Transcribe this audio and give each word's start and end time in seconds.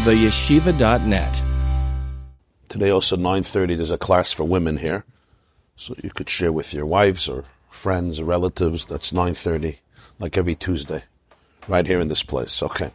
theyeshiva.net. 0.00 1.42
Today 2.68 2.90
also 2.90 3.16
9.30, 3.16 3.76
there's 3.76 3.90
a 3.90 3.98
class 3.98 4.32
for 4.32 4.44
women 4.44 4.78
here. 4.78 5.04
So 5.76 5.94
you 6.02 6.10
could 6.10 6.30
share 6.30 6.52
with 6.52 6.72
your 6.72 6.86
wives 6.86 7.28
or 7.28 7.44
friends 7.68 8.18
or 8.18 8.24
relatives. 8.24 8.86
That's 8.86 9.12
9.30, 9.12 9.76
like 10.18 10.38
every 10.38 10.54
Tuesday, 10.54 11.04
right 11.68 11.86
here 11.86 12.00
in 12.00 12.08
this 12.08 12.22
place. 12.22 12.62
Okay. 12.62 12.92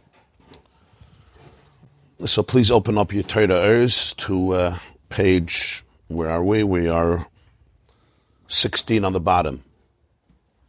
So 2.24 2.42
please 2.42 2.70
open 2.70 2.98
up 2.98 3.12
your 3.12 3.22
Torah 3.22 3.88
to 3.88 4.52
uh, 4.52 4.78
page, 5.08 5.84
where 6.08 6.30
are 6.30 6.42
we? 6.42 6.64
We 6.64 6.88
are 6.88 7.26
16 8.48 9.04
on 9.04 9.12
the 9.12 9.20
bottom. 9.20 9.62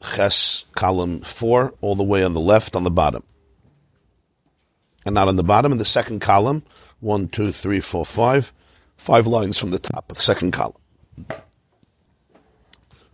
Ches, 0.04 0.66
column 0.76 1.22
4, 1.22 1.74
all 1.82 1.96
the 1.96 2.04
way 2.04 2.24
on 2.24 2.34
the 2.34 2.40
left 2.40 2.76
on 2.76 2.84
the 2.84 2.92
bottom. 2.92 3.24
And 5.08 5.14
not 5.14 5.30
on 5.30 5.38
the 5.38 5.44
bottom, 5.44 5.72
in 5.72 5.78
the 5.78 5.86
second 5.86 6.20
column, 6.20 6.64
one, 7.00 7.30
two, 7.30 7.54
three, 7.54 7.80
four, 7.80 8.06
five, 8.06 8.52
five 8.98 9.26
lines 9.26 9.58
from 9.58 9.70
the 9.70 9.80
top 9.80 10.12
of 10.12 10.18
the 10.18 10.22
second 10.22 10.52
column. 10.52 10.76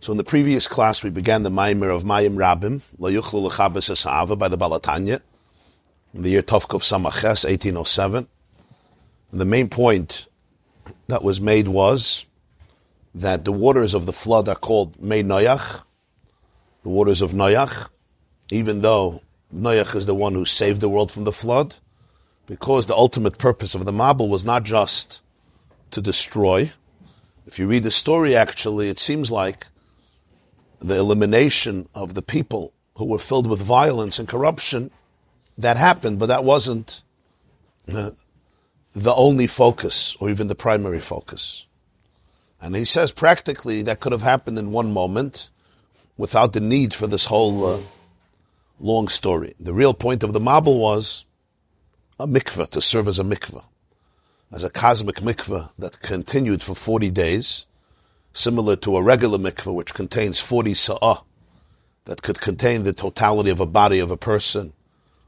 So 0.00 0.10
in 0.10 0.18
the 0.18 0.24
previous 0.24 0.66
class, 0.66 1.04
we 1.04 1.10
began 1.10 1.44
the 1.44 1.50
Maimer 1.50 1.94
of 1.94 2.02
Mayim 2.02 2.34
Rabim, 2.34 2.80
Lo 2.98 3.08
Yuchlu 3.08 3.44
L'chabes 3.44 4.36
by 4.36 4.48
the 4.48 4.56
Baal 4.56 4.80
HaTanya, 4.80 5.20
in 6.12 6.22
the 6.22 6.30
year 6.30 6.42
Tovkov 6.42 6.82
Samaches, 6.82 7.44
1807. 7.48 8.26
And 9.30 9.40
the 9.40 9.44
main 9.44 9.68
point 9.68 10.26
that 11.06 11.22
was 11.22 11.40
made 11.40 11.68
was 11.68 12.26
that 13.14 13.44
the 13.44 13.52
waters 13.52 13.94
of 13.94 14.04
the 14.04 14.12
flood 14.12 14.48
are 14.48 14.56
called 14.56 15.00
Mei 15.00 15.22
Noach, 15.22 15.84
the 16.82 16.88
waters 16.88 17.22
of 17.22 17.30
Noach, 17.30 17.88
even 18.50 18.80
though 18.80 19.22
Noach 19.54 19.94
is 19.94 20.06
the 20.06 20.14
one 20.16 20.34
who 20.34 20.44
saved 20.44 20.80
the 20.80 20.88
world 20.88 21.12
from 21.12 21.22
the 21.22 21.30
flood, 21.30 21.76
because 22.46 22.86
the 22.86 22.94
ultimate 22.94 23.38
purpose 23.38 23.74
of 23.74 23.84
the 23.84 23.92
Mabul 23.92 24.28
was 24.28 24.44
not 24.44 24.64
just 24.64 25.22
to 25.90 26.00
destroy. 26.00 26.70
If 27.46 27.58
you 27.58 27.66
read 27.66 27.84
the 27.84 27.90
story, 27.90 28.36
actually, 28.36 28.88
it 28.88 28.98
seems 28.98 29.30
like 29.30 29.66
the 30.80 30.96
elimination 30.96 31.88
of 31.94 32.14
the 32.14 32.22
people 32.22 32.72
who 32.96 33.06
were 33.06 33.18
filled 33.18 33.46
with 33.46 33.62
violence 33.62 34.18
and 34.18 34.28
corruption, 34.28 34.90
that 35.56 35.76
happened, 35.76 36.18
but 36.18 36.26
that 36.26 36.44
wasn't 36.44 37.02
uh, 37.92 38.10
the 38.94 39.14
only 39.14 39.46
focus 39.46 40.16
or 40.20 40.30
even 40.30 40.46
the 40.46 40.54
primary 40.54 41.00
focus. 41.00 41.66
And 42.60 42.74
he 42.76 42.84
says 42.84 43.12
practically 43.12 43.82
that 43.82 44.00
could 44.00 44.12
have 44.12 44.22
happened 44.22 44.58
in 44.58 44.70
one 44.70 44.92
moment 44.92 45.50
without 46.16 46.52
the 46.52 46.60
need 46.60 46.94
for 46.94 47.06
this 47.06 47.26
whole 47.26 47.66
uh, 47.66 47.78
long 48.80 49.08
story. 49.08 49.54
The 49.58 49.74
real 49.74 49.94
point 49.94 50.22
of 50.22 50.32
the 50.32 50.40
Mabul 50.40 50.78
was 50.78 51.24
a 52.18 52.26
mikveh, 52.28 52.70
to 52.70 52.80
serve 52.80 53.08
as 53.08 53.18
a 53.18 53.24
mikveh, 53.24 53.64
as 54.52 54.62
a 54.62 54.70
cosmic 54.70 55.16
mikveh 55.16 55.70
that 55.78 56.00
continued 56.00 56.62
for 56.62 56.74
40 56.74 57.10
days, 57.10 57.66
similar 58.32 58.76
to 58.76 58.96
a 58.96 59.02
regular 59.02 59.38
mikveh 59.38 59.74
which 59.74 59.94
contains 59.94 60.38
40 60.38 60.74
sa'ah, 60.74 61.22
that 62.04 62.22
could 62.22 62.40
contain 62.40 62.82
the 62.82 62.92
totality 62.92 63.50
of 63.50 63.60
a 63.60 63.66
body 63.66 63.98
of 63.98 64.10
a 64.10 64.16
person 64.16 64.72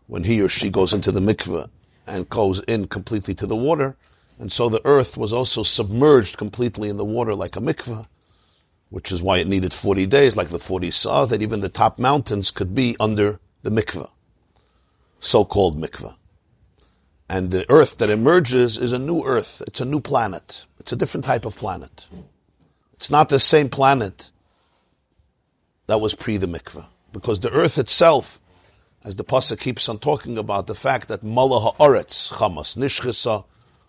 when 0.06 0.24
he 0.24 0.40
or 0.40 0.48
she 0.48 0.70
goes 0.70 0.92
into 0.92 1.10
the 1.10 1.20
mikveh 1.20 1.68
and 2.06 2.28
goes 2.28 2.60
in 2.60 2.86
completely 2.86 3.34
to 3.34 3.46
the 3.46 3.56
water. 3.56 3.96
And 4.38 4.52
so 4.52 4.68
the 4.68 4.84
earth 4.84 5.16
was 5.16 5.32
also 5.32 5.62
submerged 5.64 6.36
completely 6.36 6.88
in 6.88 6.98
the 6.98 7.04
water 7.04 7.34
like 7.34 7.56
a 7.56 7.60
mikveh, 7.60 8.06
which 8.90 9.10
is 9.10 9.22
why 9.22 9.38
it 9.38 9.48
needed 9.48 9.72
40 9.74 10.06
days, 10.06 10.36
like 10.36 10.48
the 10.48 10.58
40 10.58 10.92
sa'ah, 10.92 11.26
that 11.26 11.42
even 11.42 11.60
the 11.60 11.68
top 11.68 11.98
mountains 11.98 12.52
could 12.52 12.76
be 12.76 12.94
under 13.00 13.40
the 13.62 13.70
mikveh, 13.70 14.08
so-called 15.18 15.80
mikveh. 15.80 16.14
And 17.28 17.50
the 17.50 17.68
earth 17.68 17.98
that 17.98 18.10
emerges 18.10 18.78
is 18.78 18.92
a 18.92 18.98
new 18.98 19.24
earth. 19.24 19.62
It's 19.66 19.80
a 19.80 19.84
new 19.84 20.00
planet. 20.00 20.66
It's 20.78 20.92
a 20.92 20.96
different 20.96 21.24
type 21.24 21.44
of 21.44 21.56
planet. 21.56 22.06
It's 22.94 23.10
not 23.10 23.28
the 23.28 23.40
same 23.40 23.68
planet 23.68 24.30
that 25.86 26.00
was 26.00 26.14
pre 26.14 26.36
the 26.36 26.46
mikveh. 26.46 26.86
Because 27.12 27.40
the 27.40 27.50
earth 27.50 27.78
itself, 27.78 28.40
as 29.04 29.16
the 29.16 29.24
Pasuk 29.24 29.58
keeps 29.58 29.88
on 29.88 29.98
talking 29.98 30.38
about, 30.38 30.66
the 30.66 30.74
fact 30.74 31.08
that 31.08 31.22
Mala 31.22 31.60
ha'aretz, 31.60 32.32
chamas, 32.32 32.76
nishchisa 32.76 33.44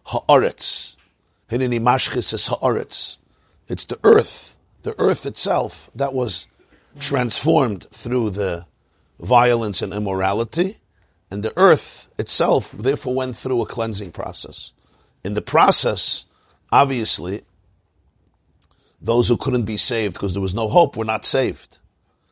ha'aretz, 0.06 0.96
hinini 1.50 1.80
mashchis 1.80 2.50
ha'aretz. 2.50 3.18
It's 3.68 3.86
the 3.86 4.00
earth, 4.04 4.58
the 4.84 4.96
earth 5.00 5.26
itself 5.26 5.92
that 5.94 6.14
was 6.14 6.48
transformed 7.00 7.86
through 7.92 8.32
the 8.32 8.66
violence 9.20 9.82
and 9.82 9.94
immorality 9.94 10.78
and 11.30 11.44
the 11.44 11.54
earth 11.58 12.12
itself, 12.18 12.72
therefore, 12.72 13.16
went 13.16 13.36
through 13.36 13.62
a 13.62 13.66
cleansing 13.66 14.12
process. 14.12 14.72
In 15.24 15.34
the 15.34 15.42
process, 15.42 16.26
obviously, 16.72 17.44
those 19.02 19.28
who 19.28 19.38
couldn't 19.38 19.64
be 19.64 19.78
saved 19.78 20.14
because 20.14 20.34
there 20.34 20.42
was 20.42 20.56
no 20.56 20.70
hope 20.70 20.96
were 20.96 21.06
not 21.06 21.26
saved, 21.26 21.80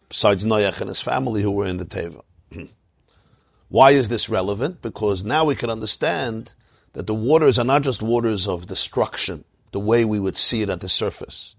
besides 0.07 0.45
Noach 0.45 0.79
and 0.79 0.87
his 0.87 1.01
family 1.01 1.41
who 1.41 1.51
were 1.51 1.65
in 1.65 1.77
the 1.77 1.85
Teva. 1.85 2.21
Why 3.69 3.91
is 3.91 4.07
this 4.07 4.29
relevant? 4.29 4.81
Because 4.81 5.23
now 5.23 5.45
we 5.45 5.55
can 5.55 5.69
understand 5.69 6.53
that 6.93 7.07
the 7.07 7.13
waters 7.13 7.59
are 7.59 7.65
not 7.65 7.83
just 7.83 8.01
waters 8.01 8.47
of 8.47 8.67
destruction, 8.67 9.43
the 9.73 9.79
way 9.79 10.05
we 10.05 10.19
would 10.19 10.37
see 10.37 10.61
it 10.61 10.69
at 10.69 10.79
the 10.79 10.87
surface, 10.87 11.55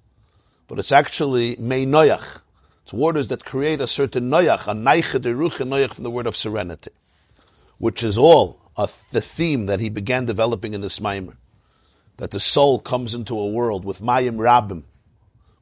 but 0.69 0.79
it's 0.79 0.93
actually 0.93 1.57
Mei 1.57 1.85
Noach. 1.85 2.41
It's 2.85 2.95
waters 2.95 3.29
that 3.29 3.45
create 3.45 3.81
a 3.81 3.87
certain 3.87 4.31
Noach, 4.31 4.69
a 4.69 4.75
Neiche 4.75 5.21
Deruche 5.21 5.67
Noach 5.67 5.95
from 5.95 6.05
the 6.05 6.11
word 6.11 6.27
of 6.27 6.35
serenity 6.35 6.93
which 7.78 8.03
is 8.03 8.19
all 8.19 8.60
a, 8.76 8.88
the 9.12 9.20
theme 9.20 9.66
that 9.66 9.81
he 9.81 9.88
began 9.88 10.26
developing 10.26 10.75
in 10.75 10.81
this 10.81 11.00
Maimer. 11.00 11.37
That 12.19 12.31
the 12.31 12.41
soul 12.41 12.78
comes 12.78 13.14
into 13.14 13.38
a 13.38 13.50
world 13.50 13.84
with 13.84 14.00
Mayim 14.00 14.37
Rabim, 14.37 14.84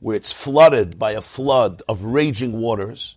where 0.01 0.17
it's 0.17 0.33
flooded 0.33 0.99
by 0.99 1.13
a 1.13 1.21
flood 1.21 1.83
of 1.89 2.05
raging 2.05 2.53
waters, 2.53 3.17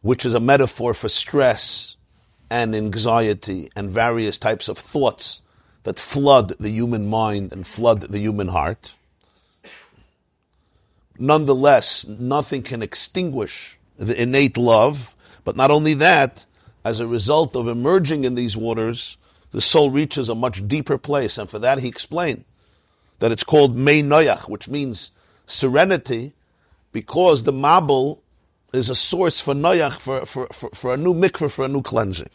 which 0.00 0.24
is 0.24 0.34
a 0.34 0.40
metaphor 0.40 0.94
for 0.94 1.08
stress 1.08 1.96
and 2.50 2.74
anxiety 2.74 3.70
and 3.74 3.90
various 3.90 4.38
types 4.38 4.68
of 4.68 4.78
thoughts 4.78 5.42
that 5.82 5.98
flood 5.98 6.54
the 6.60 6.70
human 6.70 7.06
mind 7.06 7.52
and 7.52 7.66
flood 7.66 8.02
the 8.02 8.18
human 8.18 8.48
heart. 8.48 8.94
Nonetheless, 11.18 12.06
nothing 12.06 12.62
can 12.62 12.82
extinguish 12.82 13.78
the 13.96 14.20
innate 14.20 14.56
love, 14.56 15.14
but 15.44 15.56
not 15.56 15.70
only 15.70 15.94
that, 15.94 16.44
as 16.84 17.00
a 17.00 17.06
result 17.06 17.56
of 17.56 17.66
emerging 17.66 18.24
in 18.24 18.34
these 18.34 18.56
waters, 18.56 19.16
the 19.50 19.60
soul 19.60 19.90
reaches 19.90 20.28
a 20.28 20.34
much 20.34 20.66
deeper 20.68 20.98
place. 20.98 21.38
And 21.38 21.48
for 21.48 21.58
that, 21.60 21.78
he 21.78 21.88
explained 21.88 22.44
that 23.20 23.32
it's 23.32 23.44
called 23.44 23.76
Mei 23.76 24.02
Noach, 24.02 24.48
which 24.48 24.68
means 24.68 25.12
serenity, 25.46 26.34
because 26.92 27.44
the 27.44 27.52
Mabul 27.52 28.20
is 28.72 28.90
a 28.90 28.94
source 28.94 29.40
for 29.40 29.54
Noach, 29.54 29.98
for, 29.98 30.26
for, 30.26 30.46
for, 30.48 30.68
for 30.70 30.94
a 30.94 30.96
new 30.96 31.14
mikveh, 31.14 31.50
for 31.50 31.64
a 31.64 31.68
new 31.68 31.82
cleansing. 31.82 32.30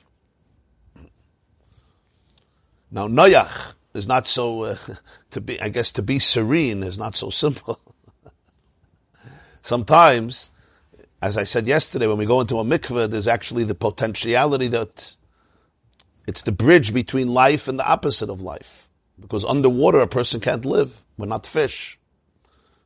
Now, 2.91 3.07
Noach 3.07 3.75
is 3.93 4.07
not 4.07 4.27
so, 4.27 4.63
uh, 4.63 4.77
to 5.31 5.41
be, 5.41 5.61
I 5.61 5.69
guess 5.69 5.91
to 5.91 6.01
be 6.01 6.17
serene 6.17 6.81
is 6.81 6.97
not 6.97 7.15
so 7.15 7.29
simple. 7.29 7.79
Sometimes 9.61 10.51
as 11.21 11.35
I 11.37 11.43
said 11.43 11.67
yesterday, 11.67 12.07
when 12.07 12.17
we 12.17 12.25
go 12.25 12.41
into 12.41 12.59
a 12.59 12.63
mikveh, 12.63 13.09
there's 13.09 13.27
actually 13.27 13.65
the 13.65 13.75
potentiality 13.75 14.67
that 14.67 15.15
it's 16.27 16.43
the 16.43 16.51
bridge 16.51 16.93
between 16.93 17.27
life 17.27 17.67
and 17.67 17.77
the 17.77 17.87
opposite 17.87 18.29
of 18.29 18.41
life. 18.41 18.89
Because 19.19 19.43
underwater, 19.43 19.99
a 19.99 20.07
person 20.07 20.39
can't 20.39 20.63
live. 20.63 21.03
We're 21.17 21.25
not 21.25 21.45
fish. 21.45 21.99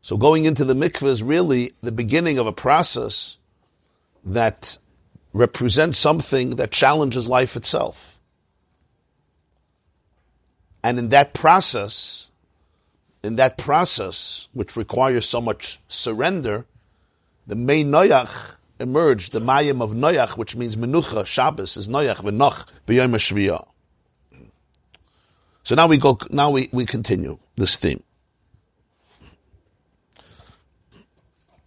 So 0.01 0.17
going 0.17 0.45
into 0.45 0.65
the 0.65 0.73
mikveh 0.73 1.07
is 1.07 1.21
really 1.21 1.73
the 1.81 1.91
beginning 1.91 2.39
of 2.39 2.47
a 2.47 2.51
process 2.51 3.37
that 4.25 4.77
represents 5.31 5.97
something 5.97 6.55
that 6.55 6.71
challenges 6.71 7.27
life 7.27 7.55
itself. 7.55 8.19
And 10.83 10.97
in 10.99 11.09
that 11.09 11.33
process, 11.33 12.31
in 13.23 13.37
that 13.37 13.57
process, 13.57 14.49
which 14.53 14.75
requires 14.75 15.27
so 15.27 15.39
much 15.39 15.79
surrender, 15.87 16.65
the 17.47 17.55
Mei 17.55 17.83
Noach 17.83 18.55
emerged, 18.79 19.33
the 19.33 19.41
Mayim 19.41 19.81
of 19.81 19.91
Noach, 19.91 20.37
which 20.37 20.55
means 20.55 20.75
Menucha, 20.75 21.25
Shabbos, 21.25 21.77
is 21.77 21.87
Noach, 21.87 22.17
V'noch, 22.17 22.67
B'yom 22.87 23.11
HaShviyah. 23.11 23.67
So 25.63 25.75
now 25.75 25.87
we 25.87 25.97
go, 25.97 26.17
now 26.29 26.51
we, 26.51 26.69
we 26.71 26.85
continue 26.85 27.39
this 27.55 27.77
theme. 27.77 28.03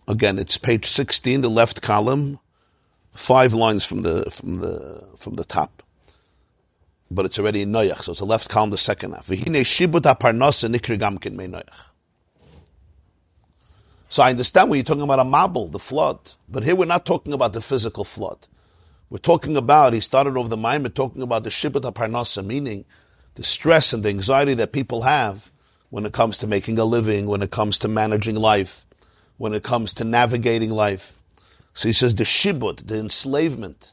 Again, 0.09 0.39
it's 0.39 0.57
page 0.59 0.85
16, 0.85 1.41
the 1.41 1.51
left 1.51 1.83
column, 1.83 2.39
five 3.13 3.55
lines 3.55 3.85
from 3.85 4.03
the, 4.03 4.31
from 4.31 4.59
the, 4.59 5.03
from 5.17 5.35
the 5.35 5.45
top. 5.45 5.83
But 7.11 7.25
it's 7.25 7.39
already 7.39 7.63
in 7.63 7.73
Noach, 7.73 8.03
so 8.03 8.13
it's 8.13 8.21
the 8.21 8.27
left 8.27 8.49
column, 8.49 8.71
the 8.71 8.79
second 8.79 9.13
half. 9.13 9.27
V'hine 9.27 9.61
shibut 9.63 10.05
ha-parnasa 10.05 10.75
nikri 10.75 10.99
gamkin 10.99 11.33
mei 11.33 11.47
Noach. 11.47 11.91
So 14.09 14.23
I 14.23 14.31
understand 14.31 14.71
when 14.71 14.79
you're 14.79 14.85
talking 14.85 15.03
about 15.03 15.19
a 15.19 15.25
mabul, 15.25 15.73
the 15.73 15.79
flood. 15.79 16.19
But 16.49 16.63
here 16.63 16.77
we're 16.77 16.87
not 16.87 17.05
talking 17.05 17.33
about 17.33 17.53
the 17.53 17.61
physical 17.61 18.05
flood. 18.05 18.47
We're 19.11 19.19
talking 19.19 19.57
about, 19.57 19.93
he 19.93 20.01
started 20.01 20.37
over 20.37 20.49
the 20.49 20.57
Maimon 20.57 20.93
talking 20.93 21.23
about 21.23 21.45
the 21.45 21.51
Shibbat 21.51 21.83
HaParnasa, 21.83 22.45
meaning 22.45 22.85
the 23.35 23.43
stress 23.43 23.93
and 23.93 24.03
the 24.03 24.09
anxiety 24.09 24.55
that 24.55 24.73
people 24.73 25.03
have 25.03 25.51
when 25.91 26.05
it 26.07 26.13
comes 26.13 26.39
to 26.39 26.47
making 26.47 26.79
a 26.79 26.85
living, 26.85 27.27
when 27.27 27.43
it 27.43 27.51
comes 27.51 27.79
to 27.79 27.89
managing 27.89 28.37
life, 28.37 28.85
when 29.37 29.55
it 29.55 29.63
comes 29.63 29.93
to 29.95 30.05
navigating 30.05 30.71
life. 30.71 31.19
So 31.75 31.89
he 31.89 31.93
says 31.93 32.15
the 32.15 32.25
shibud, 32.25 32.87
the 32.87 32.99
enslavement 32.99 33.93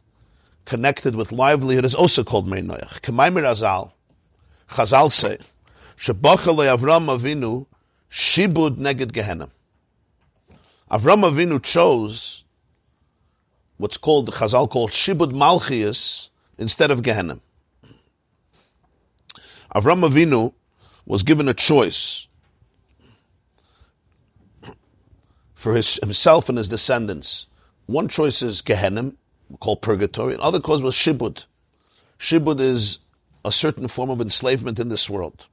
connected 0.66 1.16
with 1.16 1.32
livelihood 1.32 1.86
is 1.86 1.94
also 1.94 2.24
called 2.24 2.48
Meinoyach. 2.48 3.02
Kemaimir 3.02 3.44
Azal, 3.44 3.92
Chazal 4.70 5.12
say, 5.12 5.38
Shebachale 5.98 6.76
Avram 6.76 7.08
Avinu 7.08 7.68
shibud 8.10 8.78
neged 8.78 9.12
Gehenna. 9.12 9.50
Avram 10.94 11.28
Avinu 11.28 11.60
chose 11.64 12.44
what's 13.78 13.98
called, 13.98 14.30
Chazal 14.30 14.70
called 14.70 14.92
shibud 14.92 15.32
Malchias 15.32 16.30
instead 16.60 16.92
of 16.92 17.02
Gehenna. 17.02 17.40
Avram 19.74 20.08
Avinu 20.08 20.54
was 21.08 21.24
given 21.24 21.50
a 21.50 21.54
choice 21.56 22.28
for 25.56 25.74
his, 25.74 25.96
himself 25.96 26.48
and 26.48 26.60
his 26.60 26.70
descendants. 26.70 27.48
One 27.88 28.08
choice 28.08 28.44
is 28.44 28.62
Gehenna, 28.62 29.14
called 29.60 29.82
purgatory. 29.82 30.36
and 30.36 30.44
other 30.44 30.60
cause 30.60 30.84
was 30.84 30.94
shibud. 30.94 31.48
Shibud 32.20 32.60
is 32.60 33.00
a 33.44 33.52
certain 33.52 33.88
form 33.88 34.12
of 34.12 34.22
enslavement 34.22 34.80
in 34.80 34.90
this 34.90 35.10
world. 35.10 35.48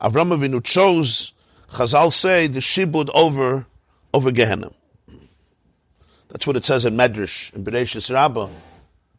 Avram 0.00 0.34
Avinu 0.34 0.64
chose, 0.64 1.34
Chazal 1.70 2.10
say, 2.10 2.46
the 2.46 2.60
shibud 2.60 3.10
over, 3.14 3.66
over 4.12 4.30
Gehenna. 4.30 4.70
That's 6.28 6.46
what 6.46 6.56
it 6.56 6.64
says 6.64 6.84
in 6.84 6.96
Medrash, 6.96 7.52
in 7.54 7.64
Bereshis 7.64 8.12
Rabbah, 8.12 8.48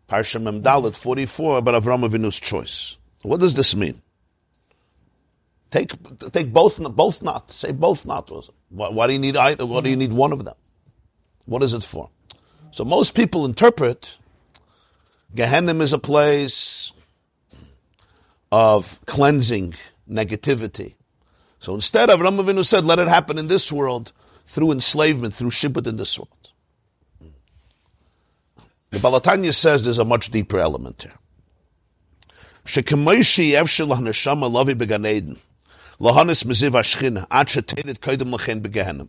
Parsha 0.09 0.41
Memdalet 0.41 0.95
44, 0.95 1.57
about 1.57 1.81
Avram 1.81 2.07
Avinu's 2.07 2.39
choice. 2.39 2.97
What 3.21 3.39
does 3.39 3.53
this 3.53 3.75
mean? 3.75 4.01
Take, 5.69 5.91
take 6.31 6.51
both, 6.51 6.79
both 6.95 7.21
not. 7.21 7.51
Say 7.51 7.71
both 7.71 8.05
not. 8.05 8.29
Why, 8.69 8.89
why 8.89 9.07
do 9.07 9.13
you 9.13 9.19
need 9.19 9.37
either? 9.37 9.65
Why 9.65 9.81
do 9.81 9.89
you 9.89 9.95
need 9.95 10.11
one 10.11 10.33
of 10.33 10.43
them? 10.43 10.55
What 11.45 11.63
is 11.63 11.73
it 11.73 11.83
for? 11.83 12.09
So 12.71 12.83
most 12.85 13.15
people 13.15 13.45
interpret 13.45 14.17
Gehenna 15.33 15.73
is 15.75 15.93
a 15.93 15.99
place 15.99 16.91
of 18.51 18.99
cleansing 19.05 19.75
negativity. 20.09 20.95
So 21.59 21.73
instead 21.73 22.09
of 22.09 22.19
Ramavinu 22.19 22.65
said, 22.65 22.85
let 22.85 22.99
it 22.99 23.07
happen 23.07 23.37
in 23.37 23.47
this 23.47 23.71
world 23.71 24.11
through 24.51 24.71
enslavement, 24.71 25.33
through 25.33 25.49
shibud 25.49 25.87
in 25.87 25.95
this 25.95 26.19
world. 26.19 26.51
The 28.89 28.99
Baal 28.99 29.21
HaTanya 29.21 29.53
says 29.53 29.85
there's 29.85 29.97
a 29.97 30.03
much 30.03 30.29
deeper 30.29 30.59
element 30.59 31.03
here. 31.03 31.13
Shekemoishi 32.65 33.51
evshel 33.51 33.95
haneshama 33.95 34.51
lavi 34.51 34.77
began 34.77 35.05
Eden. 35.05 35.37
Lahanis 36.01 36.43
meziv 36.43 36.71
ashchina, 36.71 37.25
ad 37.31 37.47
shetenet 37.47 37.99
koidem 37.99 38.35
lechen 38.35 38.61
begehenim. 38.61 39.07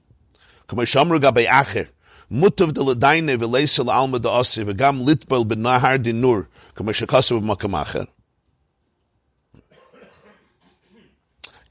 Kamoish 0.69 0.95
amru 1.01 1.19
gabei 1.19 1.47
acher, 1.47 1.89
mutav 2.31 2.73
de 2.73 2.81
ledaine 2.81 3.37
v'leisel 3.37 3.93
alma 3.93 4.21
da 4.21 4.29
osi 4.29 4.65
v'gam 4.65 5.05
litbel 5.05 5.45
ben 5.49 5.59
nahar 5.59 6.01
din 6.01 6.21
nur, 6.21 6.49
kamoish 6.77 7.05
akasu 7.05 7.43
acher. 7.75 8.07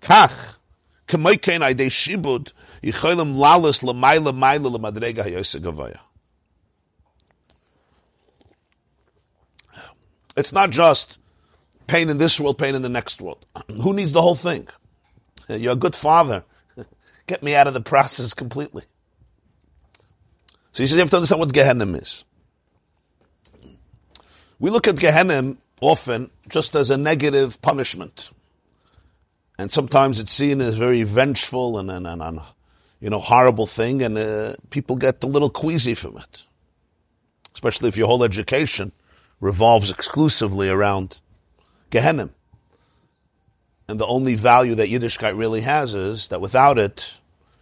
Kach, 0.02 0.58
kamoi 1.08 1.42
kein 1.42 1.62
aidei 1.62 1.90
shibud, 1.90 2.52
gavaya. 5.60 6.00
It's 10.36 10.54
not 10.54 10.72
just 10.72 11.20
pain 11.88 12.10
in 12.10 12.18
this 12.18 12.40
world, 12.40 12.58
pain 12.58 12.74
in 12.74 12.82
the 12.82 12.90
next 12.90 13.22
world. 13.22 13.46
Who 13.68 13.94
needs 13.94 14.14
the 14.14 14.22
whole 14.22 14.36
thing? 14.36 14.68
You're 15.48 15.74
a 15.74 15.76
good 15.76 15.96
father. 15.96 16.44
Get 17.28 17.44
me 17.44 17.56
out 17.56 17.68
of 17.68 17.74
the 17.74 17.82
process 17.82 18.34
completely. 18.34 18.84
So 20.72 20.84
he 20.84 20.88
says 20.88 20.96
you 20.96 21.02
have 21.02 21.10
to 21.10 21.18
understand 21.18 21.42
what 21.42 21.54
Gehenna 21.54 21.86
is. 21.98 22.24
We 24.60 24.70
look 24.70 24.88
at 24.88 24.96
Gehenna 24.96 25.58
often 25.82 26.30
just 26.48 26.76
as 26.76 26.92
a 26.92 26.98
negative 26.98 27.62
punishment. 27.62 28.32
And 29.58 29.72
sometimes 29.72 30.20
it's 30.20 30.32
seen 30.34 30.62
as 30.62 30.78
very 30.78 31.04
vengeful 31.04 31.78
and, 31.78 31.92
and, 31.92 32.08
and 32.08 32.40
you 33.02 33.10
know, 33.10 33.20
horrible 33.20 33.68
thing, 33.68 34.02
and 34.02 34.18
uh, 34.18 34.56
people 34.70 34.96
get 34.96 35.24
a 35.24 35.28
little 35.28 35.50
queasy 35.50 35.96
from 35.96 36.18
it. 36.18 36.44
Especially 37.54 37.90
if 37.90 37.98
your 37.98 38.08
whole 38.08 38.24
education 38.24 38.94
revolves 39.42 39.90
exclusively 39.90 40.70
around 40.70 41.20
Gehenna. 41.90 42.30
And 43.90 44.00
the 44.00 44.06
only 44.06 44.36
value 44.36 44.76
that 44.76 44.88
Yiddishkeit 44.88 45.38
really 45.38 45.62
has 45.62 45.96
is 45.96 46.28
that 46.30 46.40
without 46.40 46.78
it, 46.78 47.18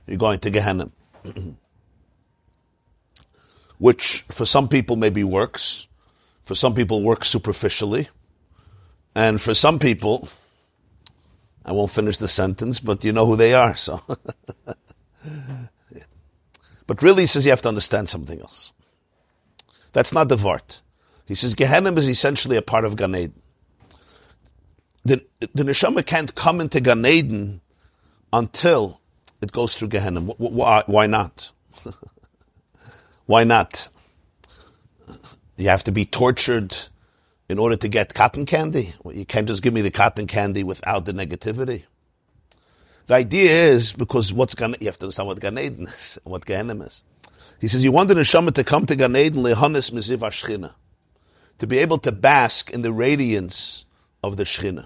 you're 0.05 0.17
going 0.17 0.39
to 0.39 0.49
Gehenna. 0.51 0.91
Which 3.77 4.25
for 4.29 4.45
some 4.45 4.67
people 4.67 4.97
maybe 4.97 5.23
works, 5.23 5.87
for 6.41 6.53
some 6.53 6.73
people 6.73 7.01
works 7.01 7.29
superficially, 7.29 8.09
and 9.15 9.41
for 9.41 9.55
some 9.55 9.79
people, 9.79 10.27
I 11.63 11.71
won't 11.71 11.91
finish 11.91 12.17
the 12.17 12.27
sentence, 12.27 12.81
but 12.81 13.05
you 13.05 13.13
know 13.13 13.25
who 13.25 13.37
they 13.37 13.53
are, 13.53 13.75
so. 13.75 14.01
but 16.87 17.01
really, 17.01 17.23
he 17.23 17.27
says 17.27 17.45
you 17.45 17.51
have 17.51 17.61
to 17.63 17.69
understand 17.69 18.09
something 18.09 18.39
else. 18.41 18.73
That's 19.93 20.13
not 20.13 20.29
the 20.29 20.35
Vart. 20.35 20.81
He 21.25 21.35
says 21.35 21.55
Gehenna 21.55 21.93
is 21.93 22.09
essentially 22.09 22.57
a 22.57 22.61
part 22.61 22.85
of 22.85 22.95
Gan 22.95 23.15
Eden. 23.15 23.41
The, 25.05 25.25
the 25.53 25.63
neshama 25.63 26.05
can't 26.05 26.33
come 26.35 26.61
into 26.61 26.81
Gan 26.81 27.05
Eden 27.05 27.61
until 28.33 29.01
it 29.41 29.51
goes 29.51 29.75
through 29.75 29.89
Gehenna. 29.89 30.21
Why, 30.21 30.83
why 30.85 31.07
not? 31.07 31.51
why 33.25 33.43
not? 33.43 33.89
You 35.57 35.69
have 35.69 35.83
to 35.85 35.91
be 35.91 36.05
tortured 36.05 36.75
in 37.49 37.59
order 37.59 37.75
to 37.75 37.87
get 37.87 38.13
cotton 38.13 38.45
candy. 38.45 38.93
You 39.11 39.25
can't 39.25 39.47
just 39.47 39.63
give 39.63 39.73
me 39.73 39.81
the 39.81 39.91
cotton 39.91 40.27
candy 40.27 40.63
without 40.63 41.05
the 41.05 41.11
negativity. 41.11 41.83
The 43.09 43.15
idea 43.15 43.49
is 43.49 43.91
because 43.91 44.31
what's 44.31 44.53
Gan 44.53 44.75
you 44.79 44.85
have 44.85 44.99
to 44.99 45.07
understand 45.07 45.27
what 45.29 45.39
Gan 45.39 45.57
Eden 45.57 45.87
is, 45.87 46.19
what 46.25 46.45
Gehenna 46.45 46.79
is. 46.83 47.03
He 47.59 47.67
says 47.67 47.83
you 47.83 47.91
want 47.91 48.07
the 48.07 48.13
neshama 48.13 48.53
to 48.53 48.63
come 48.63 48.85
to 48.85 48.95
Gan 48.95 49.15
Eden 49.15 49.41
lehanis 49.41 49.89
miziv 49.89 50.19
ashchina 50.19 50.73
to 51.57 51.65
be 51.65 51.79
able 51.79 51.97
to 51.97 52.11
bask 52.11 52.69
in 52.69 52.83
the 52.83 52.93
radiance 52.93 53.85
of 54.23 54.37
the 54.37 54.43
Shekhinah. 54.43 54.85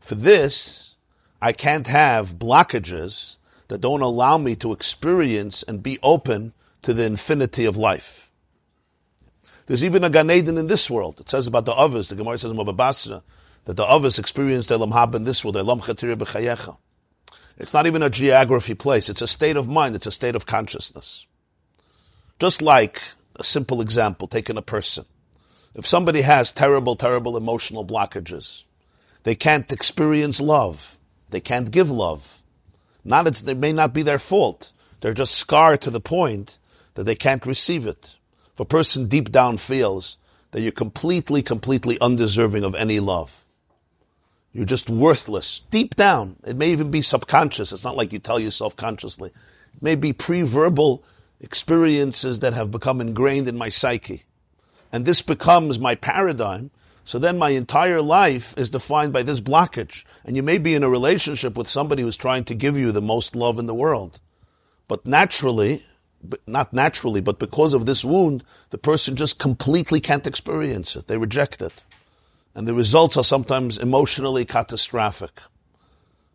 For 0.00 0.14
this, 0.14 0.96
I 1.42 1.52
can't 1.52 1.88
have 1.88 2.38
blockages 2.38 3.36
that 3.68 3.82
don't 3.82 4.00
allow 4.00 4.38
me 4.38 4.56
to 4.56 4.72
experience 4.72 5.62
and 5.62 5.82
be 5.82 5.98
open 6.02 6.54
to 6.80 6.94
the 6.94 7.04
infinity 7.04 7.66
of 7.66 7.76
life. 7.76 8.32
There's 9.66 9.84
even 9.84 10.04
a 10.04 10.08
Gan 10.08 10.30
Eden 10.30 10.56
in 10.56 10.68
this 10.68 10.88
world. 10.88 11.20
It 11.20 11.28
says 11.28 11.46
about 11.48 11.66
the 11.66 11.74
others. 11.74 12.08
The 12.08 12.14
Gemara 12.14 12.38
says 12.38 12.50
in 12.50 12.56
that 12.56 13.76
the 13.76 13.84
others 13.84 14.18
experienced 14.18 14.72
Elam 14.72 14.92
Hab 14.92 15.14
in 15.14 15.24
this 15.24 15.44
world. 15.44 15.56
Chatiri 15.56 16.16
B'chayecha. 16.16 16.78
It's 17.62 17.72
not 17.72 17.86
even 17.86 18.02
a 18.02 18.10
geography 18.10 18.74
place. 18.74 19.08
It's 19.08 19.22
a 19.22 19.28
state 19.28 19.56
of 19.56 19.68
mind. 19.68 19.94
It's 19.94 20.08
a 20.08 20.10
state 20.10 20.34
of 20.34 20.46
consciousness. 20.46 21.28
Just 22.40 22.60
like 22.60 23.00
a 23.36 23.44
simple 23.44 23.80
example, 23.80 24.26
taking 24.26 24.56
a 24.56 24.62
person. 24.62 25.04
If 25.76 25.86
somebody 25.86 26.22
has 26.22 26.50
terrible, 26.50 26.96
terrible 26.96 27.36
emotional 27.36 27.86
blockages, 27.86 28.64
they 29.22 29.36
can't 29.36 29.70
experience 29.70 30.40
love. 30.40 30.98
They 31.30 31.38
can't 31.40 31.70
give 31.70 31.88
love. 31.88 32.42
Not 33.04 33.48
it 33.48 33.56
may 33.56 33.72
not 33.72 33.94
be 33.94 34.02
their 34.02 34.18
fault. 34.18 34.72
They're 35.00 35.14
just 35.14 35.34
scarred 35.34 35.82
to 35.82 35.90
the 35.90 36.00
point 36.00 36.58
that 36.94 37.04
they 37.04 37.14
can't 37.14 37.46
receive 37.46 37.86
it. 37.86 38.16
If 38.52 38.58
a 38.58 38.64
person 38.64 39.06
deep 39.06 39.30
down 39.30 39.56
feels 39.56 40.18
that 40.50 40.62
you're 40.62 40.72
completely, 40.72 41.42
completely 41.42 41.96
undeserving 42.00 42.64
of 42.64 42.74
any 42.74 42.98
love, 42.98 43.41
you're 44.52 44.64
just 44.64 44.90
worthless. 44.90 45.62
Deep 45.70 45.94
down, 45.96 46.36
it 46.44 46.56
may 46.56 46.70
even 46.70 46.90
be 46.90 47.02
subconscious. 47.02 47.72
It's 47.72 47.84
not 47.84 47.96
like 47.96 48.12
you 48.12 48.18
tell 48.18 48.38
yourself 48.38 48.76
consciously. 48.76 49.30
It 49.74 49.82
may 49.82 49.94
be 49.94 50.12
pre-verbal 50.12 51.02
experiences 51.40 52.40
that 52.40 52.54
have 52.54 52.70
become 52.70 53.00
ingrained 53.00 53.48
in 53.48 53.56
my 53.56 53.68
psyche 53.68 54.24
and 54.92 55.06
this 55.06 55.22
becomes 55.22 55.78
my 55.78 55.94
paradigm, 55.94 56.70
so 57.04 57.18
then 57.18 57.38
my 57.38 57.50
entire 57.50 58.02
life 58.02 58.56
is 58.58 58.70
defined 58.70 59.12
by 59.12 59.22
this 59.22 59.40
blockage. 59.40 60.04
And 60.24 60.36
you 60.36 60.42
may 60.42 60.58
be 60.58 60.74
in 60.74 60.84
a 60.84 60.90
relationship 60.90 61.56
with 61.56 61.66
somebody 61.66 62.02
who's 62.02 62.16
trying 62.16 62.44
to 62.44 62.54
give 62.54 62.76
you 62.76 62.92
the 62.92 63.00
most 63.00 63.34
love 63.34 63.58
in 63.58 63.66
the 63.66 63.74
world. 63.74 64.20
But 64.86 65.06
naturally, 65.06 65.82
not 66.46 66.72
naturally, 66.72 67.22
but 67.22 67.38
because 67.38 67.72
of 67.72 67.86
this 67.86 68.04
wound, 68.04 68.44
the 68.70 68.78
person 68.78 69.16
just 69.16 69.38
completely 69.38 69.98
can't 69.98 70.26
experience 70.26 70.94
it. 70.94 71.08
They 71.08 71.16
reject 71.16 71.62
it. 71.62 71.72
And 72.54 72.68
the 72.68 72.74
results 72.74 73.16
are 73.16 73.24
sometimes 73.24 73.78
emotionally 73.78 74.44
catastrophic. 74.44 75.30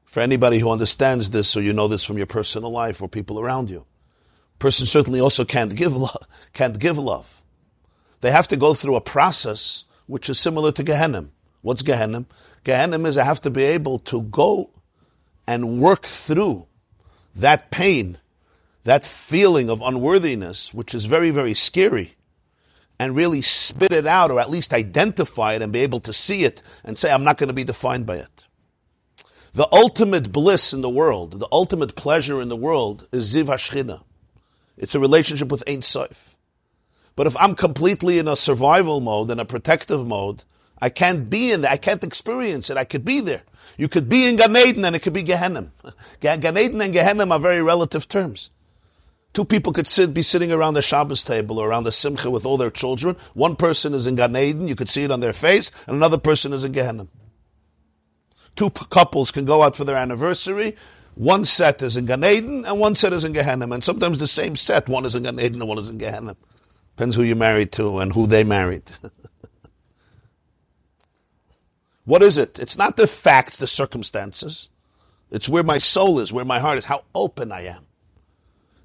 For 0.05 0.21
anybody 0.21 0.59
who 0.59 0.71
understands 0.71 1.29
this, 1.29 1.55
or 1.55 1.61
you 1.61 1.73
know 1.73 1.87
this 1.87 2.03
from 2.03 2.17
your 2.17 2.25
personal 2.25 2.71
life 2.71 3.01
or 3.01 3.09
people 3.09 3.39
around 3.39 3.69
you. 3.69 3.85
Person 4.57 4.87
certainly 4.87 5.19
also 5.19 5.45
can't 5.45 5.75
give 5.75 5.95
love, 5.95 6.25
can't 6.53 6.79
give 6.79 6.97
love 6.97 7.37
they 8.21 8.31
have 8.31 8.47
to 8.49 8.57
go 8.57 8.73
through 8.73 8.95
a 8.95 9.01
process 9.01 9.85
which 10.07 10.29
is 10.29 10.39
similar 10.39 10.71
to 10.71 10.83
Gehenna, 10.83 11.27
What's 11.61 11.81
Gehenna? 11.81 12.25
Gehenna 12.63 12.99
is 13.07 13.17
I 13.17 13.23
have 13.23 13.41
to 13.41 13.49
be 13.49 13.63
able 13.63 13.99
to 13.99 14.21
go 14.21 14.69
and 15.45 15.81
work 15.81 16.03
through 16.03 16.67
that 17.35 17.71
pain, 17.71 18.17
that 18.83 19.05
feeling 19.05 19.69
of 19.69 19.81
unworthiness, 19.81 20.73
which 20.73 20.95
is 20.95 21.05
very, 21.05 21.29
very 21.29 21.53
scary, 21.53 22.15
and 22.99 23.15
really 23.15 23.41
spit 23.41 23.91
it 23.91 24.07
out 24.07 24.31
or 24.31 24.39
at 24.39 24.49
least 24.49 24.73
identify 24.73 25.53
it 25.53 25.61
and 25.61 25.71
be 25.71 25.79
able 25.79 25.99
to 26.01 26.13
see 26.13 26.43
it 26.43 26.61
and 26.83 26.97
say, 26.97 27.11
I'm 27.11 27.23
not 27.23 27.37
going 27.37 27.47
to 27.47 27.53
be 27.53 27.63
defined 27.63 28.05
by 28.05 28.17
it. 28.17 28.45
The 29.53 29.67
ultimate 29.71 30.31
bliss 30.31 30.73
in 30.73 30.81
the 30.81 30.89
world, 30.89 31.39
the 31.39 31.47
ultimate 31.51 31.95
pleasure 31.95 32.41
in 32.41 32.49
the 32.49 32.55
world 32.55 33.07
is 33.11 33.33
Ziv 33.33 33.45
Hashchina. 33.45 34.01
It's 34.77 34.95
a 34.95 34.99
relationship 34.99 35.49
with 35.49 35.63
Ein 35.67 35.81
Sof. 35.81 36.37
But 37.15 37.25
if 37.25 37.35
I'm 37.37 37.55
completely 37.55 38.19
in 38.19 38.27
a 38.27 38.35
survival 38.35 38.99
mode 38.99 39.31
and 39.31 39.41
a 39.41 39.45
protective 39.45 40.05
mode, 40.05 40.43
I 40.79 40.89
can't 40.89 41.29
be 41.29 41.51
in 41.51 41.61
there. 41.61 41.71
I 41.71 41.77
can't 41.77 42.03
experience 42.03 42.69
it. 42.69 42.77
I 42.77 42.83
could 42.83 43.03
be 43.03 43.19
there. 43.19 43.41
You 43.77 43.87
could 43.87 44.07
be 44.07 44.27
in 44.27 44.35
Gan 44.35 44.55
Eden 44.55 44.85
and 44.85 44.95
it 44.95 44.99
could 44.99 45.13
be 45.13 45.23
Gehenna. 45.23 45.71
Gan 46.19 46.57
Eden 46.57 46.81
and 46.81 46.93
Gehenna 46.93 47.27
are 47.27 47.39
very 47.39 47.61
relative 47.61 48.07
terms. 48.07 48.51
Two 49.33 49.45
people 49.45 49.73
could 49.73 49.87
sit, 49.87 50.13
be 50.13 50.21
sitting 50.23 50.51
around 50.51 50.73
the 50.73 50.81
Shabbos 50.81 51.23
table 51.23 51.59
or 51.59 51.69
around 51.69 51.83
the 51.83 51.91
Simcha 51.91 52.31
with 52.31 52.45
all 52.45 52.57
their 52.57 52.71
children. 52.71 53.15
One 53.33 53.55
person 53.55 53.93
is 53.93 54.07
in 54.07 54.15
Gan 54.15 54.35
Eden, 54.35 54.67
you 54.67 54.75
could 54.75 54.89
see 54.89 55.03
it 55.03 55.11
on 55.11 55.19
their 55.19 55.33
face, 55.33 55.71
and 55.85 55.95
another 55.95 56.17
person 56.17 56.53
is 56.53 56.63
in 56.63 56.71
Gehenna. 56.71 57.07
Two 58.55 58.69
p- 58.71 58.85
couples 58.89 59.31
can 59.31 59.45
go 59.45 59.63
out 59.63 59.77
for 59.77 59.85
their 59.85 59.97
anniversary. 59.97 60.75
One 61.15 61.45
set 61.45 61.81
is 61.81 61.97
in 61.97 62.05
Gan 62.05 62.23
Eden 62.23 62.65
and 62.65 62.79
one 62.79 62.95
set 62.95 63.13
is 63.13 63.25
in 63.25 63.33
Gehenna. 63.33 63.67
And 63.71 63.83
sometimes 63.83 64.19
the 64.19 64.27
same 64.27 64.55
set, 64.55 64.87
one 64.87 65.05
is 65.05 65.15
in 65.15 65.23
Gan 65.23 65.39
Eden 65.39 65.61
and 65.61 65.67
one 65.69 65.79
is 65.79 65.89
in 65.89 65.97
Gehenna. 65.97 66.35
Depends 66.95 67.15
who 67.15 67.23
you're 67.23 67.35
married 67.35 67.71
to 67.73 67.99
and 67.99 68.13
who 68.13 68.27
they 68.27 68.43
married. 68.43 68.83
what 72.05 72.21
is 72.23 72.37
it? 72.37 72.59
It's 72.59 72.77
not 72.77 72.97
the 72.97 73.07
facts, 73.07 73.57
the 73.57 73.67
circumstances. 73.67 74.69
It's 75.31 75.49
where 75.49 75.63
my 75.63 75.79
soul 75.79 76.19
is, 76.19 76.31
where 76.31 76.45
my 76.45 76.59
heart 76.59 76.77
is, 76.77 76.85
how 76.85 77.03
open 77.15 77.51
I 77.51 77.63
am. 77.63 77.86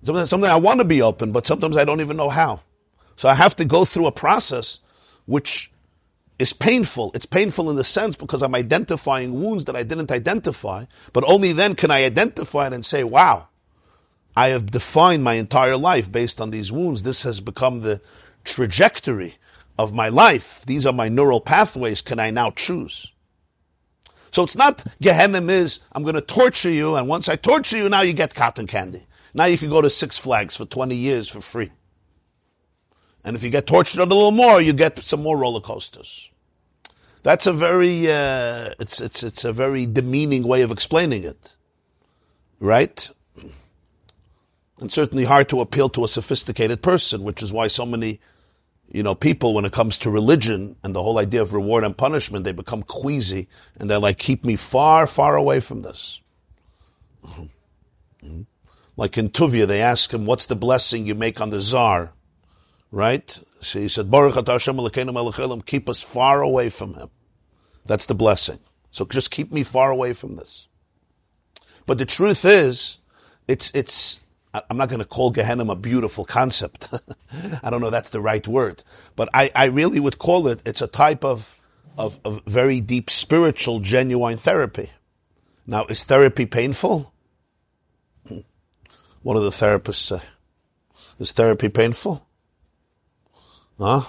Sometimes, 0.02 0.30
sometimes 0.30 0.52
I 0.52 0.56
want 0.56 0.80
to 0.80 0.84
be 0.84 1.02
open, 1.02 1.32
but 1.32 1.46
sometimes 1.46 1.76
I 1.76 1.84
don't 1.84 2.00
even 2.00 2.16
know 2.16 2.28
how. 2.28 2.60
So 3.16 3.28
I 3.28 3.34
have 3.34 3.56
to 3.56 3.64
go 3.64 3.84
through 3.84 4.06
a 4.06 4.12
process 4.12 4.80
which 5.26 5.70
is 6.38 6.52
painful. 6.52 7.12
It's 7.14 7.26
painful 7.26 7.70
in 7.70 7.76
the 7.76 7.84
sense 7.84 8.16
because 8.16 8.42
I'm 8.42 8.54
identifying 8.54 9.40
wounds 9.40 9.66
that 9.66 9.76
I 9.76 9.84
didn't 9.84 10.10
identify, 10.10 10.86
but 11.12 11.24
only 11.28 11.52
then 11.52 11.76
can 11.76 11.90
I 11.90 12.04
identify 12.04 12.66
it 12.66 12.72
and 12.72 12.84
say, 12.84 13.04
wow, 13.04 13.48
I 14.34 14.48
have 14.48 14.70
defined 14.70 15.22
my 15.22 15.34
entire 15.34 15.76
life 15.76 16.10
based 16.10 16.40
on 16.40 16.50
these 16.50 16.72
wounds. 16.72 17.02
This 17.02 17.22
has 17.22 17.40
become 17.40 17.82
the 17.82 18.00
trajectory 18.44 19.36
of 19.78 19.92
my 19.92 20.08
life. 20.08 20.64
These 20.66 20.86
are 20.86 20.92
my 20.92 21.08
neural 21.08 21.40
pathways. 21.40 22.02
Can 22.02 22.18
I 22.18 22.30
now 22.30 22.50
choose? 22.50 23.12
So 24.32 24.42
it's 24.42 24.56
not 24.56 24.84
Gehenna 25.00 25.42
is, 25.42 25.80
I'm 25.92 26.02
going 26.02 26.14
to 26.14 26.22
torture 26.22 26.70
you, 26.70 26.96
and 26.96 27.06
once 27.06 27.28
I 27.28 27.36
torture 27.36 27.76
you, 27.76 27.88
now 27.88 28.00
you 28.00 28.14
get 28.14 28.34
cotton 28.34 28.66
candy. 28.66 29.06
Now 29.34 29.46
you 29.46 29.58
can 29.58 29.70
go 29.70 29.80
to 29.80 29.90
Six 29.90 30.18
Flags 30.18 30.56
for 30.56 30.64
20 30.66 30.94
years 30.94 31.28
for 31.28 31.40
free. 31.40 31.70
And 33.24 33.36
if 33.36 33.42
you 33.42 33.50
get 33.50 33.66
tortured 33.66 34.00
a 34.00 34.04
little 34.04 34.32
more, 34.32 34.60
you 34.60 34.72
get 34.72 34.98
some 34.98 35.22
more 35.22 35.38
roller 35.38 35.60
coasters. 35.60 36.30
That's 37.22 37.46
a 37.46 37.52
very, 37.52 38.10
uh, 38.10 38.74
it's, 38.80 39.00
it's, 39.00 39.22
it's 39.22 39.44
a 39.44 39.52
very 39.52 39.86
demeaning 39.86 40.42
way 40.42 40.62
of 40.62 40.72
explaining 40.72 41.24
it. 41.24 41.54
Right? 42.58 43.08
And 44.80 44.92
certainly 44.92 45.24
hard 45.24 45.48
to 45.50 45.60
appeal 45.60 45.88
to 45.90 46.04
a 46.04 46.08
sophisticated 46.08 46.82
person, 46.82 47.22
which 47.22 47.42
is 47.42 47.52
why 47.52 47.68
so 47.68 47.86
many, 47.86 48.18
you 48.90 49.04
know, 49.04 49.14
people, 49.14 49.54
when 49.54 49.64
it 49.64 49.72
comes 49.72 49.96
to 49.98 50.10
religion 50.10 50.74
and 50.82 50.94
the 50.94 51.02
whole 51.02 51.18
idea 51.18 51.42
of 51.42 51.54
reward 51.54 51.84
and 51.84 51.96
punishment, 51.96 52.44
they 52.44 52.52
become 52.52 52.82
queasy 52.82 53.46
and 53.76 53.88
they're 53.88 54.00
like, 54.00 54.18
keep 54.18 54.44
me 54.44 54.56
far, 54.56 55.06
far 55.06 55.36
away 55.36 55.60
from 55.60 55.82
this. 55.82 56.20
Mm-hmm. 57.24 58.42
Like 58.96 59.16
in 59.16 59.30
Tuvia, 59.30 59.66
they 59.66 59.80
ask 59.80 60.12
him, 60.12 60.26
what's 60.26 60.46
the 60.46 60.56
blessing 60.56 61.06
you 61.06 61.14
make 61.14 61.40
on 61.40 61.50
the 61.50 61.60
czar? 61.60 62.12
Right? 62.90 63.38
So 63.60 63.80
he 63.80 63.88
said, 63.88 64.10
Baruch 64.10 64.46
Hashem 64.46 65.62
keep 65.62 65.88
us 65.88 66.00
far 66.02 66.42
away 66.42 66.68
from 66.68 66.94
him. 66.94 67.08
That's 67.86 68.06
the 68.06 68.14
blessing. 68.14 68.58
So 68.90 69.06
just 69.06 69.30
keep 69.30 69.52
me 69.52 69.62
far 69.62 69.90
away 69.90 70.12
from 70.12 70.36
this. 70.36 70.68
But 71.86 71.98
the 71.98 72.06
truth 72.06 72.44
is, 72.44 72.98
it's, 73.48 73.70
it's, 73.74 74.20
I'm 74.52 74.76
not 74.76 74.88
going 74.88 75.00
to 75.00 75.08
call 75.08 75.30
Gehenna 75.30 75.70
a 75.70 75.76
beautiful 75.76 76.24
concept. 76.24 76.88
I 77.62 77.70
don't 77.70 77.80
know 77.80 77.90
that's 77.90 78.10
the 78.10 78.20
right 78.20 78.46
word. 78.46 78.84
But 79.16 79.30
I, 79.32 79.50
I 79.54 79.66
really 79.66 79.98
would 79.98 80.18
call 80.18 80.48
it, 80.48 80.62
it's 80.66 80.82
a 80.82 80.86
type 80.86 81.24
of, 81.24 81.58
of, 81.96 82.20
of 82.24 82.42
very 82.46 82.80
deep 82.80 83.10
spiritual, 83.10 83.80
genuine 83.80 84.36
therapy. 84.36 84.90
Now, 85.66 85.86
is 85.86 86.02
therapy 86.02 86.44
painful? 86.44 87.12
One 89.22 89.36
of 89.36 89.42
the 89.42 89.50
therapists 89.50 90.04
say, 90.04 90.20
is 91.18 91.32
therapy 91.32 91.68
painful? 91.68 92.26
Huh? 93.78 94.02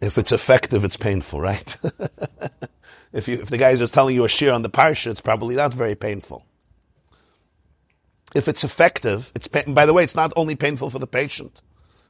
If 0.00 0.18
it's 0.18 0.30
effective, 0.30 0.84
it's 0.84 0.96
painful, 0.96 1.40
right? 1.40 1.76
if 3.12 3.26
you, 3.26 3.40
if 3.40 3.48
the 3.48 3.58
guy 3.58 3.70
is 3.70 3.80
just 3.80 3.94
telling 3.94 4.14
you 4.14 4.24
a 4.24 4.28
shiur 4.28 4.54
on 4.54 4.62
the 4.62 4.70
parsha, 4.70 5.08
it's 5.08 5.20
probably 5.20 5.56
not 5.56 5.74
very 5.74 5.94
painful. 5.94 6.44
If 8.34 8.46
it's 8.46 8.62
effective, 8.62 9.32
it's 9.34 9.48
by 9.48 9.86
the 9.86 9.94
way, 9.94 10.04
it's 10.04 10.14
not 10.14 10.32
only 10.36 10.54
painful 10.54 10.90
for 10.90 10.98
the 10.98 11.06
patient. 11.06 11.62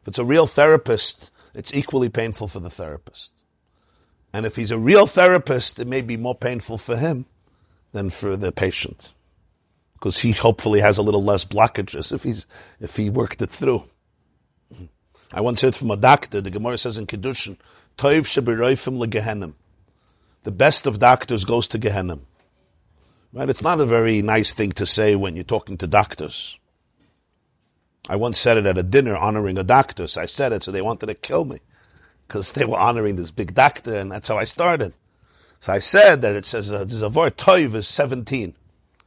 If 0.03 0.09
it's 0.09 0.19
a 0.19 0.25
real 0.25 0.47
therapist, 0.47 1.31
it's 1.55 1.73
equally 1.73 2.09
painful 2.09 2.49
for 2.49 2.61
the 2.61 2.71
therapist. 2.71 3.33
And 4.33 4.45
if 4.45 4.57
he's 4.57 4.73
a 4.73 4.79
real 4.79 5.07
therapist, 5.07 5.79
it 5.79 5.87
may 5.87 6.03
be 6.03 6.17
more 6.17 6.35
painful 6.35 6.77
for 6.77 6.97
him 6.97 7.27
than 7.93 8.11
for 8.11 8.37
the 8.37 8.53
patient. 8.53 9.13
Because 9.95 10.19
he 10.19 10.33
hopefully 10.33 10.81
has 10.81 10.99
a 10.99 11.03
little 11.03 11.23
less 11.23 11.45
blockages 11.45 12.13
if 12.13 12.23
he's, 12.23 12.47
if 12.81 12.97
he 12.97 13.11
worked 13.11 13.43
it 13.43 13.51
through. 13.51 13.85
I 15.33 15.41
once 15.41 15.61
heard 15.61 15.77
from 15.77 15.91
a 15.91 15.97
doctor, 15.97 16.41
the 16.41 16.51
Gemara 16.51 16.79
says 16.79 16.99
in 16.99 17.07
Kiddushin, 17.07 17.59
Toiv 17.99 18.23
shebiroifim 18.23 18.99
legehenim. 18.99 19.55
The 20.45 20.53
best 20.53 20.87
of 20.87 20.99
doctors 20.99 21.45
goes 21.45 21.67
to 21.69 21.79
Gehenim. 21.79 22.21
Right? 23.33 23.49
It's 23.49 23.63
not 23.63 23.81
a 23.81 23.87
very 23.87 24.23
nice 24.23 24.53
thing 24.53 24.73
to 24.73 24.87
say 24.87 25.17
when 25.17 25.35
you're 25.35 25.45
talking 25.45 25.77
to 25.79 25.87
doctors. 25.87 26.59
I 28.09 28.17
once 28.17 28.39
said 28.39 28.57
it 28.57 28.67
at 28.67 28.79
a 28.79 28.83
dinner 28.83 29.17
honoring 29.17 29.59
a 29.59 29.65
doctor. 29.65 30.07
So 30.07 30.23
I 30.23 30.27
said 30.27 30.53
it, 30.53 30.63
so 30.63 30.71
they 30.71 30.81
wanted 30.81 31.07
to 31.07 31.15
kill 31.15 31.45
me 31.45 31.59
because 32.27 32.53
they 32.53 32.65
were 32.65 32.79
honoring 32.79 33.17
this 33.17 33.31
big 33.31 33.55
doctor, 33.55 33.97
and 33.97 34.11
that's 34.11 34.29
how 34.29 34.39
I 34.39 34.45
started. 34.45 34.95
So 35.61 35.73
I 35.73 35.81
said 35.81 36.23
that 36.23 36.37
it 36.37 36.45
says 36.45 36.71
uh, 36.71 36.79
there's 36.85 37.03
a 37.03 37.09
word 37.09 37.37
toiv 37.37 37.75
is 37.75 37.89
17. 37.89 38.55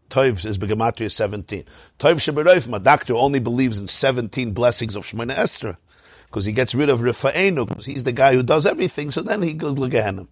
Toiv 0.10 0.46
is 0.46 0.58
begematria 0.58 1.10
17. 1.10 1.64
Toiv 1.98 2.16
sheberoif, 2.16 2.74
a 2.74 2.80
doctor 2.80 3.16
only 3.16 3.40
believes 3.40 3.80
in 3.80 3.88
17 3.88 4.52
blessings 4.52 4.96
of 4.98 5.06
Shemona 5.06 5.36
Esreh 5.36 5.78
Because 6.26 6.46
he 6.46 6.52
gets 6.52 6.76
rid 6.76 6.90
of 6.90 7.00
Rifa'enu, 7.00 7.68
because 7.68 7.86
he's 7.86 8.04
the 8.04 8.12
guy 8.12 8.34
who 8.34 8.44
does 8.44 8.68
everything, 8.68 9.12
so 9.12 9.22
then 9.22 9.42
he 9.42 9.54
goes 9.54 9.76
to 9.76 9.88
Gehenna. 9.88 10.28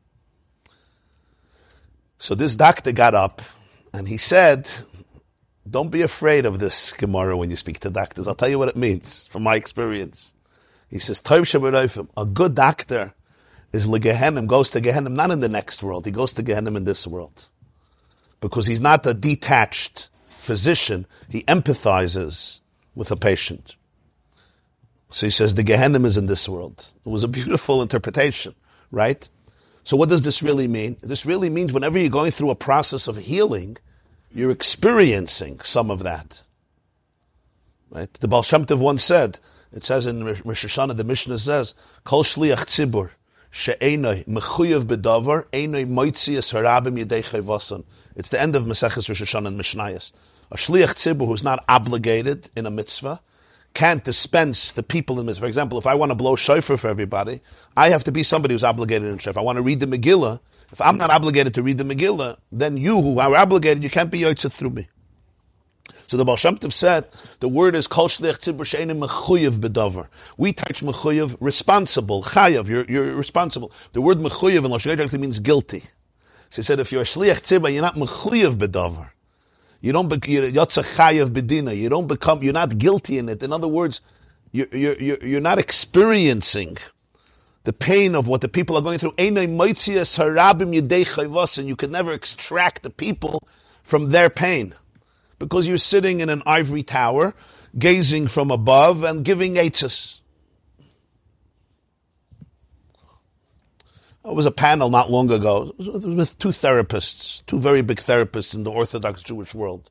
So 2.18 2.36
this 2.36 2.56
doctor 2.56 2.92
got 2.92 3.16
up, 3.16 3.42
and 3.94 4.06
he 4.06 4.18
said, 4.18 4.70
don't 5.70 5.90
be 5.90 6.02
afraid 6.02 6.46
of 6.46 6.60
this 6.60 6.92
Gemara 6.92 7.38
when 7.38 7.50
you 7.50 7.56
speak 7.56 7.80
to 7.80 7.90
doctors. 7.90 8.28
I'll 8.28 8.36
tell 8.36 8.50
you 8.50 8.60
what 8.60 8.68
it 8.68 8.76
means 8.76 9.28
from 9.28 9.44
my 9.44 9.56
experience. 9.56 10.34
He 10.90 11.00
says, 11.00 11.22
Toiv 11.22 11.44
sheberoifim, 11.44 12.10
a 12.18 12.26
good 12.26 12.56
doctor 12.56 13.14
is 13.72 13.88
legehenim, 13.88 14.48
goes 14.48 14.70
to 14.72 14.82
Gehenim, 14.82 15.14
not 15.14 15.32
in 15.32 15.40
the 15.40 15.50
next 15.50 15.84
world. 15.84 16.06
He 16.06 16.12
goes 16.12 16.34
to 16.34 16.44
Gehenim 16.44 16.76
in 16.76 16.86
this 16.86 17.06
world. 17.06 17.50
Because 18.42 18.68
he's 18.68 18.82
not 18.82 19.06
a 19.06 19.14
detached 19.14 20.10
physician. 20.30 21.06
He 21.30 21.44
empathizes 21.44 22.62
with 22.96 23.12
a 23.12 23.16
patient. 23.16 23.76
So 25.12 25.28
he 25.28 25.32
says 25.32 25.54
the 25.56 25.64
Gehenim 25.64 26.06
is 26.06 26.18
in 26.18 26.28
this 26.28 26.48
world. 26.48 26.94
It 27.06 27.10
was 27.10 27.24
a 27.24 27.28
beautiful 27.28 27.82
interpretation, 27.82 28.56
right? 28.92 29.28
So 29.84 29.98
what 29.98 30.10
does 30.10 30.22
this 30.22 30.44
really 30.44 30.68
mean? 30.68 30.98
This 31.02 31.26
really 31.26 31.50
means 31.50 31.74
whenever 31.74 31.98
you're 31.98 32.10
going 32.10 32.32
through 32.32 32.52
a 32.52 32.56
process 32.56 33.08
of 33.08 33.18
healing, 33.18 33.78
you're 34.32 34.52
experiencing 34.52 35.60
some 35.62 35.90
of 35.90 36.04
that. 36.04 36.44
Right? 37.90 38.14
The 38.14 38.28
Baal 38.28 38.44
Shem 38.44 38.66
once 38.70 39.04
said, 39.04 39.40
it 39.72 39.84
says 39.84 40.06
in 40.06 40.24
Rosh 40.24 40.42
Hashanah, 40.44 40.98
the 40.98 41.04
Mishnah 41.04 41.40
says, 41.40 41.76
Kol 42.04 42.24
shliach 42.24 42.66
tzibur, 42.66 43.12
she'enoi 43.52 44.26
mechuyev 44.26 44.86
bedavar, 44.86 45.46
enoi 45.52 45.86
moitzias 45.86 46.54
harabim. 46.54 47.84
It's 48.16 48.30
the 48.30 48.42
end 48.42 48.56
of 48.56 48.66
Maseches 48.66 49.08
Rosh 49.08 49.22
Hashanah 49.22 49.48
and 49.48 49.60
Mishnayos. 49.60 50.12
A 50.52 50.56
shliach 50.58 50.96
tzibur 50.96 51.28
who's 51.28 51.44
not 51.44 51.64
obligated 51.70 52.50
in 52.56 52.66
a 52.66 52.72
mitzvah 52.72 53.22
can't 53.74 54.04
dispense 54.04 54.72
the 54.72 54.84
people 54.84 55.20
in 55.20 55.26
this. 55.28 55.38
For 55.38 55.46
example, 55.46 55.78
if 55.78 55.86
I 55.86 55.96
want 55.96 56.12
to 56.12 56.16
blow 56.16 56.36
shofar 56.36 56.76
for 56.78 56.88
everybody, 56.88 57.42
I 57.78 57.90
have 57.90 58.04
to 58.06 58.12
be 58.12 58.24
somebody 58.24 58.56
who's 58.56 58.64
obligated 58.64 59.08
in 59.08 59.20
shofar. 59.20 59.42
I 59.42 59.46
want 59.46 59.58
to 59.58 59.62
read 59.62 59.80
the 59.80 59.86
Megillah, 59.86 60.40
if 60.72 60.82
I'm 60.82 60.98
not 60.98 61.10
obligated 61.10 61.54
to 61.56 61.64
read 61.64 61.78
the 61.78 61.84
Megillah, 61.84 62.38
then 62.52 62.78
you 62.78 63.02
who 63.02 63.20
are 63.20 63.36
obligated, 63.36 63.84
you 63.84 63.90
can't 63.90 64.12
be 64.12 64.22
yotzet 64.22 64.52
through 64.52 64.72
me. 64.72 64.88
So 66.08 66.18
the 66.18 66.26
Baal 66.26 66.36
Shem 66.36 66.58
Tov 66.58 66.72
said, 66.72 67.08
the 67.40 67.48
word 67.48 67.76
is 67.76 67.88
kol 67.88 68.08
shliach 68.08 68.40
tzibur 68.40 68.66
she'enim 68.66 69.00
mechuyev 69.00 69.60
bedover. 69.60 70.08
We 70.38 70.54
touch 70.54 70.82
mechuyev, 70.82 71.38
responsible, 71.40 72.24
chayav, 72.24 72.68
you're, 72.68 72.86
you're 72.86 73.16
responsible. 73.16 73.72
The 73.94 74.02
word 74.02 74.20
mechuyev 74.20 74.66
in 74.66 74.72
Lashon 74.72 75.00
actually 75.00 75.20
means 75.20 75.40
guilty. 75.40 75.84
So 76.50 76.62
he 76.62 76.64
said, 76.64 76.80
if 76.80 76.92
you're 76.92 77.04
a 77.04 77.06
shliach 77.06 77.42
tzibur, 77.42 77.72
you're 77.72 77.82
not 77.82 77.96
mechuyev 77.96 78.56
bedover. 78.58 79.12
You 79.82 79.94
don't, 79.94 80.08
be, 80.08 80.20
you're 80.32 80.50
yotza 80.50 80.84
chayav 80.98 81.30
bedina. 81.30 81.76
You 81.76 81.90
don't 81.90 82.08
become, 82.08 82.44
you're 82.44 82.54
not 82.54 82.78
guilty 82.78 83.18
in 83.18 83.30
it. 83.30 83.42
In 83.42 83.54
other 83.54 83.68
words, 83.68 84.02
you're, 84.52 84.68
you're, 84.72 84.96
you're 85.24 85.42
not 85.42 85.60
experiencing 85.60 86.78
the 87.64 87.74
pain 87.74 88.16
of 88.16 88.28
what 88.28 88.42
the 88.42 88.50
people 88.50 88.76
are 88.78 88.82
going 88.82 88.98
through. 88.98 89.14
And 89.18 89.38
you 91.68 91.76
can 91.76 91.92
never 91.92 92.12
extract 92.14 92.84
the 92.84 92.90
people 92.90 93.48
from 93.84 94.10
their 94.10 94.30
pain 94.30 94.74
because 95.40 95.68
you're 95.68 95.78
sitting 95.78 96.20
in 96.20 96.30
an 96.30 96.44
ivory 96.46 96.84
tower, 96.84 97.34
gazing 97.78 98.28
from 98.28 98.52
above 98.52 99.04
and 99.04 99.24
giving 99.24 99.56
aitzes. 99.56 100.20
It 104.26 104.36
was 104.36 104.46
a 104.46 104.52
panel 104.52 104.90
not 104.90 105.10
long 105.10 105.32
ago. 105.32 105.74
It 105.80 105.88
was 105.94 106.06
with 106.06 106.38
two 106.38 106.50
therapists, 106.50 107.44
two 107.48 107.58
very 107.58 107.82
big 107.82 108.00
therapists 108.00 108.54
in 108.54 108.64
the 108.64 108.72
Orthodox 108.72 109.24
Jewish 109.24 109.56
world. 109.56 109.90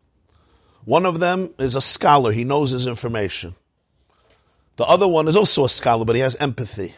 One 0.84 1.06
of 1.06 1.18
them 1.18 1.52
is 1.58 1.74
a 1.74 1.80
scholar. 1.80 2.30
He 2.30 2.44
knows 2.44 2.70
his 2.70 2.86
information. 2.86 3.54
The 4.76 4.86
other 4.86 5.08
one 5.08 5.26
is 5.26 5.36
also 5.36 5.64
a 5.64 5.68
scholar, 5.68 6.04
but 6.04 6.14
he 6.14 6.22
has 6.22 6.36
empathy. 6.36 6.94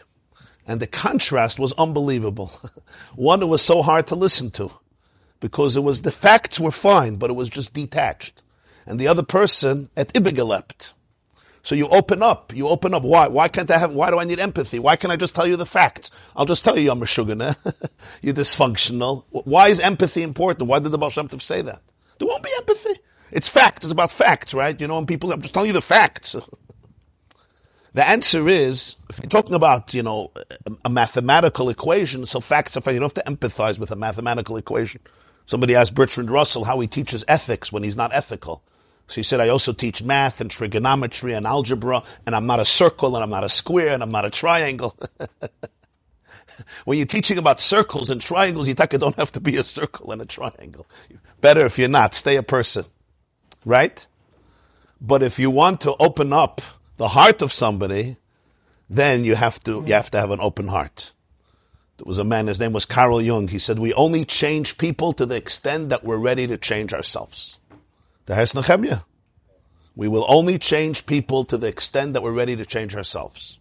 And 0.67 0.79
the 0.79 0.87
contrast 0.87 1.57
was 1.57 1.73
unbelievable. 1.73 2.51
one 3.15 3.47
was 3.47 3.61
so 3.61 3.81
hard 3.81 4.07
to 4.07 4.15
listen 4.15 4.51
to 4.51 4.71
because 5.41 5.75
it 5.75 5.83
was 5.83 6.03
the 6.03 6.11
facts 6.11 6.59
were 6.59 6.71
fine, 6.71 7.17
but 7.17 7.29
it 7.29 7.35
was 7.35 7.49
just 7.49 7.73
detached. 7.73 8.41
And 8.85 8.99
the 8.99 9.09
other 9.09 9.23
person 9.23 9.89
at 9.97 10.13
Ibigalept. 10.13 10.93
So 11.63 11.75
you 11.75 11.87
open 11.89 12.23
up. 12.23 12.53
You 12.55 12.67
open 12.67 12.93
up. 12.93 13.03
Why? 13.03 13.27
Why 13.27 13.47
can't 13.47 13.69
I 13.69 13.77
have? 13.77 13.91
Why 13.91 14.09
do 14.09 14.19
I 14.19 14.23
need 14.23 14.39
empathy? 14.39 14.79
Why 14.79 14.95
can't 14.95 15.11
I 15.11 15.15
just 15.15 15.35
tell 15.35 15.45
you 15.45 15.57
the 15.57 15.65
facts? 15.65 16.09
I'll 16.35 16.45
just 16.45 16.63
tell 16.63 16.77
you 16.77 16.85
you're 16.85 16.95
Meshugana. 16.95 17.55
you're 18.21 18.33
dysfunctional. 18.33 19.25
Why 19.29 19.67
is 19.67 19.79
empathy 19.79 20.23
important? 20.23 20.69
Why 20.69 20.79
did 20.79 20.91
the 20.91 20.97
Baal 20.97 21.11
Shem 21.11 21.27
Tov 21.27 21.41
say 21.41 21.61
that? 21.61 21.81
There 22.17 22.27
won't 22.27 22.43
be 22.43 22.49
empathy. 22.57 22.99
It's 23.31 23.47
facts. 23.47 23.85
It's 23.85 23.91
about 23.91 24.11
facts, 24.11 24.53
right? 24.53 24.79
You 24.79 24.87
know, 24.87 24.95
when 24.95 25.05
people, 25.05 25.31
I'm 25.31 25.41
just 25.41 25.53
telling 25.53 25.67
you 25.67 25.73
the 25.73 25.81
facts. 25.81 26.35
the 27.93 28.07
answer 28.07 28.47
is, 28.47 28.95
if 29.09 29.19
you're 29.19 29.29
talking 29.29 29.55
about, 29.55 29.93
you 29.93 30.03
know, 30.03 30.31
a, 30.35 30.71
a 30.85 30.89
mathematical 30.89 31.69
equation, 31.69 32.25
so 32.25 32.39
facts 32.39 32.75
are, 32.75 32.81
fine. 32.81 32.95
you 32.95 32.99
don't 32.99 33.15
have 33.15 33.23
to 33.23 33.31
empathize 33.31 33.77
with 33.77 33.91
a 33.91 33.95
mathematical 33.95 34.57
equation. 34.57 35.01
Somebody 35.51 35.75
asked 35.75 35.93
Bertrand 35.93 36.31
Russell 36.31 36.63
how 36.63 36.79
he 36.79 36.87
teaches 36.87 37.25
ethics 37.27 37.73
when 37.73 37.83
he's 37.83 37.97
not 37.97 38.15
ethical. 38.15 38.63
So 39.07 39.15
he 39.15 39.23
said, 39.23 39.41
I 39.41 39.49
also 39.49 39.73
teach 39.73 40.01
math 40.01 40.39
and 40.39 40.49
trigonometry 40.49 41.33
and 41.33 41.45
algebra, 41.45 42.03
and 42.25 42.33
I'm 42.33 42.45
not 42.45 42.61
a 42.61 42.65
circle, 42.65 43.17
and 43.17 43.21
I'm 43.21 43.29
not 43.29 43.43
a 43.43 43.49
square, 43.49 43.89
and 43.89 44.01
I'm 44.01 44.11
not 44.11 44.23
a 44.23 44.29
triangle. 44.29 44.97
when 46.85 46.97
you're 46.97 47.05
teaching 47.05 47.37
about 47.37 47.59
circles 47.59 48.09
and 48.09 48.21
triangles, 48.21 48.69
you 48.69 48.75
don't 48.75 49.17
have 49.17 49.31
to 49.31 49.41
be 49.41 49.57
a 49.57 49.63
circle 49.63 50.13
and 50.13 50.21
a 50.21 50.25
triangle. 50.25 50.87
Better 51.41 51.65
if 51.65 51.77
you're 51.77 51.89
not, 51.89 52.15
stay 52.15 52.37
a 52.37 52.43
person. 52.43 52.85
Right? 53.65 54.07
But 55.01 55.21
if 55.21 55.37
you 55.37 55.49
want 55.49 55.81
to 55.81 55.97
open 55.99 56.31
up 56.31 56.61
the 56.95 57.09
heart 57.09 57.41
of 57.41 57.51
somebody, 57.51 58.15
then 58.89 59.25
you 59.25 59.35
have 59.35 59.59
to, 59.65 59.83
you 59.85 59.95
have 59.95 60.11
to 60.11 60.19
have 60.21 60.31
an 60.31 60.39
open 60.39 60.69
heart. 60.69 61.11
There 61.97 62.05
was 62.05 62.17
a 62.17 62.23
man, 62.23 62.47
his 62.47 62.59
name 62.59 62.73
was 62.73 62.85
Carl 62.85 63.21
Jung. 63.21 63.47
He 63.47 63.59
said, 63.59 63.77
we 63.77 63.93
only 63.93 64.25
change 64.25 64.77
people 64.77 65.13
to 65.13 65.25
the 65.25 65.35
extent 65.35 65.89
that 65.89 66.03
we're 66.03 66.17
ready 66.17 66.47
to 66.47 66.57
change 66.57 66.93
ourselves. 66.93 67.59
The 68.25 68.35
Hes 68.35 68.55
Nehemiah. 68.55 69.01
We 69.95 70.07
will 70.07 70.25
only 70.27 70.57
change 70.57 71.05
people 71.05 71.43
to 71.45 71.57
the 71.57 71.67
extent 71.67 72.13
that 72.13 72.23
we're 72.23 72.33
ready 72.33 72.55
to 72.55 72.65
change 72.65 72.95
ourselves. 72.95 73.59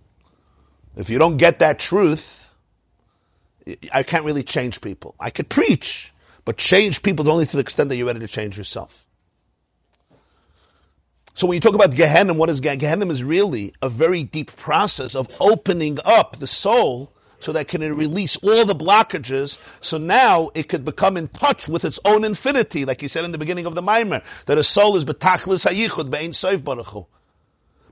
If 0.96 1.10
you 1.10 1.18
don't 1.18 1.36
get 1.36 1.58
that 1.58 1.78
truth, 1.78 2.50
I 3.92 4.02
can't 4.02 4.24
really 4.24 4.42
change 4.42 4.80
people. 4.80 5.14
I 5.20 5.30
could 5.30 5.48
preach, 5.48 6.12
but 6.44 6.56
change 6.56 7.02
people 7.02 7.30
only 7.30 7.46
to 7.46 7.56
the 7.56 7.60
extent 7.60 7.90
that 7.90 7.96
you're 7.96 8.06
ready 8.06 8.20
to 8.20 8.28
change 8.28 8.56
yourself. 8.56 9.06
So 11.34 11.46
when 11.46 11.54
you 11.54 11.60
talk 11.60 11.74
about 11.74 11.94
Gehenna, 11.94 12.34
what 12.34 12.50
is 12.50 12.60
Gehenna? 12.60 13.06
is 13.06 13.24
really 13.24 13.72
a 13.80 13.88
very 13.88 14.22
deep 14.24 14.54
process 14.56 15.14
of 15.14 15.30
opening 15.40 15.98
up 16.04 16.36
the 16.36 16.46
soul 16.46 17.12
so 17.40 17.52
that 17.52 17.68
can 17.68 17.80
release 17.96 18.36
all 18.36 18.64
the 18.64 18.74
blockages. 18.74 19.58
So 19.80 19.98
now 19.98 20.50
it 20.54 20.68
could 20.68 20.84
become 20.84 21.16
in 21.16 21.28
touch 21.28 21.68
with 21.68 21.84
its 21.84 21.98
own 22.04 22.24
infinity, 22.24 22.84
like 22.84 23.00
he 23.00 23.08
said 23.08 23.24
in 23.24 23.32
the 23.32 23.38
beginning 23.38 23.66
of 23.66 23.74
the 23.74 23.82
Maimer, 23.82 24.22
that 24.46 24.58
a 24.58 24.62
soul 24.62 24.96
is 24.96 25.04
betachlis 25.04 25.66
hayichud 25.66 26.10
be'ein 26.10 26.32
soif 26.32 26.58
baruchu. 26.58 27.06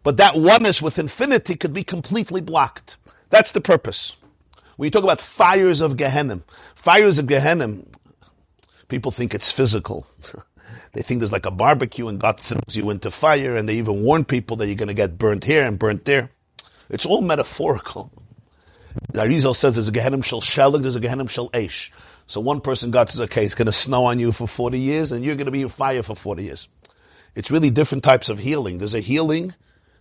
But 0.02 0.18
that 0.18 0.36
oneness 0.36 0.80
with 0.80 0.98
infinity 0.98 1.56
could 1.56 1.72
be 1.72 1.82
completely 1.82 2.40
blocked. 2.40 2.96
That's 3.30 3.52
the 3.52 3.60
purpose. 3.60 4.16
When 4.76 4.86
you 4.86 4.90
talk 4.90 5.02
about 5.04 5.20
fires 5.20 5.80
of 5.80 5.96
Gehenna, 5.96 6.40
fires 6.74 7.18
of 7.18 7.26
Gehenna, 7.26 7.78
people 8.88 9.10
think 9.10 9.34
it's 9.34 9.50
physical. 9.50 10.06
they 10.92 11.02
think 11.02 11.20
there's 11.20 11.32
like 11.32 11.46
a 11.46 11.50
barbecue 11.50 12.08
and 12.08 12.20
God 12.20 12.38
throws 12.38 12.76
you 12.76 12.88
into 12.90 13.10
fire 13.10 13.56
and 13.56 13.68
they 13.68 13.74
even 13.74 14.02
warn 14.02 14.24
people 14.24 14.56
that 14.58 14.66
you're 14.66 14.76
going 14.76 14.88
to 14.88 14.94
get 14.94 15.18
burnt 15.18 15.44
here 15.44 15.64
and 15.64 15.78
burnt 15.78 16.04
there. 16.04 16.30
It's 16.88 17.04
all 17.04 17.20
metaphorical. 17.20 18.12
The 19.12 19.54
says 19.54 19.74
there's 19.74 19.88
a 19.88 19.92
Gehenim 19.92 20.24
Shel 20.24 20.40
Shelig, 20.40 20.82
there's 20.82 20.96
a 20.96 21.00
Gehenim 21.00 21.28
Shel 21.28 21.50
Eish. 21.50 21.90
So 22.26 22.40
one 22.40 22.60
person 22.60 22.90
God 22.90 23.08
says, 23.08 23.22
okay, 23.22 23.44
it's 23.44 23.54
going 23.54 23.66
to 23.66 23.72
snow 23.72 24.04
on 24.04 24.18
you 24.18 24.32
for 24.32 24.46
40 24.46 24.78
years 24.78 25.12
and 25.12 25.24
you're 25.24 25.34
going 25.34 25.46
to 25.46 25.52
be 25.52 25.62
in 25.62 25.68
fire 25.68 26.02
for 26.02 26.14
40 26.14 26.44
years. 26.44 26.68
It's 27.34 27.50
really 27.50 27.70
different 27.70 28.04
types 28.04 28.28
of 28.28 28.38
healing. 28.38 28.78
There's 28.78 28.94
a 28.94 29.00
healing 29.00 29.54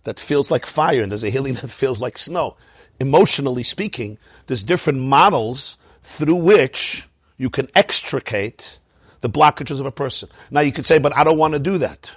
that 0.04 0.20
feels 0.20 0.50
like 0.50 0.66
fire 0.66 1.02
and 1.02 1.10
there's 1.10 1.24
a 1.24 1.30
healing 1.30 1.54
that 1.60 1.70
feels 1.70 2.00
like 2.00 2.18
snow. 2.18 2.56
Emotionally 3.00 3.62
speaking, 3.62 4.18
there's 4.46 4.62
different 4.62 5.00
models 5.00 5.78
through 6.02 6.36
which 6.36 7.08
you 7.36 7.48
can 7.48 7.68
extricate 7.74 8.78
the 9.20 9.30
blockages 9.30 9.80
of 9.80 9.86
a 9.86 9.92
person. 9.92 10.28
Now 10.50 10.60
you 10.60 10.72
could 10.72 10.86
say, 10.86 10.98
but 10.98 11.16
I 11.16 11.24
don't 11.24 11.38
want 11.38 11.54
to 11.54 11.60
do 11.60 11.78
that. 11.78 12.10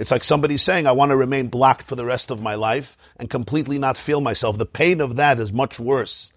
It's 0.00 0.10
like 0.10 0.24
somebody 0.24 0.56
saying, 0.56 0.86
I 0.86 0.92
want 0.92 1.10
to 1.10 1.16
remain 1.16 1.48
blocked 1.48 1.82
for 1.82 1.94
the 1.94 2.06
rest 2.06 2.30
of 2.30 2.40
my 2.40 2.54
life 2.54 2.96
and 3.18 3.28
completely 3.28 3.78
not 3.78 3.98
feel 3.98 4.22
myself. 4.22 4.56
The 4.56 4.64
pain 4.64 4.98
of 5.02 5.16
that 5.16 5.38
is 5.38 5.52
much 5.52 5.78
worse. 5.78 6.32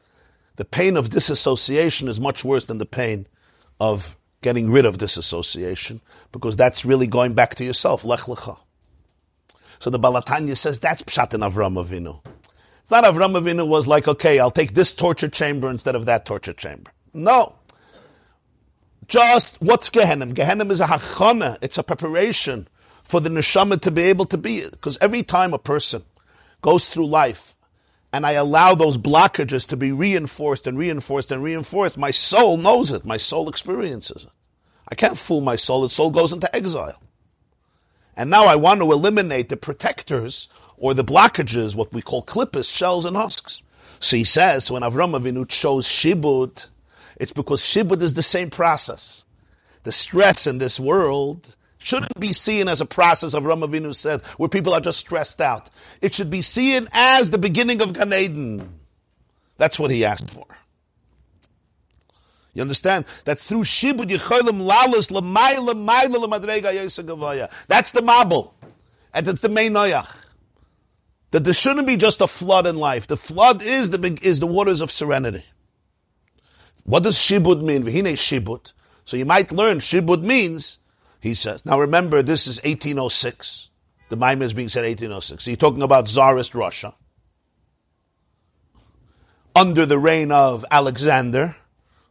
The 0.58 0.66
pain 0.66 0.98
of 0.98 1.10
disassociation 1.10 2.10
is 2.10 2.20
much 2.20 2.44
worse 2.44 2.66
than 2.66 2.80
the 2.80 2.86
pain 2.86 3.26
of 3.80 4.18
getting 4.42 4.70
rid 4.70 4.86
of 4.86 4.98
disassociation 4.98 6.02
because 6.34 6.58
that's 6.58 6.84
really 6.84 7.08
going 7.08 7.36
back 7.36 7.56
to 7.56 7.64
yourself. 7.64 8.04
Lech 8.04 8.20
lecha. 8.22 8.60
So 9.80 9.90
the 9.90 9.98
Baal 9.98 10.22
HaTanya 10.22 10.58
says 10.58 10.80
that's 10.80 11.04
pshat 11.04 11.34
in 11.34 11.40
Avram 11.40 11.82
Avinu. 11.82 12.20
Not 12.92 13.06
Avram 13.06 13.42
Avinu 13.42 13.66
was 13.66 13.88
like, 13.88 14.10
okay, 14.10 14.40
I'll 14.40 14.52
take 14.52 14.74
this 14.74 14.92
torture 14.92 15.30
chamber 15.30 15.70
instead 15.70 15.96
of 15.96 16.04
that 16.08 16.26
torture 16.26 16.52
chamber. 16.52 16.92
No. 17.14 17.56
Just 19.08 19.62
what's 19.62 19.90
Gehenna? 19.90 20.26
Gehenna 20.26 20.66
is 20.66 20.82
a 20.82 20.88
hachana. 20.88 21.58
It's 21.62 21.78
a 21.78 21.84
preparation 21.84 22.68
for 23.04 23.20
the 23.20 23.30
neshama 23.30 23.80
to 23.82 23.92
be 23.92 24.04
able 24.04 24.26
to 24.26 24.38
be. 24.38 24.68
Because 24.70 24.98
every 25.02 25.24
time 25.24 25.54
a 25.54 25.60
person 25.60 26.04
goes 26.62 26.90
through 26.90 27.08
life 27.08 27.58
and 28.12 28.26
I 28.26 28.34
allow 28.34 28.76
those 28.76 28.98
blockages 28.98 29.68
to 29.68 29.78
be 29.78 29.92
reinforced 29.92 30.68
and 30.68 30.78
reinforced 30.78 31.32
and 31.32 31.44
reinforced, 31.44 31.98
my 31.98 32.12
soul 32.12 32.58
knows 32.58 32.92
it. 32.92 33.06
My 33.06 33.18
soul 33.18 33.50
experiences 33.50 34.24
it. 34.24 34.32
I 34.88 34.96
can't 34.96 35.18
fool 35.18 35.42
my 35.42 35.56
soul. 35.56 35.82
The 35.82 35.90
soul 35.90 36.12
goes 36.12 36.34
into 36.34 36.54
exile. 36.56 37.02
And 38.16 38.30
now 38.30 38.46
I 38.46 38.56
want 38.56 38.82
to 38.82 38.92
eliminate 38.92 39.50
the 39.50 39.58
protectors 39.58 40.50
or 40.78 40.94
the 40.94 41.04
blockages, 41.04 41.76
what 41.76 41.94
we 41.94 42.02
call 42.02 42.24
klipos, 42.24 42.72
shells 42.72 43.06
and 43.06 43.16
husks. 43.16 43.62
So 44.00 44.18
he 44.18 44.24
says, 44.24 44.70
when 44.70 44.84
Avram 44.84 45.18
Avinu 45.20 45.48
chose 45.48 45.88
Shibud, 45.88 46.70
it's 47.16 47.32
because 47.32 47.62
Shibud 47.62 48.02
is 48.02 48.14
the 48.14 48.24
same 48.24 48.50
process. 48.50 49.26
The 49.84 49.92
stress 49.92 50.46
in 50.46 50.58
this 50.58 50.80
world 50.80 51.56
shouldn't 51.84 52.20
be 52.20 52.34
seen 52.34 52.68
as 52.68 52.82
a 52.82 52.86
process 52.86 53.34
of 53.34 53.44
Ramavinu 53.44 53.94
said, 53.94 54.22
where 54.38 54.50
people 54.50 54.74
are 54.74 54.80
just 54.80 55.00
stressed 55.00 55.42
out. 55.42 55.70
It 56.02 56.14
should 56.14 56.30
be 56.30 56.42
seen 56.42 56.88
as 56.94 57.30
the 57.30 57.38
beginning 57.38 57.82
of 57.82 57.94
Gan 57.94 58.14
Eden. 58.14 58.80
That's 59.58 59.78
what 59.78 59.92
he 59.92 60.06
asked 60.06 60.30
for. 60.30 60.46
You 62.54 62.62
understand? 62.62 63.06
That 63.26 63.40
through 63.40 63.64
Shibud 63.64 64.06
Yecholim 64.06 64.62
Lalas 64.62 65.12
Lamayla 65.12 65.74
Mayla 65.74 66.26
Lamadrega 66.26 66.74
Yesagavaya. 66.74 67.52
That's 67.68 67.92
the 67.92 68.02
Mabul. 68.02 68.54
And 69.14 69.28
it's 69.28 69.42
the 69.42 69.50
main 69.50 69.74
Noyach. 69.74 70.20
That 71.32 71.44
there 71.44 71.54
shouldn't 71.54 71.88
be 71.88 71.98
just 71.98 72.22
a 72.22 72.28
flood 72.28 72.68
in 72.68 72.78
life. 72.78 73.08
The 73.08 73.18
flood 73.18 73.62
is 73.62 73.90
the, 73.90 74.20
is 74.22 74.40
the 74.40 74.48
waters 74.48 74.82
of 74.82 74.92
serenity. 74.92 75.44
What 76.86 77.04
does 77.04 77.18
Shibud 77.18 77.64
mean? 77.64 77.84
Vihine 77.84 78.14
Shibud. 78.14 78.72
So 79.04 79.18
you 79.18 79.26
might 79.26 79.52
learn 79.52 79.80
Shibud 79.80 80.22
means 80.24 80.78
he 81.24 81.34
says. 81.36 81.66
Now 81.66 81.80
remember, 81.80 82.22
this 82.22 82.48
is 82.48 82.58
1806. 82.64 83.70
The 84.10 84.18
Maimon 84.18 84.42
is 84.42 84.54
being 84.54 84.68
said 84.68 84.82
1806. 84.82 85.46
So 85.46 85.52
you're 85.52 85.56
talking 85.56 85.82
about 85.82 86.08
Tsarist 86.08 86.54
Russia. 86.54 86.94
Under 89.56 89.86
the 89.86 89.98
reign 89.98 90.34
of 90.34 90.66
Alexander, 90.70 91.56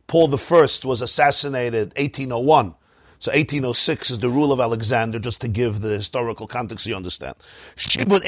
Paul 0.06 0.34
I 0.34 0.38
was 0.84 1.02
assassinated 1.02 1.92
1801. 1.98 2.74
So 3.18 3.30
1806 3.32 4.12
is 4.12 4.18
the 4.18 4.30
rule 4.30 4.50
of 4.50 4.60
Alexander, 4.60 5.18
just 5.18 5.42
to 5.42 5.48
give 5.48 5.82
the 5.82 5.90
historical 5.90 6.46
context 6.46 6.84
so 6.84 6.90
you 6.90 6.96
understand. 6.96 7.36
Shibud 7.76 8.22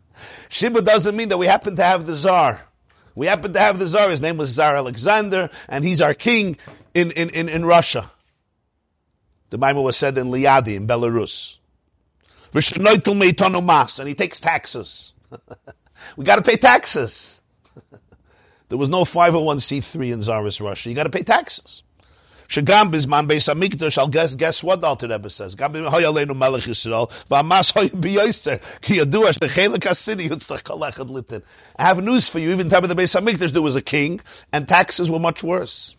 doesn't 0.84 1.14
mean 1.14 1.28
that 1.28 1.38
we 1.38 1.46
happen 1.46 1.76
to 1.76 1.84
have 1.84 2.06
the 2.06 2.16
czar. 2.16 2.66
We 3.14 3.28
happen 3.28 3.52
to 3.52 3.60
have 3.60 3.78
the 3.78 3.86
czar. 3.86 4.10
His 4.10 4.20
name 4.20 4.36
was 4.36 4.52
Tsar 4.52 4.74
Alexander, 4.74 5.48
and 5.68 5.84
he's 5.84 6.00
our 6.00 6.14
king 6.14 6.56
in, 6.92 7.12
in, 7.12 7.30
in, 7.30 7.48
in 7.48 7.64
Russia. 7.64 8.10
The 9.52 9.58
Bible 9.58 9.84
was 9.84 9.98
said 9.98 10.16
in 10.16 10.28
Liadi, 10.28 10.76
in 10.76 10.86
Belarus. 10.86 11.58
And 13.98 14.08
he 14.08 14.14
takes 14.14 14.40
taxes. 14.40 15.12
we 16.16 16.24
got 16.24 16.36
to 16.36 16.42
pay 16.42 16.56
taxes. 16.56 17.42
there 18.70 18.78
was 18.78 18.88
no 18.88 19.02
501c3 19.04 20.10
in 20.10 20.20
Tsarist 20.22 20.58
Russia. 20.60 20.88
You 20.88 20.94
got 20.96 21.04
to 21.04 21.10
pay 21.10 21.22
taxes. 21.22 21.82
I'll 22.48 24.08
guess 24.08 24.34
guess 24.34 24.62
what 24.62 24.82
Alter 24.84 25.08
Rebbe 25.08 25.28
says. 25.28 25.54
I 25.60 25.68
have 31.78 32.02
news 32.02 32.28
for 32.30 32.38
you. 32.38 32.52
Even 32.52 32.70
time 32.70 32.84
of 32.84 32.88
the 32.88 32.94
Beis 32.94 33.20
Hamikdash, 33.20 33.52
there 33.52 33.60
was 33.60 33.76
a 33.76 33.82
king, 33.82 34.22
and 34.50 34.66
taxes 34.66 35.10
were 35.10 35.20
much 35.20 35.42
worse. 35.42 35.94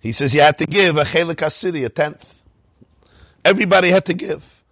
He 0.00 0.12
says 0.12 0.34
you 0.34 0.40
had 0.40 0.58
to 0.58 0.66
give 0.66 0.96
a 0.96 1.02
chelik 1.02 1.36
hasidi, 1.36 1.84
a 1.84 1.90
tenth. 1.90 2.42
Everybody 3.44 3.88
had 3.88 4.06
to 4.06 4.14
give. 4.14 4.64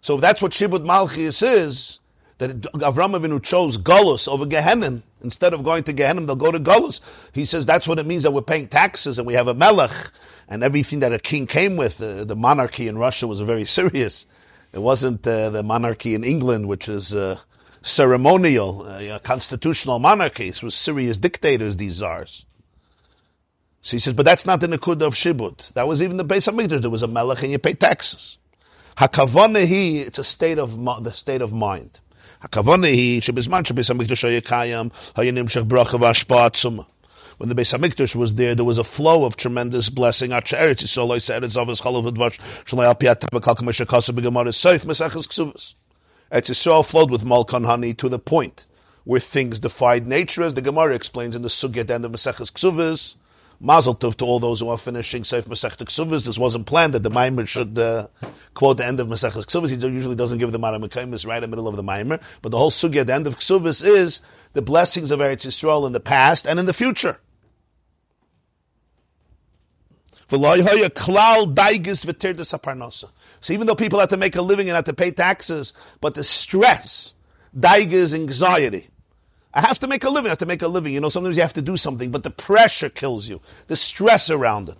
So 0.00 0.14
if 0.16 0.20
that's 0.20 0.40
what 0.40 0.52
Shibud 0.52 0.84
Malchus 0.84 1.42
is, 1.42 2.00
that 2.38 2.50
Avram 2.60 3.18
Avinu 3.18 3.42
chose 3.42 3.78
Golos 3.78 4.28
over 4.28 4.44
Gehenim, 4.44 5.02
instead 5.22 5.54
of 5.54 5.64
going 5.64 5.82
to 5.84 5.92
Gehenim, 5.92 6.26
they'll 6.26 6.36
go 6.36 6.52
to 6.52 6.60
Golos. 6.60 7.00
He 7.32 7.44
says 7.44 7.66
that's 7.66 7.88
what 7.88 7.98
it 7.98 8.06
means 8.06 8.22
that 8.22 8.30
we're 8.30 8.42
paying 8.42 8.68
taxes 8.68 9.18
and 9.18 9.26
we 9.26 9.34
have 9.34 9.48
a 9.48 9.54
Melech, 9.54 10.12
and 10.48 10.62
everything 10.62 11.00
that 11.00 11.12
a 11.12 11.18
king 11.18 11.46
came 11.46 11.76
with. 11.76 12.00
Uh, 12.00 12.24
the 12.24 12.36
monarchy 12.36 12.88
in 12.88 12.98
Russia 12.98 13.26
was 13.26 13.40
very 13.40 13.64
serious. 13.78 14.26
It 14.72 14.80
wasn't 14.80 15.26
uh, 15.26 15.50
the 15.50 15.62
monarchy 15.62 16.14
in 16.14 16.22
England, 16.22 16.68
which 16.68 16.88
is 16.88 17.14
uh, 17.14 17.38
ceremonial, 17.82 18.82
uh, 18.82 19.18
constitutional 19.20 19.98
monarchy. 19.98 20.48
It 20.48 20.62
was 20.62 20.74
serious 20.74 21.18
dictators, 21.18 21.76
these 21.78 21.94
czars. 21.94 22.45
So 23.86 23.96
he 23.96 24.00
says, 24.00 24.14
but 24.14 24.26
that's 24.26 24.44
not 24.44 24.60
the 24.60 24.66
Nakud 24.66 25.00
of 25.00 25.14
Shibud. 25.14 25.72
That 25.74 25.86
was 25.86 26.02
even 26.02 26.16
the 26.16 26.24
base 26.24 26.48
of 26.48 26.56
Mikdash. 26.56 26.80
There 26.80 26.90
was 26.90 27.04
a 27.04 27.06
Melech 27.06 27.44
and 27.44 27.52
you 27.52 27.58
pay 27.60 27.74
taxes. 27.74 28.36
Hakavanahi, 28.96 30.04
it's 30.04 30.18
a 30.18 30.24
state 30.24 30.58
of, 30.58 30.74
the 31.04 31.12
state 31.12 31.40
of 31.40 31.52
mind. 31.52 32.00
Hakavanahi, 32.42 33.18
Shibizman, 33.18 33.62
Shibis 33.62 33.88
shayakayam 33.88 34.90
Hayakayam, 34.90 35.12
Hayanim 35.14 35.44
Shech 35.44 35.68
Bracha 35.68 36.00
Vashpa 36.00 36.84
When 37.38 37.48
the 37.48 37.54
Beis 37.54 37.78
Hamikdash 37.78 38.16
was 38.16 38.34
there, 38.34 38.56
there 38.56 38.64
was 38.64 38.78
a 38.78 38.82
flow 38.82 39.24
of 39.24 39.36
tremendous 39.36 39.88
blessing. 39.88 40.30
Eretz 40.30 40.50
Yisrael 46.32 46.90
flowed 46.90 47.10
with 47.12 47.24
Malkan 47.24 47.64
honey 47.64 47.94
to 47.94 48.08
the 48.08 48.18
point 48.18 48.66
where 49.04 49.20
things 49.20 49.60
defied 49.60 50.08
nature, 50.08 50.42
as 50.42 50.54
the 50.54 50.60
Gemara 50.60 50.96
explains 50.96 51.36
in 51.36 51.42
the 51.42 51.48
Sugyat 51.48 51.88
and 51.88 52.02
the 52.02 52.10
Maseches 52.10 52.50
Ksuvas. 52.50 53.14
Mazel 53.60 53.94
tov 53.94 54.14
to 54.16 54.24
all 54.24 54.38
those 54.38 54.60
who 54.60 54.68
are 54.68 54.78
finishing 54.78 55.22
Seif 55.22 55.42
Masech 55.44 55.76
Ksuvas. 55.76 56.26
This 56.26 56.38
wasn't 56.38 56.66
planned 56.66 56.92
that 56.92 57.02
the 57.02 57.10
Maimer 57.10 57.48
should 57.48 57.78
uh, 57.78 58.08
quote 58.54 58.76
the 58.76 58.84
end 58.84 59.00
of 59.00 59.08
Masech 59.08 59.32
Ksuvas. 59.32 59.70
He 59.70 59.76
usually 59.88 60.16
doesn't 60.16 60.38
give 60.38 60.52
the 60.52 60.58
Maramekaimis 60.58 61.26
right 61.26 61.42
in 61.42 61.42
the 61.42 61.56
middle 61.56 61.68
of 61.68 61.76
the 61.76 61.82
Maimer. 61.82 62.22
But 62.42 62.50
the 62.50 62.58
whole 62.58 62.70
sugya 62.70 63.00
at 63.00 63.06
the 63.06 63.14
end 63.14 63.26
of 63.26 63.38
Ksuvas 63.38 63.84
is 63.84 64.20
the 64.52 64.62
blessings 64.62 65.10
of 65.10 65.20
Eretz 65.20 65.46
Yisrael 65.46 65.86
in 65.86 65.92
the 65.92 66.00
past 66.00 66.46
and 66.46 66.58
in 66.58 66.66
the 66.66 66.74
future. 66.74 67.18
So 70.28 70.36
even 73.52 73.66
though 73.66 73.74
people 73.76 74.00
had 74.00 74.10
to 74.10 74.16
make 74.16 74.34
a 74.34 74.42
living 74.42 74.68
and 74.68 74.74
had 74.74 74.86
to 74.86 74.92
pay 74.92 75.12
taxes, 75.12 75.72
but 76.00 76.16
the 76.16 76.24
stress, 76.24 77.14
daigas, 77.56 78.12
anxiety, 78.12 78.88
I 79.56 79.62
have 79.62 79.78
to 79.78 79.88
make 79.88 80.04
a 80.04 80.10
living. 80.10 80.26
I 80.26 80.30
have 80.30 80.38
to 80.38 80.46
make 80.46 80.60
a 80.60 80.68
living. 80.68 80.92
You 80.92 81.00
know, 81.00 81.08
sometimes 81.08 81.38
you 81.38 81.42
have 81.42 81.54
to 81.54 81.62
do 81.62 81.78
something, 81.78 82.10
but 82.10 82.22
the 82.22 82.30
pressure 82.30 82.90
kills 82.90 83.26
you. 83.26 83.40
The 83.68 83.76
stress 83.76 84.28
around 84.28 84.68
it. 84.68 84.76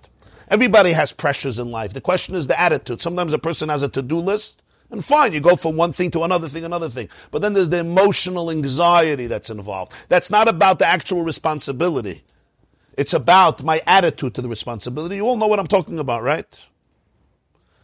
Everybody 0.49 0.93
has 0.93 1.15
pressures 1.15 1.59
in 1.59 1.71
life. 1.71 1.95
The 1.95 2.03
question 2.03 2.35
is 2.35 2.47
the 2.47 2.61
attitude. 2.61 3.01
Sometimes 3.01 3.33
a 3.33 3.39
person 3.39 3.71
has 3.71 3.83
a 3.83 3.89
to-do 3.89 4.19
list, 4.19 4.63
and 4.91 5.03
fine, 5.03 5.33
you 5.33 5.41
go 5.41 5.57
from 5.57 5.77
one 5.77 5.95
thing 5.95 6.11
to 6.13 6.25
another 6.25 6.47
thing, 6.47 6.63
another 6.63 6.91
thing. 6.91 7.09
But 7.31 7.41
then 7.41 7.55
there's 7.55 7.71
the 7.71 7.79
emotional 7.79 8.51
anxiety 8.51 9.27
that's 9.27 9.49
involved. 9.49 9.93
That's 10.11 10.31
not 10.31 10.47
about 10.47 10.79
the 10.79 10.87
actual 10.87 11.23
responsibility. 11.23 12.23
It's 12.99 13.15
about 13.15 13.65
my 13.65 13.81
attitude 13.87 14.35
to 14.35 14.43
the 14.43 14.49
responsibility. 14.49 15.17
You 15.17 15.27
all 15.27 15.37
know 15.37 15.47
what 15.47 15.59
I'm 15.59 15.67
talking 15.67 15.99
about, 15.99 16.23
right? 16.23 16.47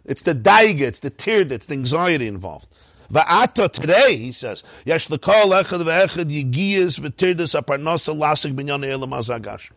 It's 0.04 0.22
the 0.22 0.34
daiga, 0.34 0.82
it's 0.82 1.00
the 1.00 1.10
tirda, 1.10 1.52
it's 1.52 1.66
the 1.66 1.74
anxiety 1.74 2.26
involved. 2.26 2.68
Va'ata 3.12 3.70
today, 3.70 4.16
he 4.16 4.32
says, 4.32 4.64
yesh 4.86 5.10
l'kol 5.10 5.50
echad 5.50 5.84
ve'echad 5.84 6.30
yigiyas 6.30 6.98
v'tirdas 6.98 7.60
aparnosa 7.60 8.16
lasik 8.16 8.54
binyan. 8.54 9.72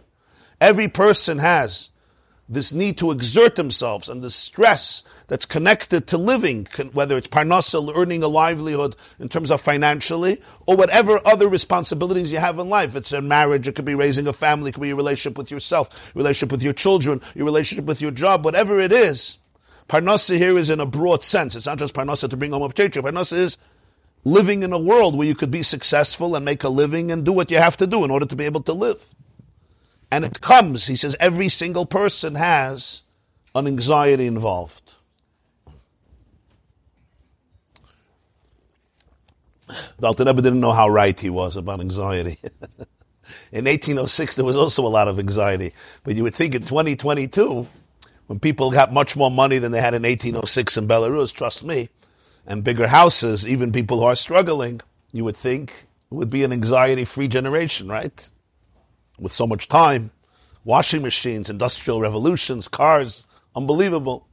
Every 0.61 0.87
person 0.87 1.39
has 1.39 1.89
this 2.47 2.71
need 2.71 2.97
to 2.99 3.11
exert 3.11 3.55
themselves 3.55 4.07
and 4.07 4.21
the 4.21 4.29
stress 4.29 5.03
that's 5.27 5.45
connected 5.45 6.07
to 6.07 6.17
living, 6.17 6.67
whether 6.93 7.17
it's 7.17 7.27
parnasa, 7.27 7.91
earning 7.95 8.23
a 8.23 8.27
livelihood 8.27 8.95
in 9.19 9.27
terms 9.27 9.51
of 9.51 9.59
financially, 9.59 10.41
or 10.67 10.77
whatever 10.77 11.19
other 11.25 11.49
responsibilities 11.49 12.31
you 12.31 12.37
have 12.37 12.59
in 12.59 12.69
life. 12.69 12.95
It's 12.95 13.11
a 13.11 13.21
marriage, 13.21 13.67
it 13.67 13.75
could 13.75 13.83
be 13.83 13.95
raising 13.95 14.27
a 14.27 14.33
family, 14.33 14.69
it 14.69 14.73
could 14.73 14.81
be 14.83 14.91
a 14.91 14.95
relationship 14.95 15.37
with 15.37 15.51
yourself, 15.51 16.13
relationship 16.15 16.51
with 16.51 16.63
your 16.63 16.73
children, 16.73 17.19
your 17.33 17.45
relationship 17.45 17.85
with 17.85 18.01
your 18.01 18.11
job, 18.11 18.45
whatever 18.45 18.79
it 18.79 18.93
is. 18.93 19.39
Parnasa 19.87 20.37
here 20.37 20.57
is 20.57 20.69
in 20.69 20.79
a 20.79 20.85
broad 20.85 21.23
sense. 21.23 21.55
It's 21.55 21.67
not 21.67 21.77
just 21.77 21.93
parnasa 21.93 22.29
to 22.29 22.37
bring 22.37 22.51
home 22.51 22.63
a 22.63 22.69
potato. 22.69 23.01
Parnasa 23.01 23.37
is 23.37 23.57
living 24.23 24.63
in 24.63 24.73
a 24.73 24.79
world 24.79 25.15
where 25.15 25.27
you 25.27 25.35
could 25.35 25.51
be 25.51 25.63
successful 25.63 26.35
and 26.35 26.43
make 26.43 26.63
a 26.63 26.69
living 26.69 27.11
and 27.11 27.23
do 27.23 27.31
what 27.31 27.51
you 27.51 27.57
have 27.57 27.77
to 27.77 27.87
do 27.87 28.03
in 28.03 28.09
order 28.09 28.25
to 28.25 28.35
be 28.35 28.45
able 28.45 28.61
to 28.61 28.73
live. 28.73 29.13
And 30.11 30.25
it 30.25 30.41
comes, 30.41 30.87
he 30.87 30.95
says, 30.95 31.15
every 31.19 31.49
single 31.49 31.85
person 31.85 32.35
has 32.35 33.03
an 33.53 33.67
anxiety 33.67 34.25
involved. 34.25 34.95
The 39.97 40.07
Alter 40.07 40.25
didn't 40.25 40.59
know 40.59 40.71
how 40.71 40.89
right 40.89 41.19
he 41.19 41.29
was 41.29 41.57
about 41.57 41.79
anxiety. 41.79 42.39
in 43.51 43.65
1806, 43.65 44.35
there 44.35 44.45
was 44.45 44.57
also 44.57 44.85
a 44.85 44.89
lot 44.89 45.07
of 45.07 45.19
anxiety. 45.19 45.73
But 46.03 46.15
you 46.15 46.23
would 46.23 46.35
think 46.35 46.53
in 46.55 46.61
2022, 46.61 47.67
when 48.27 48.39
people 48.39 48.71
got 48.71 48.91
much 48.91 49.15
more 49.15 49.31
money 49.31 49.57
than 49.57 49.71
they 49.71 49.81
had 49.81 49.93
in 49.93 50.03
1806 50.03 50.77
in 50.77 50.87
Belarus, 50.87 51.33
trust 51.33 51.63
me, 51.63 51.89
and 52.47 52.63
bigger 52.63 52.87
houses, 52.87 53.47
even 53.47 53.71
people 53.71 53.99
who 53.99 54.05
are 54.05 54.15
struggling, 54.15 54.81
you 55.11 55.23
would 55.23 55.35
think 55.35 55.73
would 56.09 56.29
be 56.29 56.43
an 56.43 56.51
anxiety-free 56.51 57.27
generation, 57.27 57.87
right? 57.87 58.29
With 59.19 59.31
so 59.31 59.47
much 59.47 59.67
time, 59.67 60.11
washing 60.63 61.01
machines, 61.01 61.49
industrial 61.49 62.01
revolutions, 62.01 62.67
cars, 62.67 63.27
unbelievable. 63.55 64.27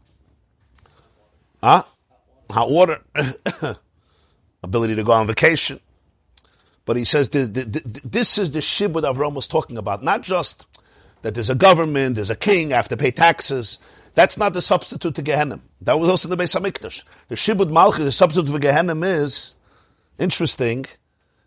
Huh? 1.62 1.84
Hot 2.50 2.70
water, 2.70 3.02
ability 4.62 4.96
to 4.96 5.04
go 5.04 5.12
on 5.12 5.26
vacation. 5.26 5.80
But 6.84 6.96
he 6.96 7.04
says 7.04 7.28
this 7.28 8.38
is 8.38 8.50
the 8.50 8.58
shibud 8.58 9.02
Avram 9.02 9.34
was 9.34 9.46
talking 9.46 9.78
about, 9.78 10.02
not 10.02 10.22
just 10.22 10.66
that 11.22 11.34
there's 11.34 11.50
a 11.50 11.54
government, 11.54 12.16
there's 12.16 12.30
a 12.30 12.36
king, 12.36 12.72
I 12.72 12.76
have 12.76 12.88
to 12.88 12.96
pay 12.96 13.10
taxes. 13.10 13.78
That's 14.14 14.36
not 14.36 14.52
the 14.52 14.60
substitute 14.60 15.14
to 15.14 15.22
Gehenim. 15.22 15.60
That 15.80 15.98
was 15.98 16.10
also 16.10 16.30
in 16.30 16.36
the 16.36 16.42
Beis 16.42 16.58
Hamikdash. 16.58 17.04
The 17.28 17.34
Shibud 17.34 17.70
Malchi, 17.70 17.98
the 17.98 18.12
substitute 18.12 18.50
for 18.50 18.58
Gehenim 18.58 19.04
is, 19.04 19.56
interesting, 20.18 20.84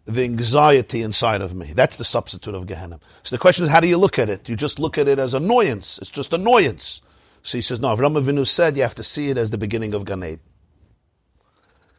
the 0.06 0.24
anxiety 0.24 1.02
inside 1.02 1.42
of 1.42 1.54
me. 1.54 1.74
That's 1.74 1.98
the 1.98 2.04
substitute 2.04 2.56
of 2.56 2.66
Gehenim. 2.66 3.00
So 3.24 3.36
the 3.36 3.40
question 3.40 3.66
is, 3.66 3.72
how 3.72 3.80
do 3.80 3.88
you 3.88 3.98
look 3.98 4.18
at 4.18 4.30
it? 4.30 4.50
You 4.50 4.56
just 4.56 4.80
look 4.80 4.98
at 4.98 5.08
it 5.08 5.20
as 5.20 5.34
annoyance. 5.34 6.00
It's 6.00 6.12
just 6.12 6.34
annoyance. 6.34 7.02
So 7.44 7.58
he 7.58 7.62
says, 7.62 7.80
no, 7.80 7.96
Avram 7.96 8.20
Avinu 8.20 8.48
said 8.48 8.76
you 8.78 8.84
have 8.84 8.96
to 8.96 9.04
see 9.04 9.30
it 9.30 9.38
as 9.38 9.52
the 9.52 9.58
beginning 9.58 9.94
of 9.94 10.06
Gan. 10.06 10.40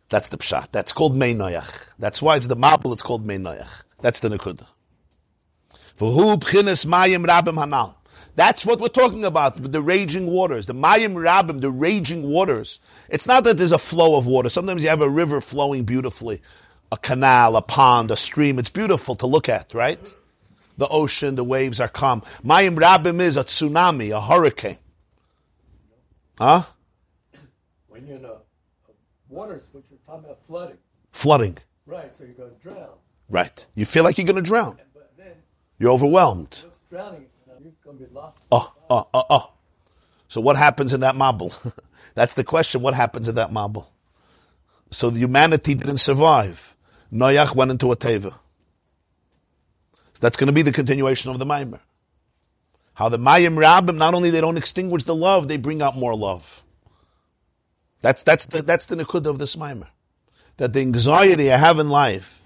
That's 0.08 0.28
the 0.28 0.38
pshat. 0.38 0.68
That's 0.72 0.92
called 0.92 1.16
Meinoyach. 1.16 1.88
That's 1.98 2.22
why 2.22 2.36
it's 2.36 2.46
the 2.46 2.56
Mabul, 2.56 2.92
it's 2.92 3.02
called 3.02 3.26
Meinoyach. 3.26 3.82
That's 4.00 4.20
the 4.20 4.28
Nakudah. 4.28 4.66
That's 8.34 8.66
what 8.66 8.80
we're 8.80 8.88
talking 8.88 9.24
about, 9.24 9.56
the 9.56 9.80
raging 9.80 10.26
waters, 10.26 10.66
the 10.66 10.74
Mayim 10.74 11.14
Rabim, 11.14 11.62
the 11.62 11.70
raging 11.70 12.22
waters. 12.22 12.80
It's 13.08 13.26
not 13.26 13.44
that 13.44 13.56
there's 13.56 13.72
a 13.72 13.78
flow 13.78 14.18
of 14.18 14.26
water. 14.26 14.50
Sometimes 14.50 14.82
you 14.82 14.90
have 14.90 15.00
a 15.00 15.08
river 15.08 15.40
flowing 15.40 15.84
beautifully, 15.84 16.42
a 16.92 16.98
canal, 16.98 17.56
a 17.56 17.62
pond, 17.62 18.10
a 18.10 18.16
stream. 18.16 18.58
It's 18.58 18.68
beautiful 18.68 19.14
to 19.16 19.26
look 19.26 19.48
at, 19.48 19.72
right? 19.72 19.98
The 20.76 20.86
ocean, 20.86 21.36
the 21.36 21.44
waves 21.44 21.80
are 21.80 21.88
calm. 21.88 22.20
Mayim 22.44 22.76
Rabim 22.76 23.20
is 23.20 23.38
a 23.38 23.44
tsunami, 23.44 24.14
a 24.14 24.20
hurricane. 24.20 24.76
Huh? 26.38 26.64
When 27.88 28.06
you're 28.06 28.18
in 28.18 28.26
a, 28.26 28.34
water 29.30 29.58
switch, 29.70 29.86
you're 29.88 29.98
talking 30.04 30.26
about 30.26 30.42
flooding. 30.46 30.76
Flooding. 31.12 31.56
Right, 31.86 32.12
so 32.18 32.24
you're 32.24 32.34
going 32.34 32.50
to 32.50 32.62
drown. 32.62 32.98
Right. 33.30 33.66
You 33.74 33.86
feel 33.86 34.04
like 34.04 34.18
you're 34.18 34.26
going 34.26 34.36
to 34.36 34.42
drown. 34.42 34.78
You're 35.78 35.92
overwhelmed. 35.92 36.64
Drowning. 36.90 37.26
Oh, 38.50 38.72
oh, 38.90 39.08
oh, 39.12 39.24
oh. 39.30 39.50
So 40.28 40.40
what 40.40 40.56
happens 40.56 40.92
in 40.92 41.00
that 41.00 41.14
mabul? 41.14 41.72
That's 42.14 42.34
the 42.34 42.44
question. 42.44 42.82
What 42.82 42.94
happens 42.94 43.28
in 43.28 43.34
that 43.36 43.50
mabul? 43.50 43.86
So 44.90 45.10
the 45.10 45.18
humanity 45.18 45.74
didn't 45.74 45.98
survive. 45.98 46.76
Noach 47.12 47.54
went 47.54 47.70
into 47.70 47.92
a 47.92 47.96
teva. 47.96 48.32
So 50.14 50.20
that's 50.20 50.38
going 50.38 50.46
to 50.46 50.52
be 50.52 50.62
the 50.62 50.72
continuation 50.72 51.30
of 51.30 51.38
the 51.38 51.44
Maimer. 51.44 51.80
How 52.94 53.10
the 53.10 53.18
Mayim 53.18 53.56
Rabbim, 53.56 53.96
not 53.96 54.14
only 54.14 54.30
they 54.30 54.40
don't 54.40 54.56
extinguish 54.56 55.02
the 55.02 55.14
love, 55.14 55.46
they 55.46 55.58
bring 55.58 55.82
out 55.82 55.94
more 55.94 56.14
love. 56.16 56.62
That's, 58.00 58.22
that's, 58.22 58.46
the, 58.46 58.62
that's 58.62 58.86
the 58.86 58.96
Nikud 58.96 59.26
of 59.26 59.38
this 59.38 59.56
Maimer. 59.56 59.88
That 60.56 60.72
the 60.72 60.80
anxiety 60.80 61.52
I 61.52 61.58
have 61.58 61.78
in 61.78 61.90
life 61.90 62.45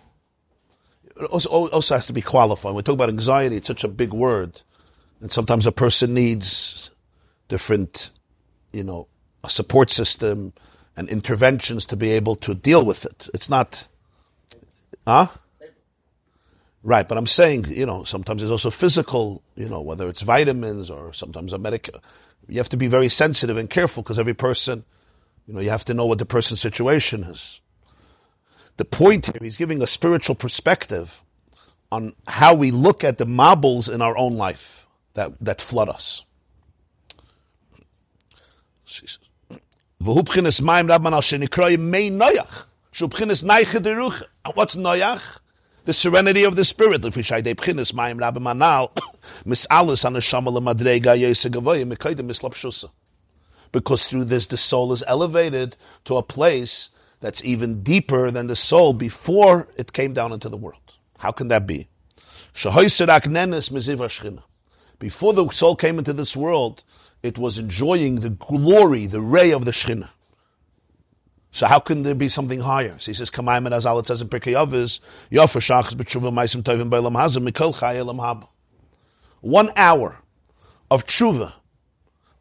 also, 1.31 1.49
also 1.68 1.94
has 1.94 2.07
to 2.07 2.12
be 2.12 2.23
qualified. 2.23 2.70
When 2.70 2.77
we 2.77 2.83
talk 2.83 2.94
about 2.94 3.09
anxiety, 3.09 3.57
it's 3.57 3.66
such 3.66 3.85
a 3.85 3.88
big 3.88 4.12
word. 4.12 4.62
And 5.20 5.31
sometimes 5.31 5.66
a 5.66 5.73
person 5.73 6.14
needs 6.14 6.90
different, 7.49 8.11
you 8.73 8.85
know, 8.85 9.07
a 9.44 9.51
support 9.51 9.90
system 9.90 10.53
and 10.96 11.09
interventions 11.09 11.87
to 11.87 11.96
be 11.96 12.11
able 12.11 12.37
to 12.37 12.55
deal 12.55 12.85
with 12.85 13.05
it. 13.05 13.29
It's 13.35 13.49
not, 13.49 13.88
huh? 15.07 15.29
Right, 16.83 17.07
but 17.07 17.18
I'm 17.18 17.27
saying, 17.27 17.66
you 17.68 17.85
know, 17.85 18.05
sometimes 18.05 18.40
there's 18.40 18.51
also 18.51 18.70
physical, 18.70 19.42
you 19.55 19.68
know, 19.68 19.83
whether 19.83 20.09
it's 20.09 20.23
vitamins 20.23 20.90
or 20.90 21.12
sometimes 21.12 21.53
a 21.53 21.59
medic. 21.59 21.90
You 22.49 22.57
have 22.57 22.70
to 22.70 22.79
be 22.79 22.87
very 22.87 23.11
sensitive 23.11 23.59
and 23.59 23.68
careful 23.68 24.03
because 24.03 24.18
every 24.18 24.35
person, 24.35 24.85
you 25.46 25.53
know, 25.53 25.61
you 25.61 25.68
have 25.68 25.85
to 25.87 25.94
know 25.94 26.07
what 26.07 26.18
the 26.18 26.27
person's 26.27 26.61
situation 26.61 27.25
is. 27.25 27.61
The 28.81 28.87
point 28.87 29.27
here, 29.27 29.37
he's 29.43 29.59
giving 29.59 29.83
a 29.83 29.87
spiritual 29.87 30.35
perspective 30.35 31.23
on 31.93 32.14
how 32.27 32.55
we 32.55 32.71
look 32.71 33.05
at 33.05 33.19
the 33.19 33.27
marbles 33.27 33.90
in 33.90 34.01
our 34.01 34.16
own 34.16 34.38
life 34.38 34.87
that, 35.12 35.33
that 35.38 35.61
flood 35.61 35.90
us. 35.90 36.25
What's 44.55 44.77
Noach? 44.77 45.40
The 45.85 45.93
serenity 45.93 46.45
of 46.45 46.57
the 46.57 46.64
spirit. 46.64 47.03
Because 53.73 54.09
through 54.09 54.25
this, 54.25 54.47
the 54.47 54.57
soul 54.57 54.93
is 54.95 55.05
elevated 55.07 55.77
to 56.05 56.16
a 56.16 56.23
place 56.23 56.90
that's 57.21 57.45
even 57.45 57.83
deeper 57.83 58.31
than 58.31 58.47
the 58.47 58.57
soul 58.57 58.93
before 58.93 59.69
it 59.77 59.93
came 59.93 60.13
down 60.13 60.33
into 60.33 60.49
the 60.49 60.57
world. 60.57 60.97
How 61.19 61.33
can 61.33 61.49
that 61.49 61.67
be? 61.67 61.89
Before 64.99 65.33
the 65.33 65.49
soul 65.51 65.77
came 65.77 65.99
into 65.99 66.13
this 66.13 66.37
world, 66.37 66.85
it 67.23 67.39
was 67.39 67.59
enjoying 67.59 68.17
the 68.17 68.31
glory, 68.31 69.07
the 69.07 69.21
ray 69.21 69.53
of 69.53 69.65
the 69.65 69.71
Shekhinah. 69.71 70.09
So 71.53 71.67
how 71.67 71.81
can 71.81 72.03
there 72.03 72.15
be 72.15 72.29
something 72.29 72.61
higher? 72.61 72.97
So 72.99 73.11
he 73.11 73.15
says, 73.15 73.31
it 73.31 74.07
says 74.07 74.23
in. 74.23 74.29
One 79.41 79.73
hour 79.77 80.19
of 80.91 81.07
tshuva, 81.07 81.53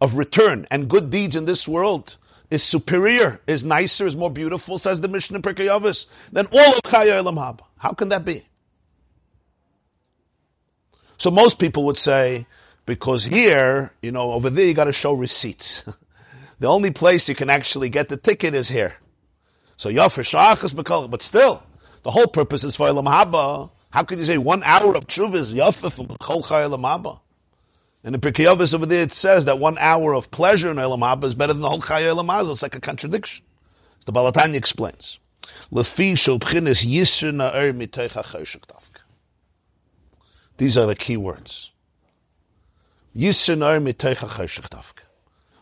of 0.02 0.15
return 0.15 0.68
and 0.72 0.89
good 0.89 1.10
deeds 1.10 1.36
in 1.36 1.46
this 1.46 1.68
world 1.68 2.18
is 2.49 2.63
superior, 2.63 3.39
is 3.47 3.63
nicer, 3.63 4.07
is 4.07 4.15
more 4.15 4.31
beautiful, 4.31 4.77
says 4.77 5.01
the 5.01 5.07
Mishnah 5.07 5.41
Pirkei 5.41 5.67
Avos, 5.67 6.07
than 6.31 6.47
all 6.51 6.73
of 6.73 6.81
chayelam 6.83 7.38
hab. 7.38 7.63
How 7.77 7.91
can 7.91 8.09
that 8.09 8.25
be? 8.25 8.45
So 11.17 11.29
most 11.31 11.59
people 11.59 11.85
would 11.85 11.97
say, 11.97 12.47
because 12.85 13.25
here, 13.25 13.93
you 14.01 14.12
know, 14.12 14.31
over 14.31 14.49
there 14.49 14.65
you 14.65 14.73
got 14.73 14.85
to 14.85 14.93
show 14.93 15.13
receipts. 15.13 15.83
the 16.59 16.67
only 16.67 16.91
place 16.91 17.29
you 17.29 17.35
can 17.35 17.49
actually 17.49 17.89
get 17.89 18.09
the 18.09 18.17
ticket 18.17 18.55
is 18.55 18.69
here. 18.69 18.95
So 19.77 19.89
Yofer 19.89 20.23
Shachas 20.23 20.73
Mekol, 20.73 21.09
but 21.09 21.21
still, 21.21 21.63
the 22.03 22.12
whole 22.12 22.27
purpose 22.27 22.63
is 22.63 22.75
for 22.75 22.88
Elam 22.88 23.05
Haba. 23.05 23.69
How 23.91 24.03
can 24.03 24.19
you 24.19 24.25
say 24.25 24.38
one 24.38 24.63
hour 24.63 24.95
of 24.95 25.07
truth 25.07 25.35
is 25.35 25.53
Yofer 25.53 25.93
from 25.93 26.07
Chol 26.07 26.47
Chai 26.47 26.63
Elam 26.63 26.81
Haba? 26.81 27.19
In 28.03 28.13
the 28.13 28.19
Pirkei 28.19 28.45
Avos 28.45 28.73
over 28.73 28.85
there 28.85 29.03
it 29.03 29.12
says 29.12 29.45
that 29.45 29.59
one 29.59 29.77
hour 29.77 30.13
of 30.13 30.31
pleasure 30.31 30.71
in 30.71 30.79
Elam 30.79 31.01
Haba 31.01 31.25
is 31.25 31.35
better 31.35 31.53
than 31.53 31.62
the 31.62 31.69
whole 31.69 31.81
Elam 31.81 32.27
Haba. 32.27 32.51
It's 32.51 32.63
like 32.63 32.75
a 32.75 32.79
contradiction. 32.79 33.43
So 33.99 34.12
the 34.12 34.17
Balatani 34.17 34.55
explains. 34.55 35.19
These 40.57 40.77
are 40.77 40.85
the 40.85 40.95
key 40.95 41.17
words. 41.17 41.71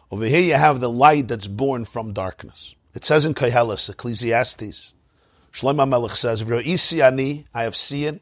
Over 0.09 0.25
here 0.25 0.41
you 0.41 0.53
have 0.53 0.79
the 0.79 0.89
light 0.89 1.27
that's 1.27 1.47
born 1.47 1.85
from 1.85 2.13
darkness. 2.13 2.75
It 2.93 3.03
says 3.03 3.25
in 3.25 3.33
Koheles, 3.33 3.89
Ecclesiastes, 3.89 4.93
Shlomo 5.51 5.87
Melech 5.87 6.11
says, 6.11 6.43
I 7.53 7.63
have 7.63 7.75
seen, 7.75 8.19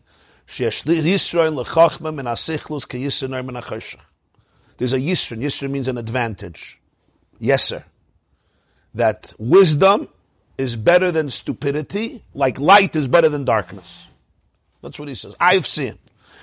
There's 4.77 4.93
a 4.93 4.99
Yisron. 4.99 5.39
Yisron 5.41 5.71
means 5.71 5.87
an 5.87 5.97
advantage. 5.97 6.79
Yes, 7.39 7.63
sir. 7.63 7.83
That 8.93 9.33
wisdom 9.37 10.07
is 10.57 10.75
better 10.75 11.11
than 11.11 11.29
stupidity, 11.29 12.23
like 12.33 12.59
light 12.59 12.95
is 12.95 13.07
better 13.07 13.29
than 13.29 13.43
darkness. 13.43 14.05
That's 14.81 14.99
what 14.99 15.09
he 15.09 15.15
says. 15.15 15.35
I've 15.39 15.65
seen. 15.65 15.97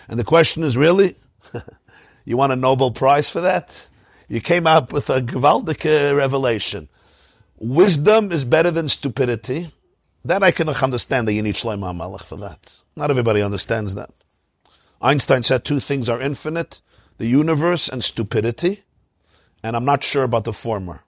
And 0.09 0.19
the 0.19 0.25
question 0.25 0.63
is 0.63 0.77
really, 0.77 1.17
you 2.25 2.37
want 2.37 2.53
a 2.53 2.57
Nobel 2.57 2.91
Prize 2.91 3.31
for 3.31 3.41
that? 3.43 3.89
You 4.29 4.41
came 4.41 4.67
up 4.67 4.93
with 4.93 5.11
a 5.11 5.21
gewaldige 5.21 6.17
revelation. 6.17 6.89
Wisdom 7.59 8.33
is 8.33 8.45
better 8.45 8.71
than 8.71 8.89
stupidity. 8.89 9.71
That 10.25 10.43
I 10.43 10.53
can 10.53 10.69
understand 10.69 11.27
that 11.27 11.33
you 11.33 11.43
need 11.43 11.57
Shlomo 11.57 11.93
HaMelech 11.93 12.23
for 12.23 12.37
that. 12.37 12.81
Not 12.95 13.11
everybody 13.11 13.43
understands 13.43 13.95
that. 13.97 14.11
Einstein 15.01 15.43
said 15.43 15.65
two 15.65 15.81
things 15.81 16.09
are 16.09 16.21
infinite, 16.21 16.81
the 17.19 17.27
universe 17.27 17.89
and 17.89 18.05
stupidity, 18.05 18.85
and 19.65 19.75
I'm 19.75 19.85
not 19.85 20.05
sure 20.05 20.23
about 20.23 20.45
the 20.45 20.53
former. 20.53 21.03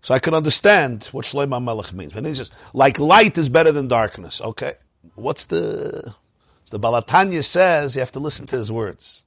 So 0.00 0.14
I 0.14 0.18
can 0.18 0.34
understand 0.34 1.04
what 1.12 1.24
Shlomo 1.24 1.58
HaMelech 1.58 1.92
means. 1.92 2.14
When 2.14 2.24
he 2.24 2.34
says, 2.34 2.50
like 2.72 2.98
light 2.98 3.36
is 3.38 3.48
better 3.48 3.72
than 3.72 3.88
darkness. 3.88 4.40
Okay. 4.40 4.74
What's 5.16 5.46
the, 5.46 6.14
so 6.64 6.70
the 6.70 6.78
Baal 6.78 7.02
HaTanya 7.02 7.42
says 7.42 7.96
you 7.96 8.00
have 8.00 8.12
to 8.12 8.20
listen 8.20 8.46
to 8.48 8.56
his 8.56 8.70
words. 8.70 9.24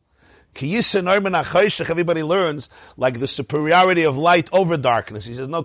Everybody 0.60 2.24
learns 2.24 2.70
like 2.96 3.20
the 3.20 3.28
superiority 3.28 4.04
of 4.04 4.18
light 4.18 4.50
over 4.52 4.76
darkness. 4.76 5.26
He 5.28 5.34
says, 5.34 5.48
no, 5.48 5.64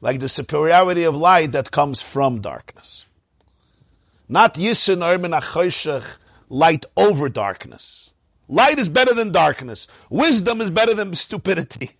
like 0.00 0.20
the 0.20 0.28
superiority 0.28 1.04
of 1.04 1.16
light 1.16 1.52
that 1.52 1.70
comes 1.70 2.02
from 2.02 2.40
darkness. 2.40 3.06
Not 4.28 4.54
Yisun 4.54 4.98
yisin 4.98 6.18
light 6.48 6.84
over 6.96 7.28
darkness. 7.28 8.12
Light 8.48 8.78
is 8.78 8.88
better 8.88 9.14
than 9.14 9.32
darkness. 9.32 9.88
Wisdom 10.10 10.60
is 10.60 10.70
better 10.70 10.94
than 10.94 11.14
stupidity. 11.14 11.90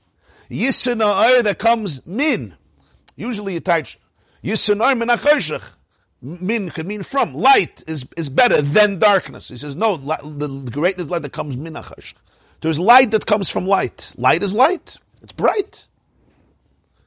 Yisun 0.50 1.00
Yisin 1.00 1.42
that 1.44 1.58
comes 1.58 2.06
min. 2.06 2.54
Usually 3.16 3.54
you 3.54 3.60
touch 3.60 3.98
yisin 4.44 5.76
min 6.22 6.70
could 6.70 6.86
mean 6.86 7.02
from. 7.02 7.34
Light 7.34 7.84
is, 7.86 8.06
is 8.16 8.28
better 8.28 8.62
than 8.62 8.98
darkness. 8.98 9.48
He 9.48 9.56
says, 9.56 9.76
no, 9.76 9.96
the 9.96 10.68
greatness 10.70 11.10
light 11.10 11.22
that 11.22 11.32
comes 11.32 11.56
minachash. 11.56 12.14
There's 12.60 12.80
light 12.80 13.10
that 13.10 13.26
comes 13.26 13.50
from 13.50 13.66
light. 13.66 14.12
Light 14.16 14.42
is 14.42 14.54
light. 14.54 14.96
It's 15.22 15.32
bright. 15.32 15.86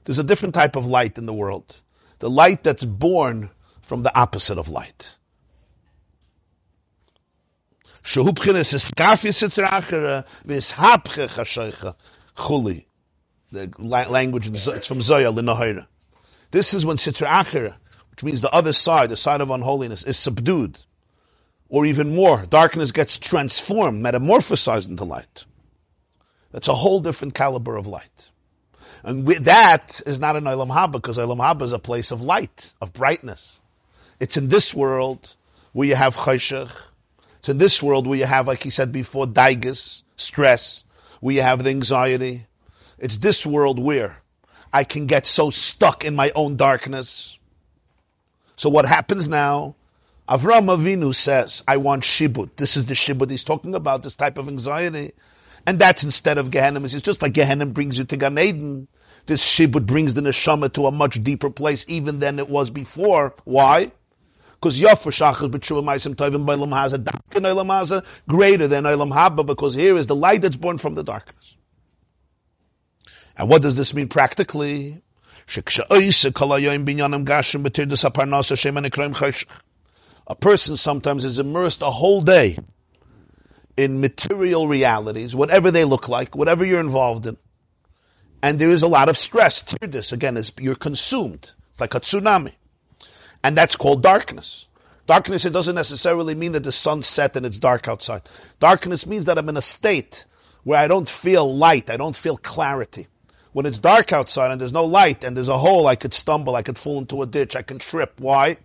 There's 0.05 0.19
a 0.19 0.23
different 0.23 0.55
type 0.55 0.75
of 0.75 0.85
light 0.85 1.17
in 1.17 1.25
the 1.25 1.33
world. 1.33 1.81
The 2.19 2.29
light 2.29 2.63
that's 2.63 2.85
born 2.85 3.49
from 3.81 4.03
the 4.03 4.17
opposite 4.17 4.57
of 4.57 4.69
light. 4.69 5.15
The 13.51 13.71
language, 13.79 14.47
it's 14.47 14.87
from 14.87 15.01
Zoya, 15.01 15.31
Linohira. 15.31 15.87
This 16.51 16.73
is 16.73 16.85
when 16.85 16.97
Sitra 16.97 17.27
Achira, 17.27 17.75
which 18.11 18.23
means 18.23 18.41
the 18.41 18.51
other 18.51 18.73
side, 18.73 19.09
the 19.09 19.17
side 19.17 19.41
of 19.41 19.49
unholiness, 19.49 20.03
is 20.03 20.17
subdued. 20.17 20.79
Or 21.67 21.85
even 21.85 22.15
more, 22.15 22.45
darkness 22.45 22.91
gets 22.91 23.17
transformed, 23.17 24.03
metamorphosized 24.03 24.87
into 24.87 25.03
light. 25.03 25.45
That's 26.51 26.67
a 26.67 26.75
whole 26.75 26.99
different 26.99 27.35
caliber 27.35 27.75
of 27.75 27.85
light. 27.85 28.28
And 29.03 29.25
with, 29.25 29.45
that 29.45 30.01
is 30.05 30.19
not 30.19 30.35
an 30.35 30.45
Olam 30.45 30.69
Haba, 30.69 30.93
because 30.93 31.17
Olam 31.17 31.37
Haba 31.37 31.63
is 31.63 31.73
a 31.73 31.79
place 31.79 32.11
of 32.11 32.21
light, 32.21 32.73
of 32.81 32.93
brightness. 32.93 33.61
It's 34.19 34.37
in 34.37 34.49
this 34.49 34.73
world 34.73 35.35
where 35.73 35.87
you 35.87 35.95
have 35.95 36.15
chayshach. 36.15 36.71
It's 37.39 37.49
in 37.49 37.57
this 37.57 37.81
world 37.81 38.05
where 38.07 38.19
you 38.19 38.25
have, 38.25 38.47
like 38.47 38.63
he 38.63 38.69
said 38.69 38.91
before, 38.91 39.25
daigas, 39.25 40.03
stress, 40.15 40.83
where 41.21 41.35
you 41.35 41.41
have 41.41 41.63
the 41.63 41.69
anxiety. 41.69 42.47
It's 42.97 43.17
this 43.17 43.45
world 43.45 43.79
where 43.79 44.21
I 44.73 44.83
can 44.83 45.05
get 45.05 45.25
so 45.25 45.49
stuck 45.49 46.03
in 46.03 46.15
my 46.15 46.31
own 46.35 46.57
darkness 46.57 47.39
so 48.59 48.69
what 48.69 48.85
happens 48.85 49.29
now? 49.29 49.75
Avram 50.27 50.65
Avinu 50.67 51.15
says, 51.15 51.63
I 51.65 51.77
want 51.77 52.03
shibud. 52.03 52.49
This 52.57 52.75
is 52.75 52.87
the 52.87 52.93
shibud 52.93 53.29
he's 53.29 53.45
talking 53.45 53.73
about, 53.73 54.03
this 54.03 54.15
type 54.15 54.37
of 54.37 54.49
anxiety. 54.49 55.13
And 55.69 55.77
that's 55.77 56.03
instead 56.03 56.39
of 56.39 56.49
Gehenna. 56.49 56.81
It's 56.81 56.99
just 56.99 57.21
like 57.21 57.33
Gehenna 57.33 57.67
brings 57.67 57.99
you 57.99 58.05
to 58.05 58.17
Gan 58.17 58.39
Eden. 58.39 58.87
This 59.27 59.45
shibud 59.45 59.85
brings 59.85 60.15
the 60.15 60.21
neshama 60.21 60.73
to 60.73 60.87
a 60.87 60.91
much 60.91 61.23
deeper 61.23 61.51
place 61.51 61.85
even 61.87 62.17
than 62.17 62.39
it 62.39 62.49
was 62.49 62.71
before. 62.71 63.35
Why? 63.43 63.91
Because 64.55 64.81
Yafar 64.81 65.13
Shachas 65.13 65.51
B'tshuva 65.51 65.83
Maisim 65.83 66.15
Tovim 66.15 66.43
B'Elam 66.43 66.71
Haza 66.71 67.03
Dakin 67.03 67.45
Elam 67.45 67.67
Haza 67.67 68.03
greater 68.27 68.67
than 68.67 68.87
Elam 68.87 69.11
Haba 69.11 69.45
because 69.45 69.75
here 69.75 69.95
is 69.95 70.07
the 70.07 70.15
light 70.15 70.41
that's 70.41 70.55
born 70.55 70.79
from 70.79 70.95
the 70.95 71.03
darkness. 71.03 71.55
And 73.37 73.47
what 73.47 73.61
does 73.61 73.75
this 73.75 73.93
mean 73.93 74.07
practically? 74.07 75.03
A 80.27 80.35
person 80.35 80.77
sometimes 80.77 81.25
is 81.25 81.37
immersed 81.37 81.81
a 81.83 81.91
whole 81.91 82.21
day 82.21 82.57
in 83.79 84.01
material 84.01 84.67
realities, 84.67 85.33
whatever 85.33 85.71
they 85.71 85.85
look 85.85 86.09
like, 86.09 86.35
whatever 86.35 86.65
you're 86.65 86.81
involved 86.81 87.25
in. 87.25 87.37
And 88.43 88.59
there 88.59 88.71
is 88.71 88.83
a 88.83 88.87
lot 88.87 89.07
of 89.07 89.17
stress. 89.17 89.61
This 89.79 90.11
again 90.11 90.35
is 90.35 90.51
you're 90.59 90.75
consumed. 90.75 91.53
It's 91.69 91.79
like 91.79 91.95
a 91.95 92.01
tsunami. 92.01 92.53
And 93.41 93.57
that's 93.57 93.77
called 93.77 94.03
darkness. 94.03 94.67
Darkness, 95.05 95.45
it 95.45 95.53
doesn't 95.53 95.75
necessarily 95.75 96.35
mean 96.35 96.51
that 96.51 96.65
the 96.65 96.73
sun 96.73 97.01
set 97.03 97.37
and 97.37 97.45
it's 97.45 97.57
dark 97.57 97.87
outside. 97.87 98.23
Darkness 98.59 99.07
means 99.07 99.25
that 99.25 99.37
I'm 99.37 99.47
in 99.47 99.55
a 99.55 99.61
state 99.61 100.25
where 100.63 100.79
I 100.79 100.89
don't 100.89 101.09
feel 101.09 101.55
light, 101.55 101.89
I 101.89 101.95
don't 101.95 102.17
feel 102.17 102.35
clarity. 102.35 103.07
When 103.53 103.65
it's 103.65 103.79
dark 103.79 104.11
outside 104.11 104.51
and 104.51 104.59
there's 104.59 104.73
no 104.73 104.85
light 104.85 105.23
and 105.23 105.37
there's 105.37 105.47
a 105.47 105.57
hole, 105.57 105.87
I 105.87 105.95
could 105.95 106.13
stumble, 106.13 106.55
I 106.55 106.63
could 106.63 106.77
fall 106.77 106.99
into 106.99 107.21
a 107.21 107.25
ditch, 107.25 107.55
I 107.55 107.61
can 107.61 107.79
trip. 107.79 108.19
Why? 108.19 108.57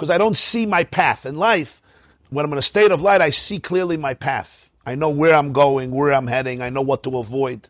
because 0.00 0.10
I 0.10 0.16
don't 0.16 0.36
see 0.36 0.64
my 0.64 0.84
path. 0.84 1.26
In 1.26 1.36
life, 1.36 1.82
when 2.30 2.44
I'm 2.44 2.52
in 2.52 2.58
a 2.58 2.62
state 2.62 2.90
of 2.90 3.02
light, 3.02 3.20
I 3.20 3.30
see 3.30 3.58
clearly 3.58 3.96
my 3.96 4.14
path. 4.14 4.70
I 4.86 4.94
know 4.94 5.10
where 5.10 5.34
I'm 5.34 5.52
going, 5.52 5.90
where 5.90 6.12
I'm 6.12 6.26
heading, 6.26 6.62
I 6.62 6.70
know 6.70 6.82
what 6.82 7.02
to 7.02 7.18
avoid. 7.18 7.68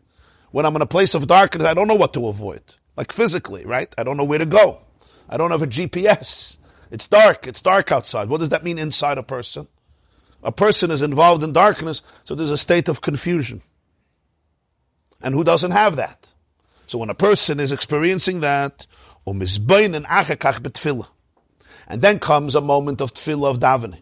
When 0.51 0.65
I'm 0.65 0.75
in 0.75 0.81
a 0.81 0.87
place 0.87 1.13
of 1.15 1.27
darkness, 1.27 1.67
I 1.67 1.73
don't 1.73 1.87
know 1.87 1.95
what 1.95 2.13
to 2.13 2.27
avoid. 2.27 2.61
Like 2.95 3.11
physically, 3.11 3.65
right? 3.65 3.93
I 3.97 4.03
don't 4.03 4.17
know 4.17 4.23
where 4.23 4.39
to 4.39 4.45
go. 4.45 4.81
I 5.29 5.37
don't 5.37 5.51
have 5.51 5.61
a 5.61 5.67
GPS. 5.67 6.57
It's 6.89 7.07
dark. 7.07 7.47
It's 7.47 7.61
dark 7.61 7.91
outside. 7.91 8.29
What 8.29 8.39
does 8.39 8.49
that 8.49 8.63
mean 8.63 8.77
inside 8.77 9.17
a 9.17 9.23
person? 9.23 9.67
A 10.43 10.51
person 10.51 10.91
is 10.91 11.01
involved 11.01 11.43
in 11.43 11.53
darkness, 11.53 12.01
so 12.23 12.35
there's 12.35 12.51
a 12.51 12.57
state 12.57 12.89
of 12.89 13.01
confusion. 13.01 13.61
And 15.21 15.35
who 15.35 15.43
doesn't 15.43 15.71
have 15.71 15.95
that? 15.97 16.31
So 16.87 16.97
when 16.97 17.09
a 17.09 17.15
person 17.15 17.59
is 17.59 17.71
experiencing 17.71 18.41
that, 18.41 18.87
um 19.25 19.41
and 21.87 22.01
then 22.01 22.19
comes 22.19 22.55
a 22.55 22.61
moment 22.61 23.01
of 23.01 23.13
tefillah 23.13 23.51
of 23.51 23.59
davening. 23.59 24.01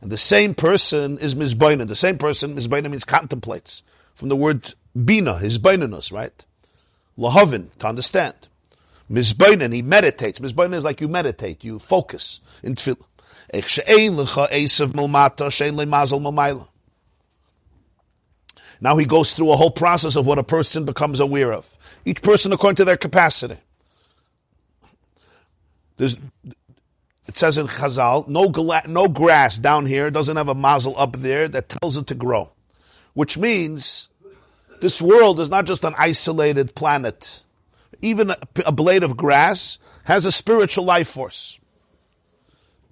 And 0.00 0.12
the 0.12 0.18
same 0.18 0.54
person 0.54 1.18
is 1.18 1.34
mizbaina. 1.34 1.86
The 1.86 1.96
same 1.96 2.18
person, 2.18 2.54
mizbaina 2.56 2.90
means 2.90 3.04
contemplates. 3.04 3.82
From 4.14 4.28
the 4.28 4.36
word 4.36 4.74
bina, 5.04 5.38
his 5.38 5.58
bainanus, 5.58 6.12
right? 6.12 6.44
Lahavin, 7.18 7.72
to 7.78 7.88
understand. 7.88 8.34
Mizbaina, 9.10 9.72
he 9.72 9.82
meditates. 9.82 10.38
Mizbaina 10.38 10.74
is 10.74 10.84
like 10.84 11.00
you 11.00 11.08
meditate, 11.08 11.64
you 11.64 11.78
focus 11.78 12.40
in 12.62 12.74
tefillah. 12.74 13.04
Now 18.80 18.96
he 18.96 19.06
goes 19.06 19.34
through 19.34 19.50
a 19.50 19.56
whole 19.56 19.70
process 19.70 20.16
of 20.16 20.26
what 20.26 20.38
a 20.38 20.44
person 20.44 20.84
becomes 20.84 21.20
aware 21.20 21.52
of. 21.52 21.78
Each 22.04 22.22
person 22.22 22.52
according 22.52 22.76
to 22.76 22.84
their 22.84 22.96
capacity. 22.96 23.56
There's, 25.96 26.16
it 27.28 27.36
says 27.36 27.58
in 27.58 27.66
Chazal, 27.66 28.26
no, 28.26 28.48
gla- 28.48 28.88
no 28.88 29.06
grass 29.06 29.58
down 29.58 29.84
here 29.84 30.10
doesn't 30.10 30.38
have 30.38 30.48
a 30.48 30.54
mazel 30.54 30.98
up 30.98 31.12
there 31.16 31.46
that 31.46 31.68
tells 31.68 31.98
it 31.98 32.06
to 32.06 32.14
grow. 32.14 32.50
Which 33.12 33.36
means 33.36 34.08
this 34.80 35.02
world 35.02 35.38
is 35.38 35.50
not 35.50 35.66
just 35.66 35.84
an 35.84 35.94
isolated 35.98 36.74
planet. 36.74 37.42
Even 38.00 38.30
a, 38.30 38.38
a 38.64 38.72
blade 38.72 39.02
of 39.02 39.16
grass 39.16 39.78
has 40.04 40.24
a 40.24 40.32
spiritual 40.32 40.84
life 40.84 41.08
force. 41.08 41.60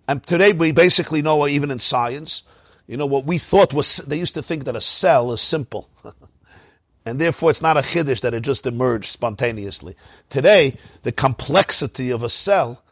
And 0.06 0.22
today 0.22 0.52
we 0.52 0.70
basically 0.70 1.22
know, 1.22 1.42
uh, 1.42 1.48
even 1.48 1.70
in 1.70 1.78
science, 1.78 2.42
you 2.86 2.98
know, 2.98 3.06
what 3.06 3.24
we 3.24 3.38
thought 3.38 3.72
was, 3.72 3.96
they 3.98 4.18
used 4.18 4.34
to 4.34 4.42
think 4.42 4.64
that 4.64 4.76
a 4.76 4.80
cell 4.82 5.32
is 5.32 5.40
simple. 5.40 5.88
and 7.06 7.18
therefore 7.18 7.50
it's 7.50 7.62
not 7.62 7.78
a 7.78 7.80
chiddush 7.80 8.20
that 8.20 8.34
it 8.34 8.42
just 8.42 8.66
emerged 8.66 9.06
spontaneously. 9.06 9.96
Today, 10.28 10.76
the 11.02 11.12
complexity 11.12 12.10
of 12.10 12.22
a 12.22 12.28
cell 12.28 12.82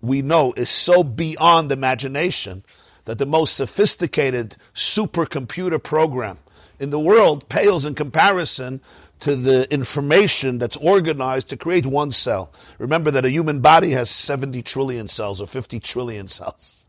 we 0.00 0.22
know 0.22 0.52
is 0.56 0.70
so 0.70 1.02
beyond 1.02 1.72
imagination 1.72 2.64
that 3.04 3.18
the 3.18 3.26
most 3.26 3.56
sophisticated 3.56 4.56
supercomputer 4.74 5.82
program 5.82 6.38
in 6.78 6.90
the 6.90 7.00
world 7.00 7.48
pales 7.48 7.86
in 7.86 7.94
comparison 7.94 8.80
to 9.20 9.34
the 9.34 9.72
information 9.72 10.58
that's 10.58 10.76
organized 10.76 11.50
to 11.50 11.56
create 11.56 11.86
one 11.86 12.12
cell. 12.12 12.52
Remember 12.78 13.10
that 13.10 13.24
a 13.24 13.30
human 13.30 13.60
body 13.60 13.90
has 13.90 14.10
70 14.10 14.62
trillion 14.62 15.08
cells 15.08 15.40
or 15.40 15.46
50 15.46 15.80
trillion 15.80 16.28
cells. 16.28 16.86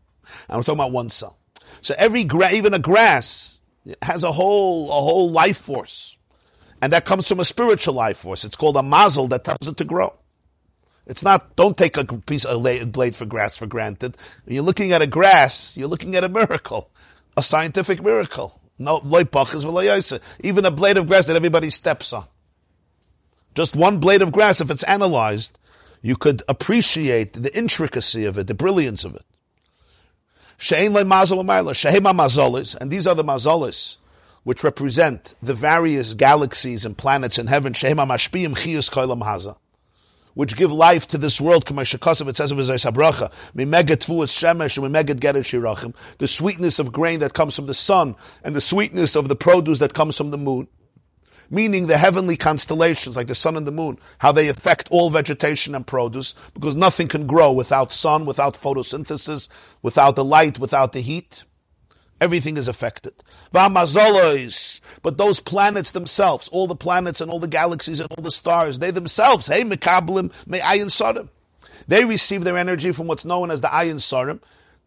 And 0.48 0.56
we're 0.56 0.62
talking 0.62 0.78
about 0.78 0.92
one 0.92 1.10
cell. 1.10 1.36
So 1.82 1.94
every 1.98 2.24
gra- 2.24 2.52
even 2.52 2.74
a 2.74 2.78
grass 2.78 3.58
has 4.02 4.22
a 4.22 4.30
whole, 4.30 4.88
a 4.90 4.92
whole 4.92 5.30
life 5.30 5.58
force. 5.58 6.16
And 6.82 6.92
that 6.92 7.04
comes 7.04 7.28
from 7.28 7.40
a 7.40 7.44
spiritual 7.44 7.94
life 7.94 8.18
force. 8.18 8.44
It's 8.44 8.56
called 8.56 8.76
a 8.76 8.82
mazel 8.82 9.28
that 9.28 9.44
tells 9.44 9.66
it 9.66 9.76
to 9.78 9.84
grow. 9.84 10.14
It's 11.10 11.24
not, 11.24 11.56
don't 11.56 11.76
take 11.76 11.96
a 11.96 12.04
piece 12.04 12.44
of 12.44 12.62
blade 12.62 13.16
for 13.16 13.26
grass 13.26 13.56
for 13.56 13.66
granted. 13.66 14.16
When 14.44 14.54
you're 14.54 14.62
looking 14.62 14.92
at 14.92 15.02
a 15.02 15.08
grass, 15.08 15.76
you're 15.76 15.88
looking 15.88 16.14
at 16.14 16.22
a 16.22 16.28
miracle, 16.28 16.88
a 17.36 17.42
scientific 17.42 18.00
miracle. 18.00 18.60
No, 18.78 19.02
even 20.44 20.64
a 20.64 20.70
blade 20.70 20.96
of 20.96 21.08
grass 21.08 21.26
that 21.26 21.34
everybody 21.34 21.68
steps 21.70 22.12
on. 22.12 22.26
Just 23.56 23.74
one 23.74 23.98
blade 23.98 24.22
of 24.22 24.30
grass, 24.30 24.60
if 24.60 24.70
it's 24.70 24.84
analyzed, 24.84 25.58
you 26.00 26.14
could 26.14 26.44
appreciate 26.48 27.32
the 27.32 27.52
intricacy 27.58 28.24
of 28.24 28.38
it, 28.38 28.46
the 28.46 28.54
brilliance 28.54 29.02
of 29.02 29.16
it. 29.16 29.24
And 30.70 30.94
these 32.92 33.06
are 33.08 33.16
the 33.16 33.24
mazolis, 33.24 33.98
which 34.44 34.62
represent 34.62 35.34
the 35.42 35.54
various 35.54 36.14
galaxies 36.14 36.84
and 36.86 36.96
planets 36.96 37.36
in 37.36 37.48
heaven 37.48 37.72
which 40.34 40.56
give 40.56 40.72
life 40.72 41.06
to 41.08 41.18
this 41.18 41.40
world. 41.40 41.64
It 41.70 41.86
says 41.86 42.50
of 42.50 42.58
Bracha, 42.94 43.30
the 46.18 46.28
sweetness 46.28 46.78
of 46.78 46.92
grain 46.92 47.20
that 47.20 47.34
comes 47.34 47.56
from 47.56 47.66
the 47.66 47.74
sun 47.74 48.16
and 48.44 48.54
the 48.54 48.60
sweetness 48.60 49.16
of 49.16 49.28
the 49.28 49.36
produce 49.36 49.78
that 49.80 49.94
comes 49.94 50.16
from 50.16 50.30
the 50.30 50.38
moon. 50.38 50.68
Meaning 51.52 51.88
the 51.88 51.98
heavenly 51.98 52.36
constellations 52.36 53.16
like 53.16 53.26
the 53.26 53.34
sun 53.34 53.56
and 53.56 53.66
the 53.66 53.72
moon, 53.72 53.98
how 54.18 54.30
they 54.30 54.48
affect 54.48 54.86
all 54.92 55.10
vegetation 55.10 55.74
and 55.74 55.84
produce, 55.84 56.36
because 56.54 56.76
nothing 56.76 57.08
can 57.08 57.26
grow 57.26 57.50
without 57.52 57.92
sun, 57.92 58.24
without 58.24 58.54
photosynthesis, 58.54 59.48
without 59.82 60.14
the 60.14 60.24
light, 60.24 60.60
without 60.60 60.92
the 60.92 61.00
heat. 61.00 61.42
Everything 62.20 62.56
is 62.56 62.68
affected. 62.68 63.14
But 63.52 65.16
those 65.16 65.40
planets 65.40 65.90
themselves, 65.92 66.48
all 66.48 66.66
the 66.66 66.76
planets 66.76 67.20
and 67.20 67.30
all 67.30 67.38
the 67.38 67.48
galaxies 67.48 68.00
and 68.00 68.10
all 68.12 68.22
the 68.22 68.30
stars, 68.30 68.78
they 68.78 68.90
themselves, 68.90 69.46
hey, 69.46 69.62
mekablim, 69.62 70.32
may 70.46 70.60
ayin 70.60 70.86
sarim. 70.86 71.28
They 71.88 72.04
receive 72.04 72.44
their 72.44 72.58
energy 72.58 72.92
from 72.92 73.06
what's 73.06 73.24
known 73.24 73.50
as 73.50 73.62
the 73.62 73.68
ayin 73.68 73.96
sarim. 73.96 74.40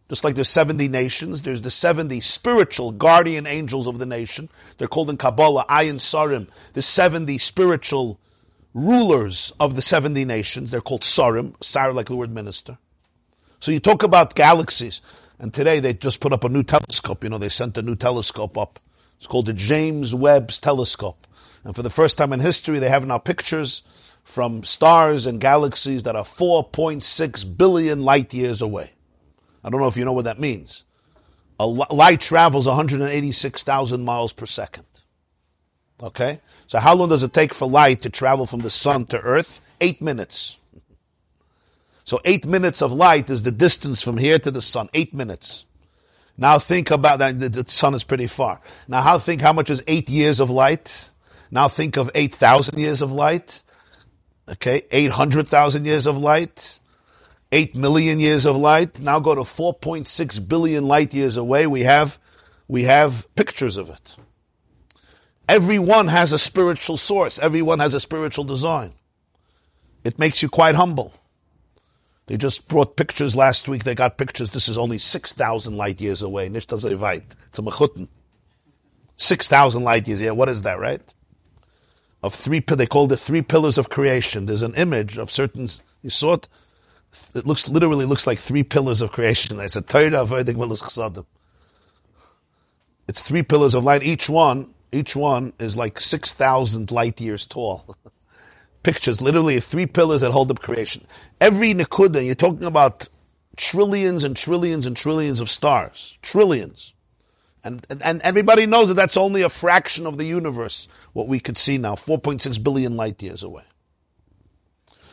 Just 0.08 0.22
like 0.22 0.34
there's 0.34 0.50
70 0.50 0.86
nations, 0.88 1.42
there's 1.42 1.62
the 1.62 1.70
70 1.70 2.20
spiritual 2.20 2.92
guardian 2.92 3.46
angels 3.46 3.86
of 3.86 3.98
the 3.98 4.06
nation. 4.06 4.50
They're 4.78 4.86
called 4.86 5.10
in 5.10 5.16
Kabbalah 5.16 5.66
ayin 5.68 5.94
sarim, 5.94 6.48
the 6.74 6.82
70 6.82 7.38
spiritual 7.38 8.20
rulers 8.74 9.52
of 9.58 9.76
the 9.76 9.82
70 9.82 10.24
nations. 10.24 10.70
They're 10.70 10.80
called 10.82 11.02
sarim, 11.02 11.54
sar 11.64 11.92
like 11.92 12.06
the 12.06 12.16
word 12.16 12.30
minister. 12.30 12.78
So 13.60 13.72
you 13.72 13.80
talk 13.80 14.02
about 14.02 14.34
galaxies. 14.34 15.00
And 15.44 15.52
today 15.52 15.78
they 15.78 15.92
just 15.92 16.20
put 16.20 16.32
up 16.32 16.42
a 16.44 16.48
new 16.48 16.62
telescope. 16.62 17.22
You 17.22 17.28
know, 17.28 17.36
they 17.36 17.50
sent 17.50 17.76
a 17.76 17.82
new 17.82 17.96
telescope 17.96 18.56
up. 18.56 18.80
It's 19.18 19.26
called 19.26 19.44
the 19.44 19.52
James 19.52 20.14
Webb's 20.14 20.58
telescope. 20.58 21.26
And 21.64 21.76
for 21.76 21.82
the 21.82 21.90
first 21.90 22.16
time 22.16 22.32
in 22.32 22.40
history, 22.40 22.78
they 22.78 22.88
have 22.88 23.04
now 23.04 23.18
pictures 23.18 23.82
from 24.22 24.64
stars 24.64 25.26
and 25.26 25.38
galaxies 25.38 26.04
that 26.04 26.16
are 26.16 26.24
4.6 26.24 27.58
billion 27.58 28.00
light 28.00 28.32
years 28.32 28.62
away. 28.62 28.92
I 29.62 29.68
don't 29.68 29.82
know 29.82 29.86
if 29.86 29.98
you 29.98 30.06
know 30.06 30.14
what 30.14 30.24
that 30.24 30.40
means. 30.40 30.84
A 31.60 31.66
light 31.66 32.20
travels 32.20 32.66
186,000 32.66 34.02
miles 34.02 34.32
per 34.32 34.46
second. 34.46 34.86
Okay? 36.02 36.40
So 36.68 36.78
how 36.78 36.94
long 36.94 37.10
does 37.10 37.22
it 37.22 37.34
take 37.34 37.52
for 37.52 37.68
light 37.68 38.00
to 38.00 38.08
travel 38.08 38.46
from 38.46 38.60
the 38.60 38.70
sun 38.70 39.04
to 39.08 39.20
earth? 39.20 39.60
Eight 39.82 40.00
minutes. 40.00 40.56
So 42.04 42.20
eight 42.24 42.46
minutes 42.46 42.82
of 42.82 42.92
light 42.92 43.30
is 43.30 43.42
the 43.42 43.50
distance 43.50 44.02
from 44.02 44.18
here 44.18 44.38
to 44.38 44.50
the 44.50 44.62
sun. 44.62 44.88
Eight 44.94 45.14
minutes. 45.14 45.64
Now 46.36 46.58
think 46.58 46.90
about 46.90 47.20
that. 47.20 47.38
The 47.38 47.64
sun 47.66 47.94
is 47.94 48.04
pretty 48.04 48.26
far. 48.26 48.60
Now 48.86 49.00
how 49.00 49.18
think 49.18 49.40
how 49.40 49.52
much 49.52 49.70
is 49.70 49.82
eight 49.86 50.10
years 50.10 50.40
of 50.40 50.50
light? 50.50 51.10
Now 51.50 51.68
think 51.68 51.96
of 51.96 52.10
8,000 52.14 52.78
years 52.78 53.00
of 53.00 53.12
light. 53.12 53.62
Okay. 54.48 54.82
800,000 54.90 55.84
years 55.84 56.06
of 56.06 56.18
light. 56.18 56.80
8 57.52 57.76
million 57.76 58.18
years 58.18 58.44
of 58.44 58.56
light. 58.56 59.00
Now 59.00 59.20
go 59.20 59.34
to 59.36 59.42
4.6 59.42 60.48
billion 60.48 60.88
light 60.88 61.14
years 61.14 61.36
away. 61.36 61.68
We 61.68 61.82
have, 61.82 62.18
we 62.66 62.82
have 62.82 63.32
pictures 63.36 63.76
of 63.76 63.88
it. 63.88 64.16
Everyone 65.48 66.08
has 66.08 66.32
a 66.32 66.38
spiritual 66.38 66.96
source. 66.96 67.38
Everyone 67.38 67.78
has 67.78 67.94
a 67.94 68.00
spiritual 68.00 68.44
design. 68.44 68.92
It 70.02 70.18
makes 70.18 70.42
you 70.42 70.48
quite 70.48 70.74
humble. 70.74 71.14
They 72.26 72.36
just 72.38 72.68
brought 72.68 72.96
pictures 72.96 73.36
last 73.36 73.68
week. 73.68 73.84
They 73.84 73.94
got 73.94 74.16
pictures. 74.16 74.50
This 74.50 74.68
is 74.68 74.78
only 74.78 74.98
6,000 74.98 75.76
light 75.76 76.00
years 76.00 76.22
away. 76.22 76.48
Nicht 76.48 76.70
das 76.70 76.84
weit. 76.84 77.24
It's 77.48 77.58
a 77.58 77.62
mechutten. 77.62 78.08
6,000 79.16 79.82
light 79.84 80.08
years. 80.08 80.20
Yeah, 80.20 80.30
what 80.30 80.48
is 80.48 80.62
that, 80.62 80.78
right? 80.78 81.02
Of 82.22 82.34
three, 82.34 82.60
they 82.60 82.86
called 82.86 83.12
it 83.12 83.16
three 83.16 83.42
pillars 83.42 83.76
of 83.76 83.90
creation. 83.90 84.46
There's 84.46 84.62
an 84.62 84.74
image 84.74 85.18
of 85.18 85.30
certain, 85.30 85.68
you 86.02 86.08
saw 86.08 86.34
it? 86.34 86.48
It 87.34 87.46
looks, 87.46 87.68
literally 87.68 88.06
looks 88.06 88.26
like 88.26 88.38
three 88.38 88.62
pillars 88.62 89.02
of 89.02 89.12
creation. 89.12 89.60
I 89.60 89.66
said, 89.66 89.84
It's 93.06 93.22
three 93.22 93.42
pillars 93.42 93.74
of 93.74 93.84
light. 93.84 94.02
Each 94.02 94.30
one, 94.30 94.74
each 94.90 95.14
one 95.14 95.52
is 95.58 95.76
like 95.76 96.00
6,000 96.00 96.90
light 96.90 97.20
years 97.20 97.44
tall. 97.44 97.96
Pictures, 98.84 99.20
literally 99.20 99.58
three 99.58 99.86
pillars 99.86 100.20
that 100.20 100.30
hold 100.30 100.52
up 100.52 100.60
creation. 100.60 101.04
Every 101.40 101.74
Nakuda, 101.74 102.24
you're 102.24 102.36
talking 102.36 102.66
about 102.66 103.08
trillions 103.56 104.22
and 104.22 104.36
trillions 104.36 104.86
and 104.86 104.96
trillions 104.96 105.40
of 105.40 105.50
stars. 105.50 106.18
Trillions. 106.22 106.94
And, 107.64 107.84
and, 107.88 108.02
and 108.02 108.22
everybody 108.22 108.66
knows 108.66 108.88
that 108.88 108.94
that's 108.94 109.16
only 109.16 109.42
a 109.42 109.48
fraction 109.48 110.06
of 110.06 110.18
the 110.18 110.26
universe, 110.26 110.86
what 111.14 111.28
we 111.28 111.40
could 111.40 111.56
see 111.56 111.78
now, 111.78 111.94
4.6 111.94 112.62
billion 112.62 112.94
light 112.94 113.22
years 113.22 113.42
away. 113.42 113.64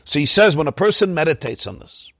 So 0.04 0.20
he 0.20 0.26
says 0.26 0.58
when 0.58 0.68
a 0.68 0.74
person 0.74 1.14
meditates 1.14 1.66
on 1.66 1.80
this, 1.80 2.12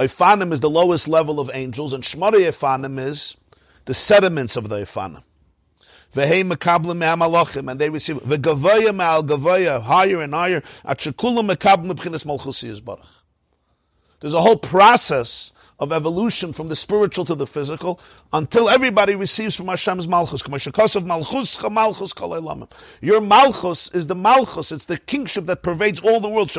Ifanim 0.00 0.52
is 0.52 0.60
the 0.60 0.70
lowest 0.70 1.08
level 1.08 1.40
of 1.40 1.50
angels, 1.52 1.92
and 1.92 2.04
Shmari 2.04 2.46
Ifanim 2.46 2.98
is 3.00 3.36
the 3.86 3.94
sediments 3.94 4.56
of 4.56 4.68
the 4.68 4.76
Ifanim. 4.76 5.24
V'hei 6.14 6.44
mekablim 6.44 6.96
me'amalachim, 6.98 7.70
and 7.70 7.80
they 7.80 7.90
receive 7.90 8.16
v'gavaya 8.18 8.94
me'al 8.94 9.22
gavaya, 9.22 9.82
higher 9.82 10.20
and 10.20 10.32
higher, 10.32 10.62
at 10.84 10.98
shekulam 10.98 11.50
mekablim 11.50 11.92
m'bchinas 11.92 12.24
malchusi 12.24 12.70
yizbarach. 12.70 13.22
There's 14.20 14.34
a 14.34 14.40
whole 14.40 14.56
process 14.56 15.52
of 15.78 15.92
evolution 15.92 16.52
from 16.52 16.68
the 16.68 16.76
spiritual 16.76 17.24
to 17.24 17.34
the 17.34 17.46
physical 17.46 18.00
until 18.32 18.68
everybody 18.68 19.14
receives 19.14 19.56
from 19.56 19.66
Hashem's 19.66 20.06
malchus 20.06 20.42
Your 23.00 23.20
malchus 23.20 23.90
is 23.90 24.06
the 24.06 24.14
malchus. 24.14 24.72
It's 24.72 24.84
the 24.84 24.98
kingship 24.98 25.46
that 25.46 25.62
pervades 25.62 26.00
all 26.00 26.20
the 26.20 26.28
world. 26.28 26.52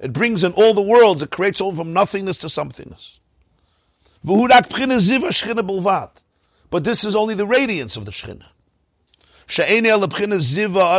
It 0.00 0.12
brings 0.12 0.44
in 0.44 0.52
all 0.52 0.74
the 0.74 0.82
worlds. 0.82 1.22
It 1.22 1.30
creates 1.30 1.60
all 1.60 1.74
from 1.74 1.92
nothingness 1.92 2.38
to 2.38 2.46
somethingness. 2.46 3.18
Ziva. 4.24 6.10
But 6.70 6.84
this 6.84 7.04
is 7.04 7.14
only 7.14 7.34
the 7.34 7.46
radiance 7.46 7.96
of 7.96 8.04
the 8.04 8.10
shechina. 8.10 8.46
She'ene 9.46 9.84
ziva 9.84 10.98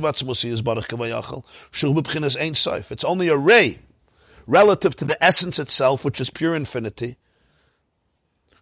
vatzmusi 0.00 0.50
is 0.50 0.62
baruch 0.62 0.92
ain't. 2.36 2.90
It's 2.90 3.04
only 3.04 3.28
a 3.28 3.36
ray 3.36 3.78
relative 4.46 4.96
to 4.96 5.04
the 5.04 5.22
essence 5.24 5.58
itself, 5.58 6.04
which 6.04 6.20
is 6.20 6.30
pure 6.30 6.54
infinity, 6.54 7.16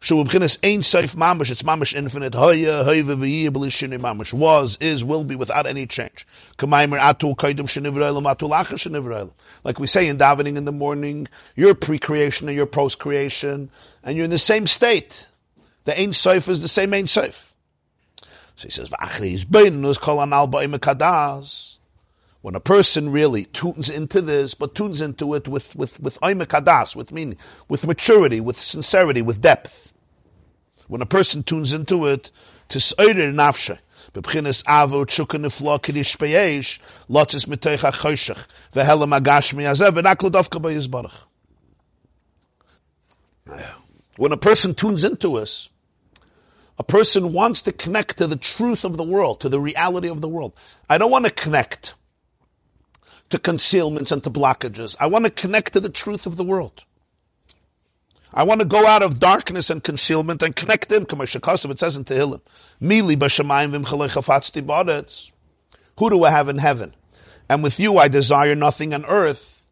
Shu 0.04 0.16
b'chinas 0.16 0.58
ein 0.64 0.80
seif 0.80 1.14
mamish. 1.14 1.52
It's 1.52 1.62
mamish 1.62 1.94
infinite. 1.94 2.34
Hoya 2.34 2.82
hoyve 2.82 3.16
v'yibli 3.16 3.68
shini 3.68 4.00
mamish. 4.00 4.32
Was, 4.32 4.76
is, 4.80 5.04
will 5.04 5.22
be 5.22 5.36
without 5.36 5.64
any 5.64 5.86
change. 5.86 6.26
Kamaimer 6.58 6.98
atu 6.98 7.36
kaidim 7.36 7.68
shenivraylam 7.68 8.24
atu 8.24 8.50
lacha 8.50 8.74
shenivraylam. 8.74 9.30
Like 9.62 9.78
we 9.78 9.86
say 9.86 10.08
in 10.08 10.18
davening 10.18 10.56
in 10.56 10.64
the 10.64 10.72
morning, 10.72 11.28
you're 11.54 11.76
pre-creation 11.76 12.48
and 12.48 12.56
you're 12.56 12.66
post-creation, 12.66 13.70
and 14.02 14.16
you're 14.16 14.24
in 14.24 14.32
the 14.32 14.40
same 14.40 14.66
state. 14.66 15.28
The 15.84 15.96
ein 15.96 16.08
seif 16.08 16.48
is 16.48 16.62
the 16.62 16.66
same 16.66 16.92
ein 16.94 17.04
seif. 17.04 17.52
So 18.56 18.64
he 18.64 18.70
says, 18.70 18.90
v'achri 18.90 19.34
is 19.34 19.44
beinus 19.44 20.00
kol 20.00 20.20
anal 20.20 20.48
ba'im 20.48 20.76
kadaz 20.80 21.76
when 22.40 22.56
a 22.56 22.60
person 22.60 23.10
really 23.10 23.44
tunes 23.44 23.88
into 23.88 24.20
this, 24.20 24.54
but 24.54 24.74
tunes 24.74 25.00
into 25.00 25.32
it 25.34 25.46
with 25.46 25.76
with 25.76 26.00
with 26.00 26.18
kadas, 26.18 26.96
with 26.96 27.12
meaning, 27.12 27.38
with 27.68 27.86
maturity, 27.86 28.40
with 28.40 28.56
sincerity, 28.56 29.22
with 29.22 29.40
depth, 29.40 29.91
when 30.92 31.00
a 31.00 31.06
person 31.06 31.42
tunes 31.42 31.72
into 31.72 32.04
it, 32.04 32.30
to 32.68 32.78
s'oirir 32.78 33.32
nafshe, 33.32 33.78
bebchinis 34.12 34.62
kedish 34.62 36.18
beyesh, 36.18 36.78
lotis 37.08 37.46
mitoich. 37.46 38.04
When 44.18 44.32
a 44.32 44.36
person 44.36 44.74
tunes 44.74 45.02
into 45.02 45.38
us, 45.38 45.70
a 46.78 46.84
person 46.84 47.32
wants 47.32 47.62
to 47.62 47.72
connect 47.72 48.18
to 48.18 48.26
the 48.26 48.36
truth 48.36 48.84
of 48.84 48.98
the 48.98 49.04
world, 49.04 49.40
to 49.40 49.48
the 49.48 49.58
reality 49.58 50.08
of 50.08 50.20
the 50.20 50.28
world. 50.28 50.52
I 50.90 50.98
don't 50.98 51.10
want 51.10 51.24
to 51.24 51.30
connect 51.30 51.94
to 53.30 53.38
concealments 53.38 54.12
and 54.12 54.22
to 54.24 54.30
blockages. 54.30 54.94
I 55.00 55.06
want 55.06 55.24
to 55.24 55.30
connect 55.30 55.72
to 55.72 55.80
the 55.80 55.88
truth 55.88 56.26
of 56.26 56.36
the 56.36 56.44
world. 56.44 56.84
I 58.34 58.44
want 58.44 58.60
to 58.60 58.66
go 58.66 58.86
out 58.86 59.02
of 59.02 59.20
darkness 59.20 59.68
and 59.68 59.82
concealment 59.82 60.42
and 60.42 60.56
connect 60.56 60.90
in. 60.92 61.02
It 61.02 61.08
says 61.10 61.96
in 61.96 62.04
Tehillim, 62.04 62.40
Mili 62.80 63.16
Who 65.98 66.10
do 66.10 66.24
I 66.24 66.30
have 66.30 66.48
in 66.48 66.58
heaven? 66.58 66.94
And 67.48 67.62
with 67.62 67.78
you 67.78 67.98
I 67.98 68.08
desire 68.08 68.54
nothing 68.54 68.94
on 68.94 69.04
earth. 69.04 69.66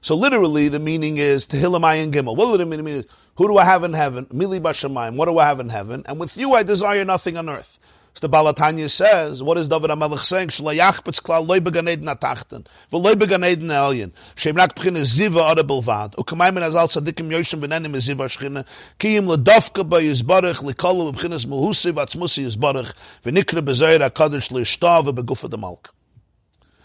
So 0.00 0.14
literally 0.14 0.68
the 0.68 0.80
meaning 0.80 1.16
is 1.16 1.46
Tehillim 1.46 1.80
Ayin 1.80 2.10
Gimel. 2.10 2.36
What 2.36 2.52
do 2.52 2.58
the 2.58 2.66
meaning? 2.66 3.04
Who 3.36 3.48
do 3.48 3.56
I 3.56 3.64
have 3.64 3.84
in 3.84 3.94
heaven? 3.94 4.26
Mili 4.26 4.60
Bashamayim. 4.60 5.16
What 5.16 5.26
do 5.26 5.38
I 5.38 5.46
have 5.46 5.60
in 5.60 5.70
heaven? 5.70 6.04
And 6.06 6.20
with 6.20 6.36
you 6.36 6.52
I 6.52 6.62
desire 6.62 7.04
nothing 7.04 7.38
on 7.38 7.48
earth. 7.48 7.78
So 8.14 8.20
the 8.20 8.28
Baal 8.28 8.52
HaTanya 8.52 8.88
says, 8.88 9.42
what 9.42 9.58
is 9.58 9.68
David 9.68 9.90
HaMelech 9.90 10.20
saying? 10.20 10.48
Shlayachpetz 10.48 11.20
klal 11.20 11.46
loy 11.46 11.60
began 11.60 11.88
eden 11.88 12.06
atachten, 12.06 12.64
v'loy 12.90 13.18
began 13.18 13.42
eden 13.44 13.68
elyon, 13.68 14.12
shem 14.36 14.56
rak 14.56 14.74
b'chine 14.76 15.02
ziva 15.02 15.50
ade 15.50 15.66
belvad, 15.66 16.14
u'kamayim 16.14 16.62
az 16.62 16.76
al 16.76 16.88
tzadikim 16.88 17.30
yoshim 17.30 17.60
b'nenim 17.60 17.92
ziva 17.96 18.26
shchine, 18.26 18.64
kiyim 18.98 19.26
ledofka 19.26 19.88
ba 19.88 20.00
yizbarech, 20.00 20.62
likolu 20.62 21.12
b'chines 21.12 21.44
muhusi 21.44 21.92
v'atzmusi 21.92 22.44
yizbarech, 22.44 22.94
v'nikre 23.24 23.64
b'zayir 23.64 24.08
HaKadosh 24.08 24.52
l'ishtav 24.52 25.06
v'begufa 25.06 25.50
demalka. 25.50 25.90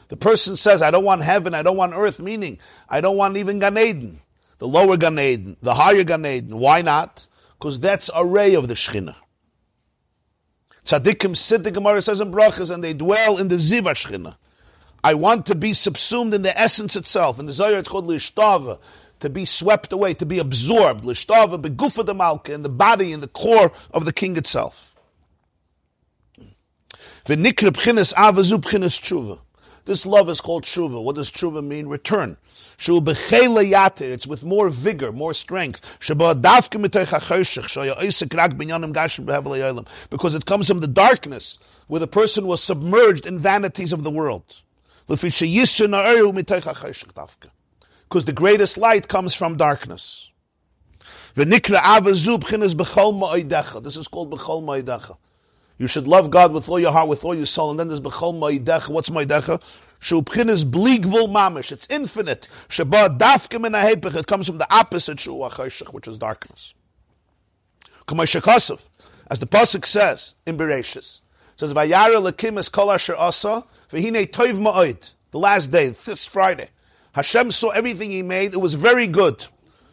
The 0.08 0.18
person 0.18 0.58
says, 0.58 0.82
I 0.82 0.90
don't 0.90 1.06
want 1.06 1.24
heaven, 1.24 1.54
I 1.54 1.62
don't 1.62 1.78
want 1.78 1.94
earth, 1.94 2.20
meaning, 2.20 2.58
I 2.90 3.00
don't 3.02 3.16
want 3.16 3.38
even 3.38 3.60
Gan 3.60 3.78
Eden 3.78 4.20
the 4.60 4.68
lower 4.68 4.98
Gan 4.98 5.18
Eden, 5.18 5.58
the 5.62 5.74
higher 5.74 6.04
Gan 6.04 6.26
Eden. 6.26 6.58
Why 6.58 6.82
not? 6.82 7.26
Because 7.58 7.80
that's 7.80 8.10
a 8.14 8.26
ray 8.26 8.54
of 8.54 8.68
the 8.68 8.76
Shechina. 8.76 9.16
Tzaddikim 10.90 11.38
sit, 11.38 11.64
the 11.64 11.70
Gemara 11.70 12.02
says 12.02 12.20
in 12.20 12.32
Brachas, 12.32 12.72
and 12.72 12.84
they 12.84 12.94
dwell 12.94 13.38
in 13.38 13.48
the 13.48 13.58
Ziva. 13.58 14.36
I 15.04 15.14
want 15.14 15.46
to 15.46 15.54
be 15.54 15.74
subsumed 15.74 16.34
in 16.34 16.42
the 16.42 16.60
essence 16.60 16.96
itself. 16.96 17.38
In 17.40 17.46
the 17.46 17.52
Zohar, 17.52 17.78
it's 17.78 17.88
called 17.88 18.08
Lishtava, 18.08 18.80
to 19.20 19.30
be 19.30 19.46
swept 19.46 19.94
away, 19.94 20.16
to 20.16 20.26
be 20.26 20.40
absorbed. 20.40 21.04
Lishtava, 21.04 21.62
begufa 21.62 22.04
de 22.04 22.16
malka, 22.16 22.54
in 22.54 22.64
the 22.64 22.70
body, 22.70 23.14
in 23.14 23.20
the 23.20 23.28
core 23.28 23.72
of 23.92 24.06
the 24.06 24.14
king 24.14 24.36
itself. 24.36 24.96
This 27.26 27.46
love 30.06 30.30
is 30.30 30.42
called 30.42 30.64
tshuva. 30.64 31.04
What 31.04 31.16
does 31.16 31.30
tshuva 31.30 31.64
mean? 31.64 31.88
Return. 31.88 32.38
It's 32.82 34.26
with 34.26 34.46
more 34.46 34.70
vigor, 34.70 35.12
more 35.12 35.34
strength. 35.34 35.86
Because 40.10 40.36
it 40.36 40.46
comes 40.46 40.68
from 40.68 40.80
the 40.80 40.88
darkness, 40.88 41.60
where 41.88 42.00
the 42.00 42.08
person 42.08 42.48
was 42.48 42.64
submerged 42.64 43.26
in 43.26 43.38
vanities 43.38 43.92
of 43.92 44.04
the 44.04 44.12
world. 44.12 44.62
Because 45.08 45.40
the 48.26 48.34
greatest 48.34 48.78
light 48.78 49.10
comes 49.10 49.36
from 49.36 49.58
darkness. 49.58 50.32
This 51.36 51.48
is 51.48 51.60
called 54.08 54.32
Bechol 54.32 54.64
Ma'idecha. 54.64 55.18
You 55.78 55.88
should 55.88 56.08
love 56.08 56.30
God 56.30 56.54
with 56.54 56.70
all 56.70 56.80
your 56.80 56.92
heart, 56.92 57.08
with 57.08 57.24
all 57.24 57.36
your 57.36 57.46
soul, 57.46 57.72
and 57.72 57.80
then 57.80 57.88
there's 57.88 58.02
Bechol 58.02 58.40
Ma'idecha. 58.40 58.90
What's 58.90 59.10
Ma'idecha? 59.10 59.62
Shubchinis 60.00 60.64
bligvul 60.64 61.30
mamish. 61.30 61.72
It's 61.72 61.88
infinite. 61.90 62.48
Shabbat 62.70 63.18
dafkim 63.18 63.66
in 63.66 63.74
ahepich. 63.74 64.16
It 64.16 64.28
comes 64.28 64.48
from 64.48 64.58
the 64.58 64.74
opposite 64.74 65.20
shu 65.20 65.34
which 65.92 66.08
is 66.08 66.18
darkness. 66.18 66.74
Kamashakasav, 68.08 68.90
as 69.30 69.40
the 69.40 69.46
pasuk 69.46 69.86
says 69.86 70.36
in 70.46 70.58
Bereshis, 70.58 71.22
says 71.56 71.74
Vayara 71.74 72.32
lekim 72.32 72.58
es 72.58 72.70
kol 72.70 72.92
asher 72.92 73.16
asa 73.16 73.64
v'hine 73.90 74.26
toiv 74.32 74.58
ma'od. 74.58 75.14
The 75.32 75.38
last 75.38 75.68
day, 75.68 75.90
this 75.90 76.26
Friday, 76.26 76.70
Hashem 77.12 77.52
saw 77.52 77.70
everything 77.70 78.10
He 78.10 78.24
made. 78.24 78.54
It 78.54 78.62
was 78.62 78.74
very 78.74 79.06
good. 79.06 79.46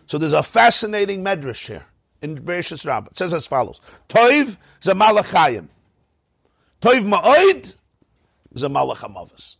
So 0.06 0.16
there's 0.16 0.32
a 0.32 0.42
fascinating 0.42 1.22
medrash 1.24 1.66
here 1.66 1.84
in 2.22 2.38
Bereshis 2.38 2.86
Rabbah. 2.86 3.08
It 3.10 3.18
says 3.18 3.34
as 3.34 3.46
follows: 3.46 3.80
Toiv 4.08 4.56
zemalachayim. 4.80 5.68
Toiv 6.80 7.04
ma'oid 7.04 7.74
is 8.54 8.62
a 8.62 8.68
malach 8.68 8.98
hamavas. 8.98 9.56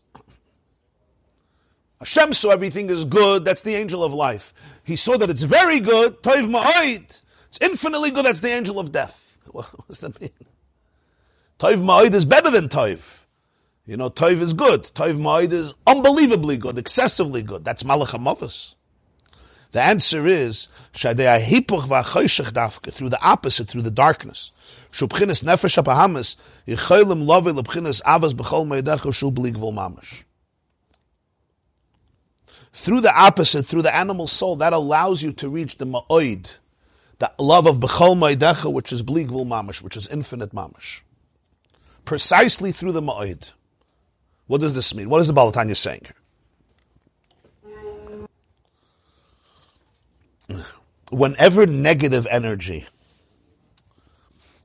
Hashem 1.99 2.33
saw 2.33 2.51
everything 2.51 2.89
is 2.89 3.05
good. 3.05 3.43
That's 3.43 3.61
the 3.61 3.75
angel 3.75 4.03
of 4.03 4.13
life. 4.13 4.53
He 4.83 4.95
saw 4.95 5.17
that 5.17 5.29
it's 5.29 5.43
very 5.43 5.79
good. 5.79 6.21
Toiv 6.21 6.47
ma'oid. 6.49 7.21
It's 7.49 7.57
infinitely 7.61 8.11
good. 8.11 8.25
That's 8.25 8.39
the 8.39 8.51
angel 8.51 8.79
of 8.79 8.91
death. 8.91 9.37
What 9.51 9.87
does 9.87 9.99
that 9.99 10.19
mean? 10.21 10.29
Toiv 11.59 11.81
ma'oid 11.83 12.13
is 12.13 12.25
better 12.25 12.51
than 12.51 12.69
toiv. 12.69 13.25
You 13.85 13.97
know, 13.97 14.09
toiv 14.09 14.41
is 14.41 14.53
good. 14.53 14.83
Toiv 14.83 15.17
ma'oid 15.17 15.51
is 15.51 15.73
unbelievably 15.87 16.57
good, 16.57 16.77
excessively 16.77 17.41
good. 17.41 17.65
That's 17.65 17.83
malach 17.83 18.15
hamavas. 18.15 18.75
The 19.71 19.81
answer 19.81 20.25
is 20.27 20.69
through 20.93 21.13
the 21.15 21.27
opposite, 23.21 23.67
through 23.67 23.81
the 23.81 23.91
darkness. 23.91 24.51
Shubchinis 24.91 25.43
nefesh 25.43 25.83
apahamas 25.83 26.37
yichaylim 26.67 27.25
love 27.25 27.45
lebchinis 27.45 28.01
avas 28.03 28.33
b'chol 28.33 28.65
meidecha 28.67 29.13
shu 29.13 29.31
b'ligvul 29.31 29.73
mamash. 29.73 30.23
Through 32.77 33.01
the 33.01 33.19
opposite, 33.19 33.65
through 33.65 33.81
the 33.81 33.93
animal 33.93 34.27
soul, 34.27 34.55
that 34.57 34.71
allows 34.71 35.23
you 35.23 35.33
to 35.33 35.49
reach 35.49 35.79
the 35.79 35.87
ma'oid, 35.87 36.57
the 37.17 37.31
love 37.39 37.65
of 37.65 37.79
b'chol 37.79 38.15
meidecha, 38.15 38.71
which 38.71 38.93
is 38.93 39.01
b'ligvul 39.01 39.47
mamash, 39.47 39.81
which 39.81 39.97
is 39.97 40.05
infinite 40.05 40.53
mamash. 40.53 41.01
Precisely 42.05 42.71
through 42.71 42.91
the 42.91 43.01
ma'oid. 43.01 43.51
What 44.45 44.61
does 44.61 44.75
this 44.75 44.93
mean? 44.93 45.09
What 45.09 45.21
is 45.21 45.27
the 45.27 45.33
Baal 45.33 45.51
HaTanya 45.51 45.75
saying 45.75 46.01
here? 46.05 46.13
whenever 51.11 51.65
negative 51.65 52.27
energy 52.29 52.85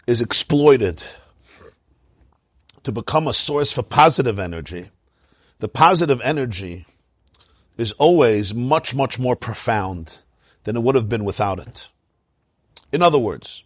is 0.07 0.21
exploited 0.21 1.03
to 2.83 2.93
become 2.93 3.27
a 3.27 3.33
source 3.33 3.73
for 3.73 3.83
positive 3.83 4.39
energy, 4.39 4.91
the 5.61 5.69
positive 5.69 6.21
energy 6.23 6.85
is 7.83 7.93
always 7.93 8.55
much, 8.55 8.95
much 8.95 9.19
more 9.19 9.35
profound 9.35 10.19
than 10.63 10.77
it 10.77 10.83
would 10.83 10.95
have 10.95 11.09
been 11.09 11.25
without 11.25 11.59
it. 11.59 11.89
In 12.93 13.03
other 13.03 13.19
words, 13.19 13.65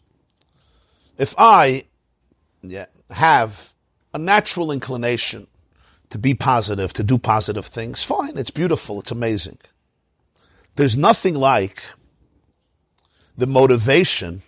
if 1.19 1.35
I 1.37 1.85
have 3.11 3.75
a 4.15 4.19
natural 4.19 4.73
inclination 4.73 5.47
to 6.09 6.19
be 6.19 6.33
positive, 6.33 6.95
to 6.95 7.05
do 7.05 7.19
positive 7.19 7.67
things, 7.67 8.03
fine, 8.03 8.39
it's 8.39 8.51
beautiful, 8.51 9.01
it's 9.01 9.11
amazing. 9.11 9.59
There's 10.77 10.97
nothing 10.97 11.35
like 11.35 11.83
the 13.37 13.47
motivation 13.47 14.43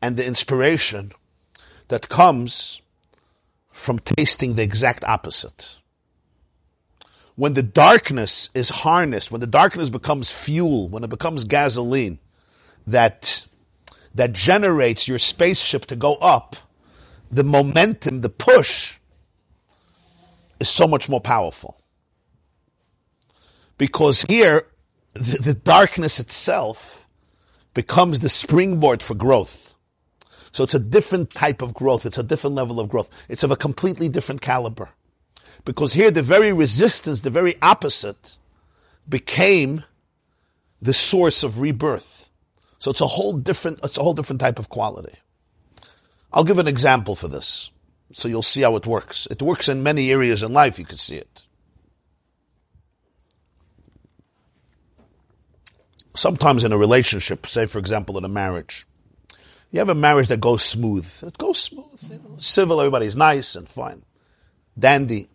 and 0.00 0.16
the 0.16 0.26
inspiration 0.26 1.10
that 1.88 2.08
comes 2.08 2.82
from 3.72 3.98
tasting 3.98 4.54
the 4.54 4.62
exact 4.62 5.02
opposite. 5.02 5.79
When 7.40 7.54
the 7.54 7.62
darkness 7.62 8.50
is 8.52 8.68
harnessed, 8.68 9.30
when 9.30 9.40
the 9.40 9.46
darkness 9.46 9.88
becomes 9.88 10.30
fuel, 10.30 10.90
when 10.90 11.04
it 11.04 11.08
becomes 11.08 11.44
gasoline 11.44 12.18
that, 12.86 13.46
that 14.14 14.34
generates 14.34 15.08
your 15.08 15.18
spaceship 15.18 15.86
to 15.86 15.96
go 15.96 16.16
up, 16.16 16.54
the 17.30 17.42
momentum, 17.42 18.20
the 18.20 18.28
push 18.28 18.98
is 20.60 20.68
so 20.68 20.86
much 20.86 21.08
more 21.08 21.22
powerful. 21.22 21.80
Because 23.78 24.20
here, 24.28 24.66
the, 25.14 25.38
the 25.38 25.54
darkness 25.54 26.20
itself 26.20 27.08
becomes 27.72 28.20
the 28.20 28.28
springboard 28.28 29.02
for 29.02 29.14
growth. 29.14 29.74
So 30.52 30.62
it's 30.62 30.74
a 30.74 30.78
different 30.78 31.30
type 31.30 31.62
of 31.62 31.72
growth. 31.72 32.04
It's 32.04 32.18
a 32.18 32.22
different 32.22 32.54
level 32.54 32.78
of 32.78 32.90
growth. 32.90 33.08
It's 33.30 33.44
of 33.44 33.50
a 33.50 33.56
completely 33.56 34.10
different 34.10 34.42
caliber. 34.42 34.90
Because 35.64 35.92
here 35.92 36.10
the 36.10 36.22
very 36.22 36.52
resistance, 36.52 37.20
the 37.20 37.30
very 37.30 37.56
opposite, 37.62 38.38
became 39.08 39.84
the 40.80 40.94
source 40.94 41.42
of 41.42 41.60
rebirth. 41.60 42.30
So 42.78 42.90
it's 42.90 43.00
a 43.00 43.06
whole 43.06 43.34
different, 43.34 43.80
it's 43.82 43.98
a 43.98 44.02
whole 44.02 44.14
different 44.14 44.40
type 44.40 44.58
of 44.58 44.68
quality. 44.68 45.14
I'll 46.32 46.44
give 46.44 46.58
an 46.58 46.68
example 46.68 47.14
for 47.14 47.28
this. 47.28 47.70
So 48.12 48.28
you'll 48.28 48.42
see 48.42 48.62
how 48.62 48.76
it 48.76 48.86
works. 48.86 49.28
It 49.30 49.42
works 49.42 49.68
in 49.68 49.82
many 49.82 50.10
areas 50.10 50.42
in 50.42 50.52
life, 50.52 50.78
you 50.78 50.84
can 50.84 50.98
see 50.98 51.16
it. 51.16 51.46
sometimes 56.14 56.64
in 56.64 56.72
a 56.72 56.78
relationship, 56.78 57.46
say 57.46 57.66
for 57.66 57.78
example 57.78 58.18
in 58.18 58.24
a 58.24 58.28
marriage, 58.28 58.86
you 59.70 59.78
have 59.78 59.88
a 59.88 59.94
marriage 59.94 60.28
that 60.28 60.40
goes 60.40 60.62
smooth. 60.62 61.08
It 61.22 61.38
goes 61.38 61.58
smooth, 61.58 62.02
you 62.10 62.18
know, 62.18 62.36
civil, 62.38 62.80
everybody's 62.80 63.16
nice 63.16 63.54
and 63.56 63.68
fine. 63.68 64.02
Dandy. 64.78 65.28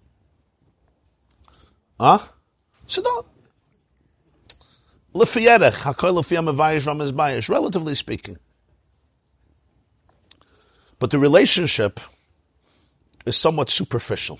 Huh? 2.00 2.20
So 2.88 3.02
don't. 3.02 3.26
Relatively 7.50 7.96
speaking. 7.96 8.38
But 11.00 11.12
the 11.12 11.20
relationship 11.20 12.00
is 13.26 13.38
somewhat 13.38 13.70
superficial. 13.70 14.39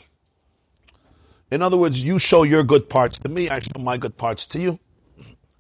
In 1.52 1.62
other 1.62 1.78
words, 1.78 2.04
you 2.04 2.20
show 2.20 2.44
your 2.44 2.64
good 2.64 2.90
parts 2.90 3.20
to 3.20 3.30
me, 3.30 3.50
I 3.50 3.60
show 3.60 3.80
my 3.80 3.98
good 3.98 4.18
parts 4.18 4.46
to 4.48 4.60
you. 4.60 4.80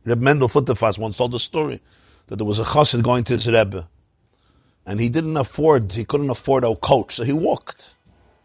Reb 0.04 0.20
Mendel 0.20 0.48
Futterfass 0.48 1.00
once 1.00 1.18
told 1.18 1.34
a 1.34 1.40
story 1.40 1.82
that 2.28 2.38
there 2.38 2.46
was 2.46 2.60
a 2.60 2.64
chassid 2.64 3.04
going 3.04 3.24
to 3.26 3.34
his 3.34 3.48
Rebbe, 3.48 3.88
and 4.86 5.00
he 5.00 5.10
didn't 5.10 5.38
afford, 5.38 5.92
he 5.92 6.06
couldn't 6.06 6.30
afford 6.30 6.64
a 6.64 6.76
coach, 6.76 7.16
so 7.16 7.24
he 7.24 7.34
walked. 7.34 7.96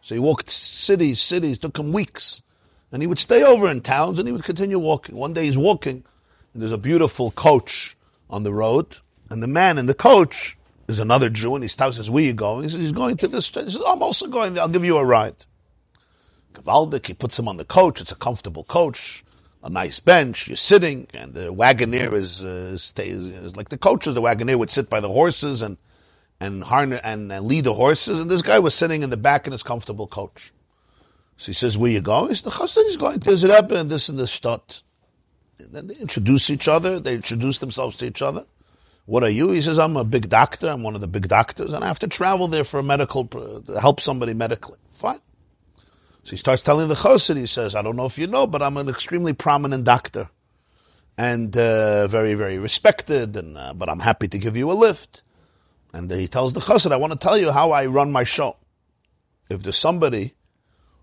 So 0.01 0.15
he 0.15 0.19
walked 0.19 0.51
cities, 0.51 1.21
cities, 1.21 1.59
took 1.59 1.79
him 1.79 1.93
weeks. 1.93 2.43
And 2.93 3.03
he 3.03 3.07
would 3.07 3.19
stay 3.19 3.43
over 3.43 3.71
in 3.71 3.81
towns 3.81 4.19
and 4.19 4.27
he 4.27 4.33
would 4.33 4.45
continue 4.45 4.79
walking. 4.79 5.17
One 5.17 5.33
day 5.33 5.45
he's 5.45 5.59
walking, 5.59 6.05
and 6.53 6.63
there's 6.63 6.73
a 6.73 6.79
beautiful 6.79 7.31
coach 7.31 7.97
on 8.29 8.43
the 8.43 8.53
road, 8.53 8.97
and 9.29 9.43
the 9.43 9.49
man 9.49 9.79
in 9.79 9.87
the 9.87 9.95
coach 9.95 10.57
is 10.89 10.99
another 10.99 11.31
Jew, 11.31 11.55
and 11.55 11.63
he 11.63 11.69
stops 11.69 11.97
and 11.97 12.05
says, 12.05 12.11
Where 12.11 12.23
are 12.23 12.27
you 12.27 12.35
going? 12.35 12.65
He 12.65 12.69
says, 12.71 12.81
He's 12.81 12.93
going 12.93 13.17
to 13.19 13.29
this. 13.29 13.49
He 13.49 13.55
says, 13.55 13.79
I'm 13.87 14.03
also 14.03 14.27
going 14.27 14.55
there. 14.55 14.63
I'll 14.63 14.69
give 14.69 14.85
you 14.85 14.97
a 14.97 15.05
ride. 15.05 15.37
Gavaldik, 16.55 17.07
he 17.07 17.15
puts 17.15 17.39
him 17.39 17.49
on 17.49 17.57
the 17.57 17.65
coach. 17.65 18.01
It's 18.01 18.13
a 18.13 18.17
comfortable 18.17 18.65
coach 18.65 19.25
a 19.63 19.71
nice 19.71 20.01
bench. 20.01 20.49
You're 20.49 20.57
sitting, 20.57 21.07
and 21.15 21.35
the 21.35 21.53
wagoneer 21.53 22.13
is, 22.15 22.45
uh, 22.45 22.71
is, 22.73 22.93
is, 22.97 23.57
like 23.57 23.69
the 23.69 23.79
coaches. 23.79 24.15
The 24.15 24.23
wagoneer 24.23 24.57
would 24.57 24.71
sit 24.71 24.89
by 24.89 25.01
the 25.01 25.09
horses 25.09 25.63
and 25.63 25.77
and 26.43 26.65
harness 26.65 27.03
and, 27.05 27.31
and, 27.31 27.45
lead 27.45 27.65
the 27.65 27.75
horses. 27.75 28.19
And 28.19 28.31
this 28.31 28.41
guy 28.41 28.59
was 28.59 28.75
sitting 28.75 29.03
in 29.03 29.11
the 29.11 29.19
back 29.19 29.47
in 29.47 29.53
his 29.53 29.63
comfortable 29.63 30.07
coach. 30.07 30.53
So 31.41 31.47
he 31.47 31.55
says, 31.55 31.79
"Where 31.79 31.91
you 31.91 32.03
going?" 32.03 32.29
He 32.29 32.35
says, 32.35 32.43
"The 32.43 32.51
chassid 32.51 32.87
is 32.87 32.99
going 32.99 33.19
to 33.21 33.31
his 33.31 33.45
rebbe 33.45 33.75
and 33.75 33.89
this 33.89 34.11
and 34.11 34.19
this 34.19 34.31
stot." 34.31 34.83
And 35.59 35.73
then 35.73 35.87
they 35.87 35.95
introduce 35.95 36.51
each 36.51 36.69
other. 36.69 37.01
They 37.01 37.15
introduce 37.15 37.57
themselves 37.57 37.97
to 37.97 38.07
each 38.07 38.21
other. 38.21 38.45
What 39.07 39.23
are 39.23 39.31
you? 39.31 39.51
He 39.51 39.63
says, 39.63 39.79
"I'm 39.79 39.97
a 39.97 40.05
big 40.05 40.29
doctor. 40.29 40.69
I'm 40.69 40.83
one 40.83 40.95
of 40.95 41.01
the 41.01 41.09
big 41.09 41.29
doctors, 41.29 41.73
and 41.73 41.83
I 41.83 41.87
have 41.87 41.99
to 42.01 42.09
travel 42.09 42.47
there 42.49 42.63
for 42.63 42.79
a 42.79 42.83
medical 42.83 43.25
to 43.29 43.65
help 43.81 44.01
somebody 44.01 44.35
medically." 44.35 44.77
Fine. 44.91 45.23
So 46.25 46.33
he 46.33 46.37
starts 46.37 46.61
telling 46.61 46.89
the 46.89 46.95
chassid, 46.95 47.39
he 47.39 47.47
says, 47.47 47.75
I 47.75 47.81
don't 47.81 47.97
know 47.97 48.05
if 48.05 48.19
you 48.19 48.27
know, 48.27 48.47
but 48.47 48.61
I'm 48.61 48.77
an 48.77 48.91
extremely 48.91 49.33
prominent 49.33 49.85
doctor 49.85 50.29
and 51.17 51.57
uh, 51.57 52.07
very, 52.07 52.35
very 52.35 52.59
respected, 52.59 53.35
and 53.35 53.57
uh, 53.57 53.73
but 53.73 53.89
I'm 53.89 54.01
happy 54.01 54.29
to 54.29 54.39
give 54.39 54.59
you 54.59 54.71
a 54.71 54.75
lift. 54.75 55.23
And 55.95 56.11
he 56.11 56.29
tells 56.29 56.53
the 56.53 56.61
chassid, 56.61 56.93
I 56.93 56.97
want 56.97 57.15
to 57.15 57.19
tell 57.19 57.39
you 57.39 57.51
how 57.51 57.71
I 57.71 57.87
run 57.87 58.13
my 58.13 58.25
show. 58.25 58.59
If 59.49 59.63
there's 59.63 59.79
somebody 59.79 60.35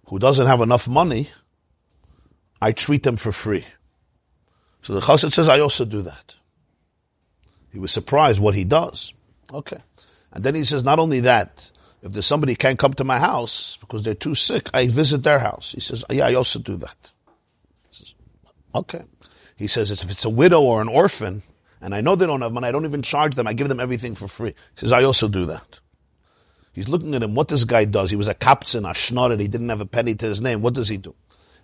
who 0.08 0.20
doesn't 0.20 0.48
have 0.48 0.62
enough 0.62 0.88
money, 0.88 1.30
I 2.62 2.72
treat 2.72 3.04
them 3.04 3.18
for 3.18 3.32
free. 3.32 3.66
So 4.82 4.94
the 4.94 5.02
chassid 5.02 5.34
says, 5.34 5.50
I 5.50 5.60
also 5.60 5.86
do 5.86 6.02
that. 6.04 6.36
He 7.72 7.80
was 7.80 7.92
surprised 7.92 8.40
what 8.40 8.56
he 8.56 8.64
does. 8.64 9.14
Okay. 9.54 9.78
And 10.32 10.44
then 10.44 10.56
he 10.56 10.64
says, 10.64 10.84
not 10.84 11.00
only 11.00 11.22
that, 11.22 11.72
if 12.02 12.14
there's 12.14 12.26
somebody 12.26 12.56
can't 12.56 12.80
come 12.80 12.94
to 12.96 13.04
my 13.04 13.20
house 13.20 13.78
because 13.78 14.04
they're 14.04 14.14
too 14.14 14.36
sick, 14.36 14.70
I 14.74 14.88
visit 14.88 15.24
their 15.24 15.40
house. 15.40 15.74
He 15.74 15.82
says, 15.82 16.06
yeah, 16.10 16.28
I 16.28 16.36
also 16.36 16.60
do 16.60 16.78
that. 16.78 17.12
Says, 17.92 18.16
okay. 18.74 19.04
He 19.56 19.68
says, 19.68 19.92
if 19.92 20.10
it's 20.10 20.26
a 20.26 20.30
widow 20.30 20.62
or 20.62 20.82
an 20.82 20.88
orphan, 20.88 21.44
and 21.82 21.94
I 21.94 22.02
know 22.02 22.16
they 22.16 22.28
don't 22.28 22.42
have 22.42 22.54
money, 22.54 22.68
I 22.68 22.72
don't 22.72 22.86
even 22.86 23.02
charge 23.02 23.36
them, 23.36 23.48
I 23.48 23.54
give 23.54 23.68
them 23.68 23.80
everything 23.80 24.16
for 24.16 24.28
free. 24.28 24.52
He 24.52 24.80
says, 24.80 24.94
I 24.94 25.04
also 25.04 25.28
do 25.28 25.46
that. 25.48 25.80
He's 26.78 26.90
looking 26.90 27.16
at 27.16 27.24
him, 27.24 27.34
what 27.34 27.48
this 27.48 27.64
guy 27.64 27.86
does. 27.86 28.12
He 28.12 28.16
was 28.16 28.28
a 28.28 28.36
captain, 28.36 28.86
a 28.86 28.90
schnorrer, 28.90 29.40
he 29.40 29.48
didn't 29.48 29.70
have 29.70 29.82
a 29.82 29.86
penny 29.88 30.14
to 30.14 30.28
his 30.28 30.42
name. 30.42 30.62
What 30.62 30.76
does 30.76 30.88
he 30.88 30.98
do? 30.98 31.16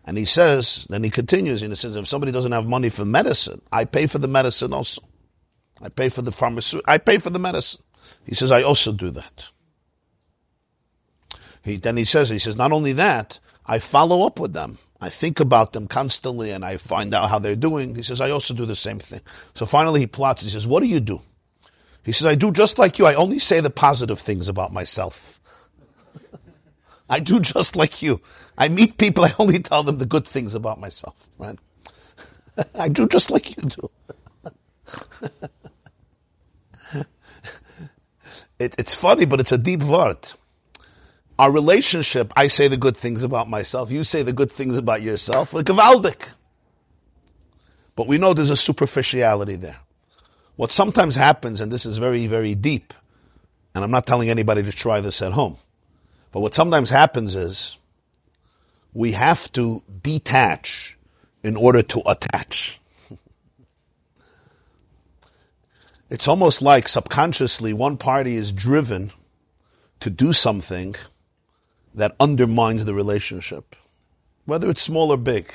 And 0.05 0.17
he 0.17 0.25
says, 0.25 0.87
then 0.89 1.03
he 1.03 1.11
continues, 1.11 1.61
and 1.61 1.71
he 1.71 1.75
says, 1.75 1.95
if 1.95 2.07
somebody 2.07 2.31
doesn't 2.31 2.51
have 2.51 2.65
money 2.65 2.89
for 2.89 3.05
medicine, 3.05 3.61
I 3.71 3.85
pay 3.85 4.07
for 4.07 4.17
the 4.17 4.27
medicine 4.27 4.73
also. 4.73 5.03
I 5.83 5.89
pay 5.89 6.09
for 6.09 6.23
the 6.23 6.31
pharmaceutical, 6.31 6.91
I 6.91 6.97
pay 6.97 7.19
for 7.19 7.29
the 7.29 7.37
medicine. 7.37 7.83
He 8.25 8.33
says, 8.33 8.49
I 8.49 8.63
also 8.63 8.91
do 8.91 9.11
that. 9.11 9.45
He, 11.61 11.77
then 11.77 11.95
he 11.95 12.05
says, 12.05 12.29
he 12.29 12.39
says, 12.39 12.55
not 12.55 12.71
only 12.71 12.93
that, 12.93 13.39
I 13.67 13.77
follow 13.77 14.25
up 14.25 14.39
with 14.39 14.53
them. 14.53 14.79
I 14.99 15.09
think 15.09 15.39
about 15.39 15.73
them 15.73 15.87
constantly 15.87 16.49
and 16.49 16.65
I 16.65 16.77
find 16.77 17.13
out 17.13 17.29
how 17.29 17.37
they're 17.37 17.55
doing. 17.55 17.93
He 17.93 18.01
says, 18.01 18.19
I 18.19 18.31
also 18.31 18.55
do 18.55 18.65
the 18.65 18.75
same 18.75 18.97
thing. 18.97 19.21
So 19.53 19.67
finally 19.67 19.99
he 19.99 20.07
plots. 20.07 20.41
He 20.41 20.49
says, 20.49 20.65
what 20.65 20.81
do 20.81 20.87
you 20.87 20.99
do? 20.99 21.21
He 22.03 22.11
says, 22.11 22.27
I 22.27 22.35
do 22.35 22.51
just 22.51 22.77
like 22.77 22.99
you. 22.99 23.05
I 23.05 23.15
only 23.15 23.39
say 23.39 23.61
the 23.61 23.69
positive 23.69 24.19
things 24.19 24.49
about 24.49 24.73
myself. 24.73 25.39
I 27.09 27.19
do 27.19 27.39
just 27.39 27.75
like 27.75 28.01
you. 28.01 28.21
I 28.57 28.69
meet 28.69 28.97
people, 28.97 29.23
I 29.25 29.33
only 29.39 29.59
tell 29.59 29.83
them 29.83 29.97
the 29.97 30.05
good 30.05 30.27
things 30.27 30.53
about 30.53 30.79
myself, 30.79 31.29
right? 31.37 31.57
I 32.75 32.89
do 32.89 33.07
just 33.07 33.31
like 33.31 33.55
you 33.55 33.63
do. 33.63 33.89
it, 38.59 38.75
it's 38.77 38.93
funny, 38.93 39.25
but 39.25 39.39
it's 39.39 39.51
a 39.51 39.57
deep 39.57 39.83
word. 39.83 40.17
Our 41.39 41.51
relationship, 41.51 42.31
I 42.35 42.47
say 42.47 42.67
the 42.67 42.77
good 42.77 42.95
things 42.95 43.23
about 43.23 43.49
myself, 43.49 43.91
you 43.91 44.03
say 44.03 44.21
the 44.21 44.33
good 44.33 44.51
things 44.51 44.77
about 44.77 45.01
yourself, 45.01 45.53
we're 45.53 45.63
gewaldig. 45.63 46.21
But 47.95 48.07
we 48.07 48.17
know 48.17 48.33
there's 48.33 48.49
a 48.49 48.55
superficiality 48.55 49.55
there. 49.55 49.77
What 50.55 50.71
sometimes 50.71 51.15
happens, 51.15 51.61
and 51.61 51.71
this 51.71 51.85
is 51.85 51.97
very, 51.97 52.27
very 52.27 52.53
deep, 52.53 52.93
and 53.73 53.83
I'm 53.83 53.91
not 53.91 54.05
telling 54.05 54.29
anybody 54.29 54.61
to 54.63 54.71
try 54.71 55.01
this 55.01 55.21
at 55.21 55.31
home, 55.31 55.57
but 56.31 56.41
what 56.41 56.53
sometimes 56.53 56.89
happens 56.91 57.35
is 57.35 57.77
we 58.93 59.13
have 59.13 59.51
to 59.53 59.81
detach 60.01 60.97
in 61.43 61.57
order 61.57 61.81
to 61.81 62.01
attach. 62.05 62.79
it's 66.09 66.27
almost 66.27 66.61
like 66.61 66.87
subconsciously 66.87 67.73
one 67.73 67.97
party 67.97 68.35
is 68.35 68.53
driven 68.53 69.11
to 69.99 70.11
do 70.11 70.33
something 70.33 70.95
that 71.95 72.15
undermines 72.19 72.85
the 72.85 72.93
relationship, 72.93 73.75
whether 74.45 74.69
it's 74.69 74.81
small 74.81 75.11
or 75.11 75.17
big. 75.17 75.51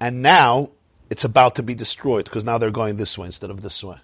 And 0.00 0.22
now 0.22 0.70
it's 1.10 1.24
about 1.24 1.54
to 1.56 1.62
be 1.62 1.74
destroyed 1.74 2.26
because 2.26 2.44
now 2.44 2.58
they're 2.58 2.70
going 2.70 2.96
this 2.96 3.16
way 3.16 3.26
instead 3.26 3.50
of 3.50 3.62
this 3.62 3.82
way. 3.82 3.96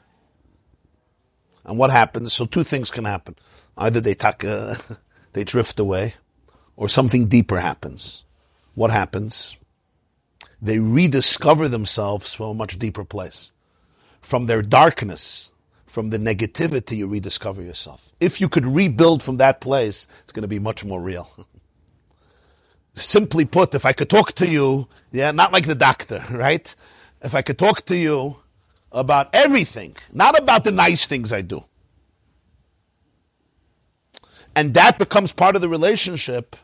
And 1.64 1.78
what 1.78 1.90
happens? 1.90 2.32
So 2.32 2.46
two 2.46 2.64
things 2.64 2.90
can 2.90 3.04
happen. 3.04 3.36
Either 3.76 4.00
they 4.00 4.14
take, 4.14 4.44
uh, 4.44 4.76
they 5.32 5.44
drift 5.44 5.78
away, 5.80 6.14
or 6.76 6.88
something 6.88 7.26
deeper 7.26 7.60
happens. 7.60 8.24
What 8.74 8.90
happens? 8.90 9.56
They 10.60 10.78
rediscover 10.78 11.68
themselves 11.68 12.34
from 12.34 12.46
a 12.46 12.54
much 12.54 12.78
deeper 12.78 13.04
place. 13.04 13.52
From 14.20 14.46
their 14.46 14.62
darkness, 14.62 15.52
from 15.84 16.10
the 16.10 16.18
negativity, 16.18 16.96
you 16.96 17.06
rediscover 17.06 17.62
yourself. 17.62 18.12
If 18.18 18.40
you 18.40 18.48
could 18.48 18.66
rebuild 18.66 19.22
from 19.22 19.36
that 19.36 19.60
place, 19.60 20.08
it's 20.22 20.32
going 20.32 20.42
to 20.42 20.48
be 20.48 20.58
much 20.58 20.84
more 20.84 21.00
real. 21.00 21.30
Simply 22.94 23.44
put, 23.44 23.74
if 23.74 23.84
I 23.84 23.92
could 23.92 24.08
talk 24.08 24.32
to 24.34 24.46
you, 24.48 24.88
yeah, 25.12 25.30
not 25.32 25.52
like 25.52 25.66
the 25.66 25.74
doctor, 25.74 26.24
right? 26.30 26.74
If 27.22 27.34
I 27.34 27.42
could 27.42 27.58
talk 27.58 27.84
to 27.86 27.96
you 27.96 28.36
about 28.94 29.34
everything, 29.34 29.96
not 30.12 30.38
about 30.38 30.64
the 30.64 30.72
nice 30.72 31.06
things 31.06 31.32
I 31.32 31.42
do. 31.42 31.64
And 34.56 34.72
that 34.74 34.98
becomes 34.98 35.32
part 35.32 35.56
of 35.56 35.62
the 35.62 35.68
relationship, 35.68 36.56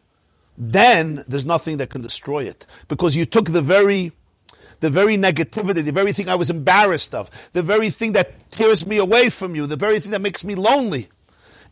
then 0.57 1.25
there's 1.27 1.45
nothing 1.45 1.79
that 1.79 1.91
can 1.91 2.03
destroy 2.03 2.45
it. 2.45 2.67
Because 2.89 3.17
you 3.17 3.27
took 3.27 3.47
the 3.47 3.63
very, 3.63 4.13
the 4.79 4.91
very 4.91 5.17
negativity, 5.17 5.85
the 5.85 5.93
very 5.93 6.13
thing 6.13 6.29
I 6.29 6.37
was 6.37 6.51
embarrassed 6.51 7.15
of, 7.15 7.31
the 7.53 7.63
very 7.63 7.91
thing 7.91 8.13
that 8.13 8.51
tears 8.53 8.87
me 8.87 8.99
away 8.99 9.29
from 9.29 9.57
you, 9.57 9.67
the 9.67 9.77
very 9.77 9.99
thing 9.99 10.13
that 10.13 10.23
makes 10.23 10.45
me 10.45 10.55
lonely. 10.55 11.09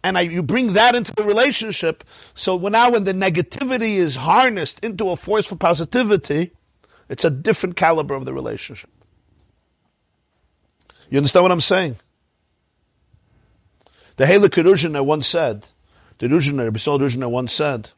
And 0.03 0.17
I, 0.17 0.23
you 0.23 0.43
bring 0.43 0.73
that 0.75 0.95
into 0.95 1.13
the 1.15 1.25
relationship. 1.25 2.05
So 2.35 2.57
when 2.57 2.73
now 2.73 2.91
when 2.91 3.05
the 3.05 3.13
negativity 3.13 3.97
is 3.97 4.17
harnessed 4.17 4.85
into 4.85 5.11
a 5.11 5.17
force 5.17 5.47
for 5.47 5.57
positivity, 5.57 6.53
it's 7.09 7.25
a 7.25 7.31
different 7.31 7.77
caliber 7.77 8.15
of 8.15 8.25
the 8.25 8.33
relationship. 8.33 8.91
You 11.11 11.19
understand 11.19 11.45
what 11.45 11.53
I'm 11.53 11.61
saying? 11.61 11.97
The 14.17 14.25
Halak 14.25 14.63
Ruzhiner 14.63 15.05
once 15.05 15.27
said, 15.27 15.69
the 16.19 16.27
Ruzhiner, 16.27 16.71
Bissol 16.71 17.01
Ruzhiner 17.01 17.31
once 17.31 17.53
said, 17.53 17.91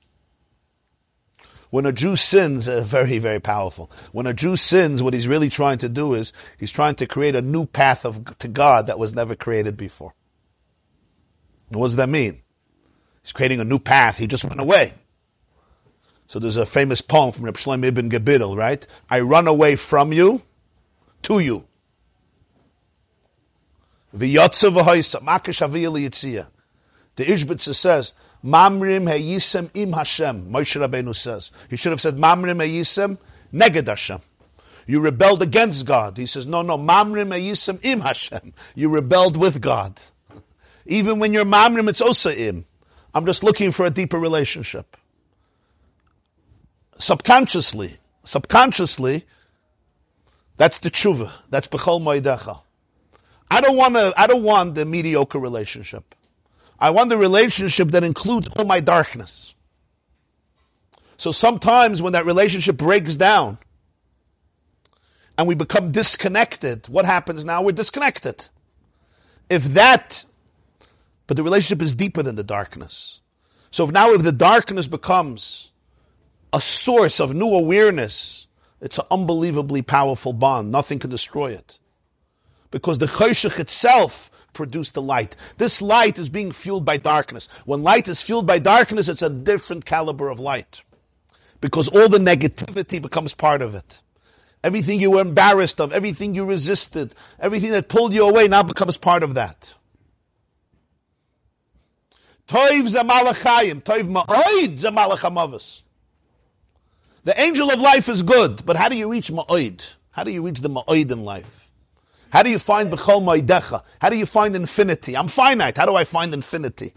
when 1.70 1.86
a 1.86 1.92
Jew 1.92 2.16
sins, 2.16 2.68
uh, 2.68 2.80
very, 2.80 3.18
very 3.18 3.40
powerful. 3.40 3.90
When 4.12 4.26
a 4.26 4.34
Jew 4.34 4.56
sins, 4.56 5.02
what 5.02 5.14
he's 5.14 5.28
really 5.28 5.48
trying 5.48 5.78
to 5.78 5.88
do 5.88 6.14
is, 6.14 6.32
he's 6.58 6.72
trying 6.72 6.96
to 6.96 7.06
create 7.06 7.36
a 7.36 7.42
new 7.42 7.64
path 7.64 8.04
of, 8.04 8.38
to 8.38 8.48
God 8.48 8.88
that 8.88 8.98
was 8.98 9.14
never 9.14 9.36
created 9.36 9.76
before. 9.76 10.12
What 11.68 11.86
does 11.86 11.96
that 11.96 12.08
mean? 12.08 12.42
He's 13.22 13.32
creating 13.32 13.60
a 13.60 13.64
new 13.64 13.78
path. 13.78 14.18
He 14.18 14.26
just 14.26 14.44
went 14.44 14.60
away. 14.60 14.94
So 16.26 16.38
there's 16.38 16.56
a 16.56 16.66
famous 16.66 17.00
poem 17.00 17.32
from 17.32 17.44
Reb 17.44 17.54
Shlomo 17.54 17.84
ibn 17.84 18.10
Gabirol, 18.10 18.56
right? 18.56 18.84
I 19.08 19.20
run 19.20 19.46
away 19.46 19.76
from 19.76 20.12
you 20.12 20.42
to 21.22 21.38
you. 21.38 21.66
V'yotze 24.14 24.72
v'hoysa, 24.72 25.22
makish 25.22 25.66
aviyah 25.66 26.46
The 27.16 27.24
Ishbitzer 27.24 27.74
says, 27.74 28.14
Mamrim 28.44 29.08
heyisem 29.08 29.70
im 29.74 29.92
Hashem, 29.92 30.50
Moshe 30.50 30.80
Rabbeinu 30.80 31.14
says. 31.14 31.52
He 31.68 31.76
should 31.76 31.92
have 31.92 32.00
said, 32.00 32.16
Mamrim 32.16 32.62
heyisem 32.64 33.18
neged 33.52 33.86
Hashem. 33.86 34.20
You 34.86 35.00
rebelled 35.00 35.42
against 35.42 35.86
God. 35.86 36.16
He 36.16 36.26
says, 36.26 36.46
no, 36.46 36.62
no, 36.62 36.78
Mamrim 36.78 37.28
heyisem 37.28 37.84
im 37.84 38.00
Hashem. 38.00 38.54
You 38.74 38.88
rebelled 38.88 39.36
with 39.36 39.60
God. 39.60 40.00
Even 40.86 41.18
when 41.18 41.32
you're 41.32 41.44
Mamrim, 41.44 41.88
it's 41.88 42.00
also 42.00 42.30
im. 42.30 42.64
I'm 43.14 43.26
just 43.26 43.44
looking 43.44 43.70
for 43.70 43.86
a 43.86 43.90
deeper 43.90 44.18
relationship. 44.18 44.96
Subconsciously, 46.98 47.98
subconsciously, 48.24 49.24
that's 50.56 50.78
the 50.78 50.90
tshuva. 50.90 51.30
That's 51.48 51.66
bechol 51.66 52.00
moedecha. 52.00 52.60
I 53.50 53.60
don't 53.60 53.76
want 53.76 53.94
to, 53.96 54.12
I 54.16 54.26
don't 54.26 54.44
want 54.44 54.76
the 54.76 54.84
mediocre 54.84 55.38
relationship. 55.38 56.14
I 56.78 56.90
want 56.90 57.10
the 57.10 57.18
relationship 57.18 57.88
that 57.90 58.04
includes 58.04 58.48
all 58.56 58.64
my 58.64 58.80
darkness. 58.80 59.54
So 61.16 61.32
sometimes 61.32 62.00
when 62.00 62.14
that 62.14 62.24
relationship 62.24 62.76
breaks 62.76 63.16
down 63.16 63.58
and 65.36 65.48
we 65.48 65.54
become 65.54 65.90
disconnected, 65.90 66.88
what 66.88 67.04
happens 67.04 67.44
now? 67.44 67.62
We're 67.62 67.72
disconnected. 67.72 68.46
If 69.50 69.64
that, 69.74 70.24
but 71.26 71.36
the 71.36 71.42
relationship 71.42 71.82
is 71.82 71.94
deeper 71.94 72.22
than 72.22 72.36
the 72.36 72.44
darkness. 72.44 73.20
So 73.70 73.84
if 73.84 73.90
now 73.90 74.12
if 74.12 74.22
the 74.22 74.32
darkness 74.32 74.86
becomes 74.86 75.72
a 76.52 76.60
source 76.60 77.20
of 77.20 77.34
new 77.34 77.52
awareness, 77.52 78.46
it's 78.80 78.98
an 78.98 79.04
unbelievably 79.10 79.82
powerful 79.82 80.32
bond. 80.32 80.72
Nothing 80.72 81.00
can 81.00 81.10
destroy 81.10 81.52
it 81.52 81.79
because 82.70 82.98
the 82.98 83.06
choshech 83.06 83.58
itself 83.58 84.30
produced 84.52 84.94
the 84.94 85.02
light. 85.02 85.36
This 85.58 85.80
light 85.80 86.18
is 86.18 86.28
being 86.28 86.52
fueled 86.52 86.84
by 86.84 86.96
darkness. 86.96 87.48
When 87.64 87.82
light 87.82 88.08
is 88.08 88.22
fueled 88.22 88.46
by 88.46 88.58
darkness, 88.58 89.08
it's 89.08 89.22
a 89.22 89.30
different 89.30 89.84
caliber 89.84 90.28
of 90.28 90.40
light. 90.40 90.82
Because 91.60 91.88
all 91.88 92.08
the 92.08 92.18
negativity 92.18 93.00
becomes 93.00 93.34
part 93.34 93.62
of 93.62 93.74
it. 93.74 94.02
Everything 94.62 95.00
you 95.00 95.12
were 95.12 95.20
embarrassed 95.20 95.80
of, 95.80 95.92
everything 95.92 96.34
you 96.34 96.44
resisted, 96.44 97.14
everything 97.38 97.70
that 97.70 97.88
pulled 97.88 98.12
you 98.12 98.28
away 98.28 98.46
now 98.48 98.62
becomes 98.62 98.96
part 98.96 99.22
of 99.22 99.34
that. 99.34 99.72
Toiv 102.46 102.94
zamalachayim, 102.94 103.82
toiv 103.82 104.08
ma'oid 104.08 104.78
zamalachamavas. 104.78 105.82
The 107.24 107.40
angel 107.40 107.70
of 107.70 107.80
life 107.80 108.08
is 108.08 108.22
good, 108.22 108.64
but 108.66 108.76
how 108.76 108.88
do 108.88 108.96
you 108.96 109.10
reach 109.10 109.30
ma'oid? 109.30 109.82
How 110.10 110.24
do 110.24 110.30
you 110.30 110.42
reach 110.42 110.60
the 110.60 110.68
ma'oid 110.68 111.10
in 111.10 111.24
life? 111.24 111.69
How 112.30 112.42
do 112.42 112.50
you 112.50 112.58
find 112.58 112.90
Bechol 112.92 113.22
Moidecha? 113.22 113.82
How 114.00 114.08
do 114.08 114.16
you 114.16 114.26
find 114.26 114.54
infinity? 114.54 115.16
I'm 115.16 115.28
finite. 115.28 115.76
How 115.76 115.86
do 115.86 115.96
I 115.96 116.04
find 116.04 116.32
infinity? 116.32 116.92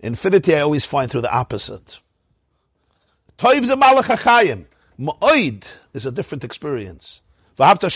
Infinity 0.00 0.56
I 0.56 0.60
always 0.60 0.86
find 0.86 1.10
through 1.10 1.20
the 1.20 1.32
opposite. 1.32 1.98
Toiv 3.36 3.64
ze 3.64 3.74
malach. 3.74 4.66
Ma'oid 4.98 5.66
is 5.94 6.06
a 6.06 6.12
different 6.12 6.44
experience. 6.44 7.22
What's 7.56 7.82
the 7.82 7.90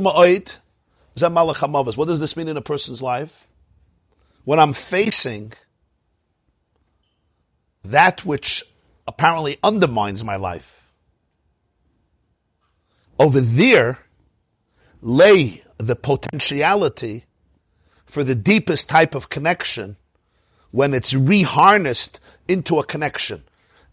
ma'oid? 0.00 0.58
What 1.96 2.08
does 2.08 2.20
this 2.20 2.36
mean 2.36 2.48
in 2.48 2.56
a 2.56 2.62
person's 2.62 3.02
life? 3.02 3.48
When 4.44 4.58
I'm 4.58 4.72
facing 4.72 5.52
that 7.84 8.24
which 8.24 8.64
apparently 9.06 9.58
undermines 9.62 10.24
my 10.24 10.36
life 10.36 10.83
over 13.18 13.40
there 13.40 13.98
lay 15.00 15.62
the 15.78 15.96
potentiality 15.96 17.24
for 18.04 18.24
the 18.24 18.34
deepest 18.34 18.88
type 18.88 19.14
of 19.14 19.28
connection 19.28 19.96
when 20.70 20.94
it's 20.94 21.12
reharnessed 21.14 22.18
into 22.48 22.78
a 22.78 22.84
connection. 22.84 23.42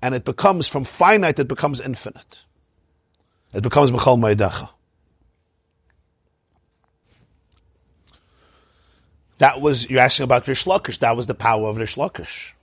And 0.02 0.16
it 0.16 0.26
becomes, 0.26 0.68
from 0.68 0.84
finite, 0.84 1.40
it 1.40 1.48
becomes 1.48 1.80
infinite. 1.80 2.42
It 3.54 3.64
becomes 3.64 3.92
Bechol 3.92 4.20
Maidacha. 4.20 4.70
That 9.38 9.60
was, 9.60 9.90
you're 9.90 10.02
asking 10.02 10.24
about 10.26 10.48
Rish 10.48 10.66
Lakish, 10.66 11.00
that 11.00 11.16
was 11.16 11.28
the 11.28 11.34
power 11.36 11.68
of 11.68 11.78
Rish 11.78 11.96
Lakish. 11.96 12.54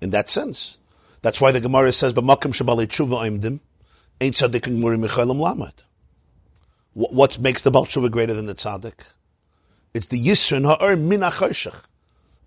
In 0.00 0.10
that 0.10 0.28
sense. 0.28 0.78
That's 1.22 1.40
why 1.40 1.52
the 1.52 1.60
Gemara 1.60 1.92
says, 1.92 2.14
B'makim 2.14 2.52
shabali 2.52 2.86
tshuva 2.88 3.40
oimdim, 3.40 3.60
Ain't 4.22 4.36
tzaddik 4.36 4.68
and 4.68 4.80
gemuri 4.80 5.04
mechalim 5.04 5.40
lamed. 5.40 5.82
What 6.94 7.40
makes 7.40 7.62
the 7.62 7.72
Baal 7.72 7.86
Tshuva 7.86 8.08
greater 8.08 8.34
than 8.34 8.46
the 8.46 8.54
tzaddik? 8.54 9.00
It's 9.94 10.06
the 10.06 10.24
Yisrin 10.24 10.64
ha'er 10.64 10.94
min 10.94 11.22
ha'choshech. 11.22 11.88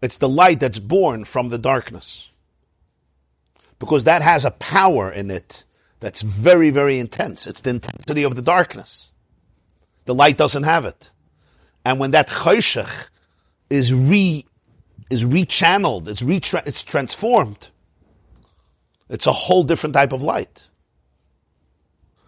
It's 0.01 0.15
the 0.15 0.29
light 0.29 0.61
that's 0.61 0.79
born 0.79 1.25
from 1.25 1.49
the 1.49 1.57
darkness. 1.57 2.31
Because 3.77 4.05
that 4.05 4.21
has 4.21 4.45
a 4.45 4.51
power 4.51 5.11
in 5.11 5.29
it 5.29 5.65
that's 5.99 6.21
very, 6.21 6.69
very 6.69 6.97
intense. 6.97 7.45
It's 7.45 7.59
the 7.59 7.71
intensity 7.71 8.23
of 8.23 8.37
the 8.37 8.41
darkness. 8.41 9.11
The 10.05 10.15
light 10.15 10.37
doesn't 10.37 10.63
have 10.63 10.85
it. 10.85 11.11
And 11.83 11.99
when 11.99 12.11
that 12.11 12.29
choshech 12.29 13.09
is 13.69 13.93
re, 13.93 14.45
is 15.09 15.25
rechanneled, 15.25 16.07
it's 16.07 16.21
retra- 16.21 16.65
it's 16.65 16.83
transformed, 16.83 17.67
it's 19.09 19.27
a 19.27 19.33
whole 19.33 19.65
different 19.65 19.93
type 19.93 20.13
of 20.13 20.21
light. 20.23 20.69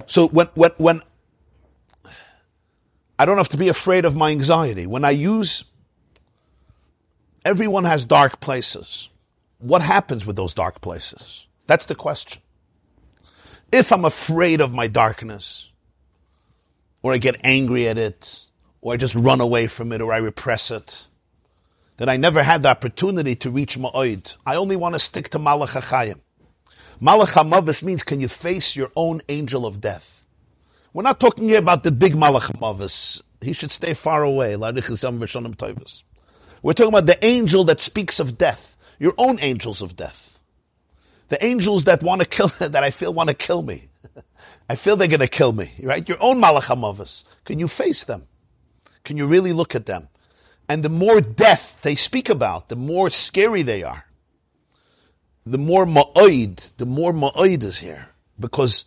So 0.06 0.28
when, 0.28 0.48
when, 0.54 0.72
when, 0.78 1.02
I 3.20 3.26
don't 3.26 3.38
have 3.38 3.50
to 3.50 3.58
be 3.58 3.70
afraid 3.70 4.06
of 4.06 4.16
my 4.16 4.30
anxiety. 4.32 4.86
When 4.86 5.04
I 5.04 5.12
use, 5.12 5.64
everyone 7.44 7.86
has 7.86 8.06
dark 8.06 8.40
places. 8.40 9.10
What 9.60 9.82
happens 9.82 10.26
with 10.26 10.36
those 10.36 10.54
dark 10.54 10.82
places? 10.82 11.48
That's 11.66 11.88
the 11.88 11.96
question. 11.96 12.42
If 13.72 13.92
I'm 13.92 14.06
afraid 14.06 14.62
of 14.62 14.72
my 14.74 14.88
darkness, 14.88 15.72
or 17.02 17.14
I 17.14 17.18
get 17.18 17.42
angry 17.44 17.88
at 17.88 17.98
it, 17.98 18.46
or 18.82 18.94
I 18.94 18.98
just 18.98 19.16
run 19.16 19.42
away 19.42 19.68
from 19.68 19.92
it, 19.92 20.02
or 20.02 20.14
I 20.14 20.18
repress 20.18 20.70
it, 20.72 21.08
then 21.98 22.10
I 22.10 22.18
never 22.18 22.44
had 22.44 22.64
the 22.64 22.70
opportunity 22.70 23.36
to 23.36 23.50
reach 23.50 23.78
Ma'oid. 23.80 24.38
I 24.46 24.56
only 24.56 24.76
want 24.76 24.94
to 24.94 25.00
stick 25.00 25.30
to 25.30 25.40
Malach 25.40 25.76
HaChayim. 25.76 26.20
Malach 27.02 27.36
HaMavis 27.36 27.84
means 27.84 28.04
can 28.04 28.20
you 28.20 28.28
face 28.28 28.76
your 28.76 28.90
own 28.96 29.22
angel 29.30 29.68
of 29.68 29.80
death? 29.80 30.26
We're 30.94 31.04
not 31.04 31.20
talking 31.20 31.48
here 31.48 31.60
about 31.60 31.84
the 31.84 31.92
big 31.92 32.14
Malach 32.14 32.52
HaMavis. 32.52 33.22
He 33.40 33.54
should 33.54 33.72
stay 33.72 33.94
far 33.94 34.24
away. 34.24 34.56
We're 34.56 34.72
talking 36.74 36.88
about 36.88 37.06
the 37.06 37.20
angel 37.24 37.66
that 37.66 37.82
speaks 37.82 38.20
of 38.20 38.40
death. 38.40 38.76
Your 38.98 39.14
own 39.20 39.38
angels 39.42 39.84
of 39.84 39.96
death. 39.96 40.40
The 41.28 41.44
angels 41.46 41.84
that 41.84 42.02
want 42.02 42.22
to 42.22 42.28
kill, 42.28 42.48
that 42.60 42.84
I 42.84 42.90
feel 42.90 43.14
want 43.14 43.30
to 43.30 43.36
kill 43.36 43.62
me. 43.62 43.90
I 44.70 44.76
feel 44.76 44.96
they're 44.96 45.08
going 45.08 45.20
to 45.20 45.28
kill 45.28 45.54
me, 45.54 45.72
right? 45.84 46.08
Your 46.10 46.18
own 46.20 46.42
Malach 46.42 46.64
HaMavis. 46.64 47.26
Can 47.46 47.60
you 47.60 47.68
face 47.68 48.06
them? 48.06 48.28
Can 49.04 49.18
you 49.18 49.28
really 49.28 49.54
look 49.54 49.76
at 49.76 49.86
them? 49.86 50.10
And 50.68 50.82
the 50.82 50.90
more 50.90 51.22
death 51.22 51.80
they 51.84 51.94
speak 51.94 52.28
about, 52.28 52.70
the 52.70 52.76
more 52.76 53.12
scary 53.12 53.62
they 53.62 53.84
are. 53.84 54.07
The 55.52 55.58
more 55.58 55.86
ma'oid, 55.86 56.76
the 56.78 56.86
more 56.86 57.14
ma'oid 57.14 57.64
is 57.64 57.78
here. 57.80 58.10
Because 58.40 58.86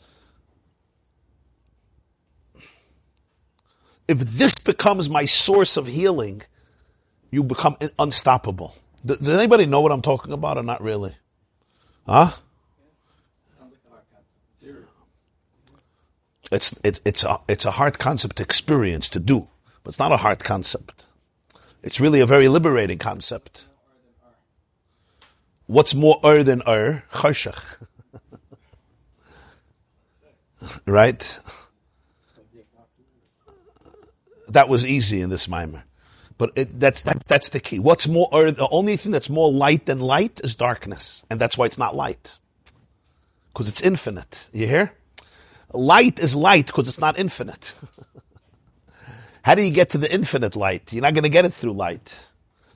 if 4.06 4.18
this 4.18 4.54
becomes 4.56 5.08
my 5.08 5.24
source 5.24 5.76
of 5.76 5.86
healing, 5.86 6.42
you 7.30 7.42
become 7.42 7.76
unstoppable. 7.98 8.74
Does 9.04 9.28
anybody 9.28 9.64
know 9.64 9.80
what 9.80 9.90
I'm 9.90 10.02
talking 10.02 10.32
about 10.32 10.58
or 10.58 10.62
not 10.62 10.82
really? 10.82 11.14
Huh? 12.06 12.32
It's, 16.52 16.74
it, 16.84 17.00
it's, 17.04 17.24
a, 17.24 17.38
it's 17.48 17.64
a 17.64 17.70
hard 17.70 17.98
concept 17.98 18.36
to 18.36 18.42
experience, 18.42 19.08
to 19.10 19.20
do, 19.20 19.48
but 19.82 19.90
it's 19.90 19.98
not 19.98 20.12
a 20.12 20.18
hard 20.18 20.42
concept. 20.42 21.06
It's 21.82 22.00
really 22.00 22.20
a 22.20 22.26
very 22.26 22.48
liberating 22.48 22.98
concept. 22.98 23.66
What's 25.70 25.94
more 25.94 26.18
ur 26.24 26.42
than 26.42 26.62
ur? 26.66 27.04
Choshech. 27.12 27.86
right? 30.84 31.40
That 34.48 34.68
was 34.68 34.84
easy 34.84 35.20
in 35.20 35.30
this 35.30 35.46
mimer. 35.48 35.84
But 36.38 36.50
it, 36.56 36.80
that's, 36.80 37.02
that, 37.02 37.24
that's 37.28 37.50
the 37.50 37.60
key. 37.60 37.78
What's 37.78 38.08
more, 38.08 38.28
the 38.32 38.66
only 38.72 38.96
thing 38.96 39.12
that's 39.12 39.30
more 39.30 39.52
light 39.52 39.86
than 39.86 40.00
light 40.00 40.40
is 40.42 40.56
darkness. 40.56 41.24
And 41.30 41.40
that's 41.40 41.56
why 41.56 41.66
it's 41.66 41.78
not 41.78 41.94
light. 41.94 42.40
Because 43.52 43.68
it's 43.68 43.80
infinite. 43.80 44.48
You 44.52 44.66
hear? 44.66 44.92
Light 45.72 46.18
is 46.18 46.34
light 46.34 46.66
because 46.66 46.88
it's 46.88 46.98
not 46.98 47.16
infinite. 47.16 47.76
How 49.42 49.54
do 49.54 49.62
you 49.62 49.70
get 49.70 49.90
to 49.90 49.98
the 49.98 50.12
infinite 50.12 50.56
light? 50.56 50.92
You're 50.92 51.02
not 51.02 51.14
going 51.14 51.22
to 51.22 51.30
get 51.30 51.44
it 51.44 51.52
through 51.52 51.74
light. 51.74 52.26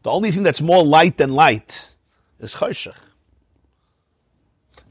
The 0.05 0.13
only 0.13 0.31
thing 0.31 0.45
that's 0.45 0.63
more 0.63 0.85
light 0.85 1.17
than 1.17 1.35
light 1.35 1.94
is 2.45 2.55
choshech. 2.55 2.97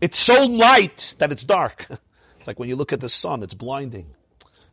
It's 0.02 0.20
so 0.20 0.46
light 0.46 1.16
that 1.20 1.32
it's 1.32 1.44
dark. 1.44 1.88
It's 2.38 2.48
like 2.50 2.60
when 2.60 2.68
you 2.68 2.76
look 2.76 2.92
at 2.92 3.00
the 3.00 3.08
sun, 3.08 3.42
it's 3.42 3.54
blinding. 3.54 4.06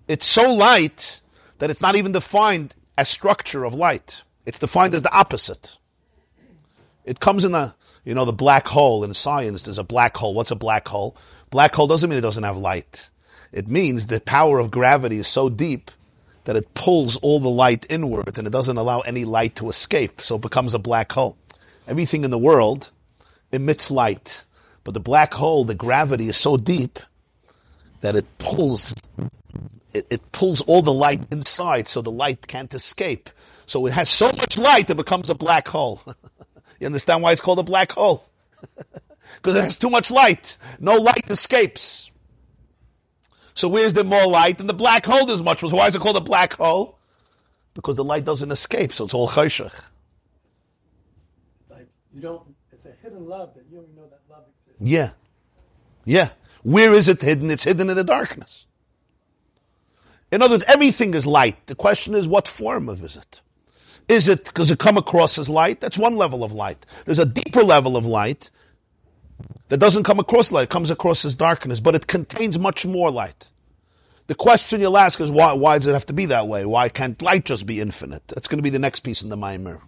It's 0.09 0.27
so 0.27 0.53
light 0.53 1.21
that 1.61 1.71
it's 1.71 1.81
not 1.81 1.95
even 1.95 2.11
defined 2.11 2.75
as 2.99 3.09
structure 3.09 3.63
of 3.63 3.75
light. 3.75 4.25
It's 4.45 4.59
defined 4.59 4.93
as 4.93 5.03
the 5.03 5.13
opposite. 5.15 5.79
It 7.05 7.21
comes 7.21 7.45
in 7.45 7.55
a, 7.55 7.77
you 8.05 8.13
know, 8.17 8.25
the 8.25 8.33
black 8.33 8.67
hole 8.67 9.05
in 9.05 9.15
science. 9.15 9.63
There's 9.63 9.79
a 9.79 9.85
black 9.85 10.17
hole. 10.17 10.35
What's 10.35 10.51
a 10.51 10.57
black 10.57 10.89
hole? 10.89 11.17
Black 11.51 11.73
hole 11.73 11.87
doesn't 11.87 12.11
mean 12.11 12.19
it 12.19 12.23
doesn't 12.23 12.43
have 12.43 12.57
light. 12.57 13.09
It 13.53 13.69
means 13.69 14.07
the 14.07 14.21
power 14.21 14.59
of 14.59 14.73
gravity 14.73 15.19
is 15.19 15.29
so 15.29 15.49
deep 15.49 15.93
that 16.45 16.57
it 16.57 16.75
pulls 16.75 17.19
all 17.19 17.39
the 17.39 17.49
light 17.49 17.87
inwards 17.89 18.37
and 18.37 18.49
it 18.49 18.51
doesn't 18.51 18.79
allow 18.79 18.99
any 19.03 19.25
light 19.25 19.55
to 19.55 19.69
escape. 19.69 20.21
So 20.21 20.35
it 20.35 20.43
becomes 20.43 20.75
a 20.75 20.81
black 20.81 21.13
hole. 21.13 21.37
Everything 21.91 22.23
in 22.23 22.31
the 22.31 22.39
world 22.39 22.93
emits 23.51 23.91
light. 23.91 24.45
But 24.85 24.95
the 24.95 25.01
black 25.01 25.35
hole, 25.35 25.65
the 25.65 25.75
gravity 25.75 26.29
is 26.29 26.37
so 26.37 26.57
deep 26.57 27.01
that 28.01 28.15
it 28.15 28.27
pulls, 28.39 28.95
it, 29.93 30.07
it 30.09 30.33
pulls 30.33 30.61
all 30.63 30.83
the 30.83 30.93
light 30.93 31.27
inside 31.33 31.89
so 31.89 32.01
the 32.01 32.13
light 32.13 32.47
can't 32.47 32.73
escape. 32.73 33.29
So 33.67 33.85
it 33.87 33.93
has 33.93 34.09
so 34.09 34.27
much 34.27 34.57
light 34.57 34.89
it 34.89 34.97
becomes 34.97 35.31
a 35.31 35.35
black 35.35 35.67
hole. 35.67 36.01
you 36.81 36.87
understand 36.87 37.25
why 37.25 37.33
it's 37.33 37.41
called 37.41 37.59
a 37.59 37.65
black 37.65 37.93
hole? 37.93 38.25
Because 39.37 39.57
it 39.57 39.63
has 39.63 39.79
too 39.79 39.89
much 39.89 40.11
light. 40.11 40.59
No 40.81 40.97
light 40.97 41.31
escapes. 41.31 42.11
So 43.55 43.69
where's 43.69 43.95
the 43.95 44.05
more 44.05 44.27
light? 44.27 44.61
And 44.61 44.69
the 44.69 44.75
black 44.75 45.07
hole 45.07 45.25
does 45.25 45.43
much. 45.43 45.63
more. 45.63 45.71
So 45.71 45.77
why 45.77 45.87
is 45.87 45.95
it 45.95 46.01
called 46.01 46.17
a 46.17 46.21
black 46.21 46.55
hole? 46.55 46.99
Because 47.73 47.97
the 47.97 48.05
light 48.05 48.25
doesn't 48.25 48.51
escape, 48.51 48.93
so 48.93 49.05
it's 49.05 49.15
all 49.15 49.29
chayshach. 49.29 49.87
You 52.15 52.21
don't. 52.21 52.43
It's 52.73 52.85
a 52.87 52.93
hidden 53.03 53.27
love 53.29 53.55
that 53.55 53.65
you 53.71 53.79
don't 53.79 53.95
know 53.95 54.09
that 54.09 54.21
love 54.29 54.45
exists. 54.67 54.81
Yeah, 54.81 55.11
yeah. 56.05 56.31
Where 56.63 56.93
is 56.93 57.09
it 57.09 57.23
hidden? 57.23 57.51
It's 57.51 57.65
hidden 57.65 57.91
in 57.91 57.97
the 57.97 58.05
darkness. 58.05 58.67
In 60.33 60.43
other 60.43 60.55
words, 60.55 60.65
everything 60.69 61.15
is 61.15 61.27
light. 61.27 61.67
The 61.67 61.75
question 61.75 62.15
is, 62.15 62.29
what 62.29 62.47
form 62.47 62.89
of 62.89 63.03
is 63.03 63.17
it? 63.17 63.41
Is 64.09 64.29
it 64.29 64.45
because 64.45 64.71
it 64.71 64.79
come 64.79 64.97
across 64.97 65.39
as 65.39 65.49
light? 65.49 65.81
That's 65.81 65.99
one 65.99 66.17
level 66.17 66.43
of 66.43 66.53
light. 66.53 66.85
There's 67.05 67.19
a 67.19 67.27
deeper 67.27 67.63
level 67.63 67.97
of 67.97 68.07
light 68.07 68.51
that 69.69 69.79
doesn't 69.79 70.03
come 70.03 70.19
across 70.19 70.51
light, 70.51 70.65
it 70.65 70.71
comes 70.71 70.91
across 70.91 71.25
as 71.25 71.35
darkness, 71.35 71.81
but 71.81 71.95
it 71.95 72.07
contains 72.07 72.59
much 72.59 72.85
more 72.85 73.11
light. 73.11 73.51
The 74.27 74.35
question 74.35 74.81
you'll 74.81 74.99
ask 74.99 75.21
is 75.21 75.31
why, 75.31 75.53
why 75.55 75.79
does 75.79 75.87
it 75.87 75.93
have 75.93 76.07
to 76.07 76.13
be 76.13 76.27
that 76.27 76.49
way? 76.49 76.65
Why 76.65 76.89
can't 76.89 77.21
light 77.23 77.45
just 77.45 77.67
be 77.67 77.81
infinite? 77.81 78.27
That's 78.29 78.49
going 78.49 78.59
to 78.59 78.63
be 78.63 78.71
the 78.71 78.79
next 78.79 79.01
piece 79.01 79.23
in 79.23 79.29
the 79.29 79.37
Maimer. 79.37 79.81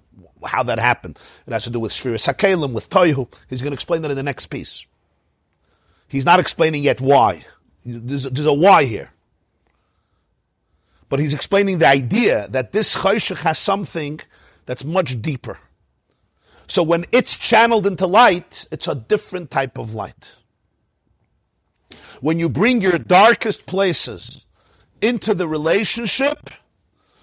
How 0.45 0.63
that 0.65 0.79
happened. 0.79 1.19
It 1.47 1.53
has 1.53 1.65
to 1.65 1.71
do 1.71 1.81
with 1.81 1.93
Shvira 1.93 2.15
Sakelim, 2.15 2.73
with 2.73 2.91
Toihu. 2.91 3.33
He's 3.49 3.63
going 3.63 3.73
to 3.73 3.77
explain 3.77 4.03
that 4.03 4.11
in 4.11 4.17
the 4.17 4.23
next 4.23 4.47
piece. 4.47 4.87
He's 6.09 6.25
not 6.25 6.41
explaining 6.41 6.83
yet 6.83 7.01
why. 7.01 7.45
There's, 7.85 8.25
there's 8.25 8.47
a 8.47 8.53
why 8.53 8.85
here. 8.85 9.11
But 11.09 11.21
he's 11.21 11.35
explaining 11.35 11.79
the 11.79 11.89
idea 11.89 12.49
that 12.49 12.73
this 12.73 12.97
Chayshach 12.97 13.43
has 13.43 13.59
something 13.59 14.21
that's 14.67 14.85
much 14.85 15.21
deeper. 15.21 15.59
So 16.69 16.83
when 16.83 17.05
it's 17.13 17.37
channeled 17.37 17.87
into 17.87 18.07
light, 18.07 18.67
it's 18.71 18.89
a 18.89 18.95
different 18.95 19.51
type 19.51 19.77
of 19.79 19.95
light. 19.95 20.37
When 22.21 22.39
you 22.39 22.49
bring 22.49 22.81
your 22.81 22.99
darkest 22.99 23.67
places 23.67 24.47
into 25.01 25.35
the 25.35 25.49
relationship 25.49 26.51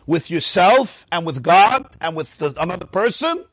with 0.10 0.32
yourself 0.32 1.06
and 1.12 1.24
with 1.24 1.44
God 1.44 1.96
and 2.02 2.18
with 2.18 2.40
the, 2.40 2.52
another 2.60 2.88
person, 2.88 3.46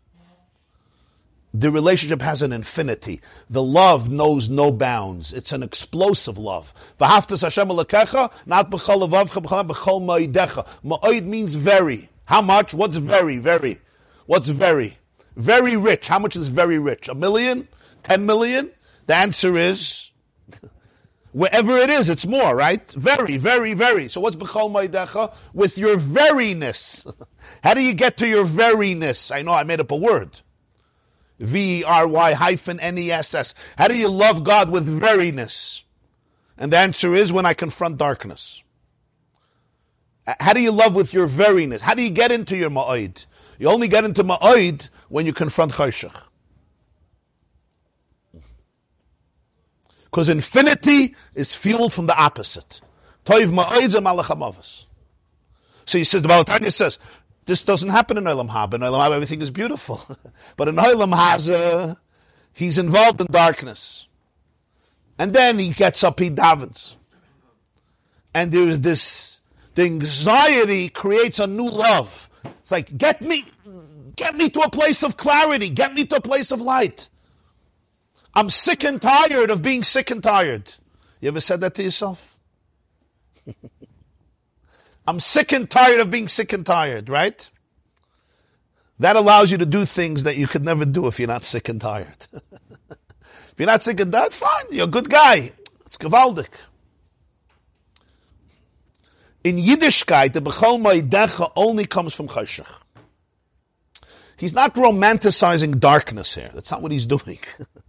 the 1.53 1.71
relationship 1.71 2.23
has 2.23 2.41
an 2.41 2.51
infinity. 2.51 3.21
The 3.51 3.63
love 3.63 4.09
knows 4.09 4.49
no 4.49 4.73
bounds. 4.73 5.35
It's 5.35 5.53
an 5.53 5.63
explosive 5.63 6.39
love. 6.39 6.73
Ma'oid 10.83 11.25
means 11.27 11.55
very. 11.57 12.09
How 12.25 12.41
much? 12.41 12.73
What's 12.73 12.97
very? 12.97 13.37
Very. 13.37 13.79
What's 14.25 14.49
very? 14.49 14.97
Very 15.37 15.77
rich. 15.77 16.09
How 16.09 16.19
much 16.19 16.37
is 16.37 16.49
very 16.49 16.79
rich? 16.79 17.07
A 17.09 17.15
million? 17.15 17.69
Ten 18.03 18.25
million? 18.25 18.71
The 19.05 19.15
answer 19.15 19.59
is, 19.59 20.11
wherever 21.37 21.77
it 21.77 21.91
is, 21.91 22.09
it's 22.09 22.27
more, 22.27 22.57
right? 22.57 22.91
Very, 22.93 23.37
very, 23.37 23.75
very. 23.75 24.09
So 24.09 24.23
what's 24.23 24.37
B'chol 24.37 24.73
Maidecha? 24.73 25.35
With 25.53 25.77
your 25.77 25.99
veriness. 25.99 27.07
How 27.63 27.75
do 27.75 27.83
you 27.83 27.93
get 27.93 28.17
to 28.19 28.27
your 28.27 28.47
veriness? 28.47 29.35
I 29.35 29.43
know 29.43 29.53
I 29.53 29.65
made 29.65 29.81
up 29.81 29.91
a 29.91 29.97
word. 29.97 30.41
V-R-Y 31.39 32.33
hyphen 32.33 32.81
N-E-S-S. 32.81 33.55
How 33.77 33.87
do 33.87 33.99
you 33.99 34.09
love 34.09 34.45
God 34.45 34.71
with 34.71 34.89
veriness? 34.89 35.83
And 36.57 36.73
the 36.73 36.79
answer 36.79 37.15
is 37.15 37.35
when 37.35 37.45
I 37.45 37.53
confront 37.53 37.99
darkness. 37.99 38.63
How 40.41 40.55
do 40.55 40.63
you 40.63 40.73
love 40.73 40.95
with 40.95 41.13
your 41.13 41.29
veriness? 41.29 41.83
How 41.83 41.95
do 41.95 42.03
you 42.03 42.11
get 42.11 42.33
into 42.33 42.57
your 42.57 42.71
ma'oid? 42.71 43.27
You 43.59 43.69
only 43.69 43.89
get 43.89 44.05
into 44.05 44.25
ma'oid 44.25 44.89
when 45.11 45.27
you 45.27 45.35
confront 45.35 45.73
Chayshach. 45.73 46.29
Because 50.17 50.31
infinity 50.31 51.15
is 51.35 51.55
fueled 51.55 51.93
from 51.93 52.07
the 52.07 52.17
opposite. 52.19 52.81
Toiv. 53.27 54.87
So 55.85 55.99
he 55.99 56.05
says, 56.05 56.23
the 56.23 56.29
Baal 56.29 56.43
HaTanya 56.43 56.73
says, 56.73 56.99
this 57.45 57.63
doesn't 57.63 57.91
happen 57.91 58.17
in 58.17 58.25
Olam 58.25 58.49
Haba. 58.49 58.77
In 58.77 58.81
Olam 58.81 58.99
Haba, 58.99 59.17
everything 59.17 59.43
is 59.43 59.51
beautiful. 59.51 60.01
but 60.57 60.69
in 60.69 60.77
Olam 60.77 61.15
Haza, 61.15 61.99
he's 62.55 62.79
involved 62.79 63.21
in 63.21 63.27
darkness. 63.27 64.07
And 65.19 65.35
then 65.35 65.59
he 65.59 65.69
gets 65.69 66.03
up, 66.03 66.19
he 66.19 66.31
davens. 66.31 66.95
And 68.35 68.51
there's 68.51 68.81
this, 68.81 69.43
the 69.75 69.83
anxiety 69.83 70.89
creates 70.89 71.41
a 71.41 71.47
new 71.47 71.69
love. 71.69 72.31
It's 72.63 72.71
like, 72.71 72.97
get 72.97 73.21
me, 73.21 73.45
get 74.17 74.35
me 74.35 74.49
to 74.49 74.61
a 74.61 74.71
place 74.71 75.03
of 75.03 75.19
clarity. 75.19 75.69
Get 75.69 75.93
me 75.93 76.07
to 76.07 76.17
a 76.17 76.21
place 76.23 76.53
of 76.53 76.63
light. 76.63 77.11
I'm 78.37 78.51
sick 78.51 78.85
and 78.85 79.01
tired 79.01 79.49
of 79.49 79.63
being 79.63 79.83
sick 79.83 80.11
and 80.11 80.23
tired. 80.23 80.75
You 81.21 81.29
ever 81.29 81.41
said 81.41 81.63
that 81.63 81.75
to 81.77 81.83
yourself? 81.83 82.39
I'm 85.09 85.21
sick 85.21 85.53
and 85.53 85.71
tired 85.71 86.01
of 86.01 86.11
being 86.11 86.29
sick 86.29 86.53
and 86.53 86.67
tired, 86.67 87.09
right? 87.09 87.49
That 88.99 89.17
allows 89.17 89.51
you 89.51 89.57
to 89.59 89.65
do 89.65 89.87
things 89.87 90.25
that 90.25 90.37
you 90.37 90.47
could 90.47 90.63
never 90.67 90.85
do 90.85 91.07
if 91.07 91.19
you're 91.19 91.29
not 91.29 91.45
sick 91.45 91.71
and 91.71 91.81
tired. 91.81 92.27
if 92.91 93.55
you're 93.57 93.69
not 93.69 93.83
sick 93.83 94.01
and 94.01 94.13
tired, 94.13 94.35
fine, 94.35 94.67
you're 94.71 94.85
a 94.85 94.91
good 94.91 95.09
guy. 95.09 95.51
It's 95.87 95.97
gewaldig. 95.97 96.49
In 99.45 99.57
Yiddishkeit, 99.57 100.35
the 100.35 100.43
Bechol 100.43 100.79
Ma'idecha 100.79 101.53
only 101.57 101.87
comes 101.87 102.15
from 102.15 102.29
Chashach. 102.29 102.83
He's 104.37 104.53
not 104.53 104.75
romanticizing 104.75 105.81
darkness 105.81 106.35
here. 106.35 106.51
That's 106.53 106.71
not 106.71 106.83
what 106.83 106.93
he's 106.93 107.07
doing. 107.07 107.39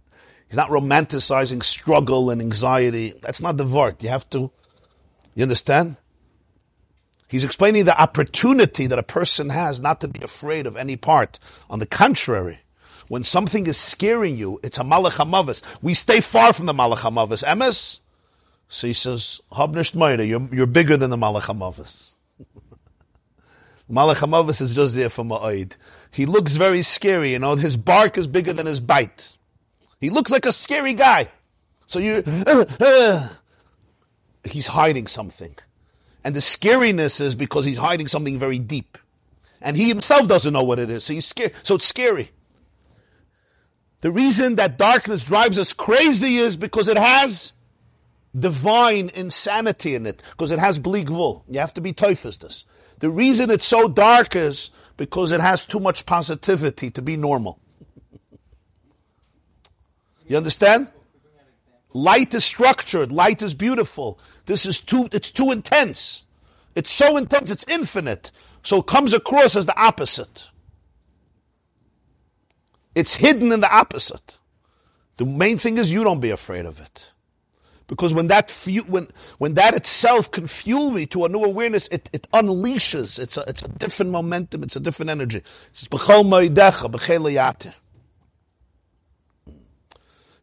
he's 0.48 0.56
not 0.56 0.70
romanticizing 0.70 1.62
struggle 1.62 2.30
and 2.30 2.40
anxiety. 2.40 3.14
That's 3.20 3.40
not 3.40 3.56
the 3.56 3.66
word. 3.66 4.02
You 4.02 4.08
have 4.08 4.28
to, 4.30 4.50
you 5.34 5.42
understand? 5.42 5.96
He's 7.28 7.44
explaining 7.44 7.84
the 7.84 8.00
opportunity 8.00 8.86
that 8.86 8.98
a 8.98 9.02
person 9.02 9.50
has 9.50 9.80
not 9.80 10.00
to 10.00 10.08
be 10.08 10.22
afraid 10.22 10.66
of 10.66 10.76
any 10.76 10.96
part. 10.96 11.38
On 11.68 11.78
the 11.78 11.86
contrary, 11.86 12.60
when 13.08 13.22
something 13.22 13.66
is 13.66 13.76
scaring 13.76 14.36
you, 14.36 14.58
it's 14.62 14.78
a 14.78 14.82
malach 14.82 15.62
We 15.82 15.94
stay 15.94 16.20
far 16.20 16.52
from 16.52 16.66
the 16.66 16.72
malach 16.72 16.98
hamavis. 16.98 17.44
Emes? 17.44 18.00
So 18.68 18.86
he 18.86 18.92
says, 18.92 19.40
Habnisht 19.52 19.94
you're, 20.26 20.48
you're 20.54 20.66
bigger 20.66 20.96
than 20.96 21.10
the 21.10 21.16
malach 21.16 21.46
hamavis. 21.46 22.16
malach 23.90 24.22
hamavis 24.22 24.62
is 24.62 24.74
just 24.74 24.94
there 24.94 25.10
for 25.10 25.24
ma'id. 25.24 25.76
He 26.10 26.24
looks 26.24 26.56
very 26.56 26.82
scary, 26.82 27.32
you 27.32 27.38
know, 27.38 27.56
his 27.56 27.76
bark 27.76 28.16
is 28.16 28.26
bigger 28.26 28.54
than 28.54 28.66
his 28.66 28.80
bite. 28.80 29.37
He 30.00 30.10
looks 30.10 30.30
like 30.30 30.46
a 30.46 30.52
scary 30.52 30.94
guy. 30.94 31.28
So 31.86 31.98
you, 31.98 32.22
uh, 32.26 32.64
uh, 32.80 33.28
he's 34.44 34.68
hiding 34.68 35.06
something. 35.06 35.56
And 36.24 36.34
the 36.34 36.40
scariness 36.40 37.20
is 37.20 37.34
because 37.34 37.64
he's 37.64 37.78
hiding 37.78 38.08
something 38.08 38.38
very 38.38 38.58
deep. 38.58 38.98
And 39.60 39.76
he 39.76 39.88
himself 39.88 40.28
doesn't 40.28 40.52
know 40.52 40.62
what 40.64 40.78
it 40.78 40.90
is. 40.90 41.04
So 41.04 41.14
he's 41.14 41.26
scared. 41.26 41.52
So 41.62 41.76
it's 41.76 41.86
scary. 41.86 42.30
The 44.00 44.12
reason 44.12 44.56
that 44.56 44.78
darkness 44.78 45.24
drives 45.24 45.58
us 45.58 45.72
crazy 45.72 46.36
is 46.36 46.56
because 46.56 46.88
it 46.88 46.96
has 46.96 47.52
divine 48.38 49.10
insanity 49.14 49.94
in 49.96 50.06
it. 50.06 50.22
Because 50.30 50.52
it 50.52 50.60
has 50.60 50.78
bleak 50.78 51.08
wool. 51.08 51.44
You 51.48 51.58
have 51.58 51.74
to 51.74 51.80
be 51.80 51.92
this. 51.92 52.64
The 53.00 53.10
reason 53.10 53.50
it's 53.50 53.66
so 53.66 53.88
dark 53.88 54.36
is 54.36 54.70
because 54.96 55.32
it 55.32 55.40
has 55.40 55.64
too 55.64 55.80
much 55.80 56.06
positivity 56.06 56.90
to 56.90 57.02
be 57.02 57.16
normal. 57.16 57.58
You 60.28 60.36
understand? 60.36 60.88
Light 61.94 62.34
is 62.34 62.44
structured. 62.44 63.10
Light 63.10 63.42
is 63.42 63.54
beautiful. 63.54 64.20
This 64.44 64.66
is 64.66 64.78
too, 64.78 65.08
it's 65.12 65.30
too 65.30 65.50
intense. 65.50 66.24
It's 66.74 66.92
so 66.92 67.16
intense, 67.16 67.50
it's 67.50 67.66
infinite. 67.68 68.30
So 68.62 68.78
it 68.80 68.86
comes 68.86 69.12
across 69.12 69.56
as 69.56 69.66
the 69.66 69.76
opposite. 69.80 70.50
It's 72.94 73.16
hidden 73.16 73.52
in 73.52 73.60
the 73.60 73.74
opposite. 73.74 74.38
The 75.16 75.26
main 75.26 75.58
thing 75.58 75.78
is 75.78 75.92
you 75.92 76.04
don't 76.04 76.20
be 76.20 76.30
afraid 76.30 76.66
of 76.66 76.80
it. 76.80 77.10
Because 77.86 78.12
when 78.12 78.26
that, 78.26 78.50
fu- 78.50 78.82
when, 78.82 79.08
when 79.38 79.54
that 79.54 79.74
itself 79.74 80.30
can 80.30 80.46
fuel 80.46 80.90
me 80.90 81.06
to 81.06 81.24
a 81.24 81.28
new 81.28 81.42
awareness, 81.42 81.88
it, 81.88 82.10
it 82.12 82.28
unleashes. 82.32 83.18
It's 83.18 83.36
a, 83.38 83.44
it's 83.48 83.62
a 83.62 83.68
different 83.68 84.12
momentum. 84.12 84.62
It's 84.62 84.76
a 84.76 84.80
different 84.80 85.10
energy. 85.10 85.42
It's 85.70 85.88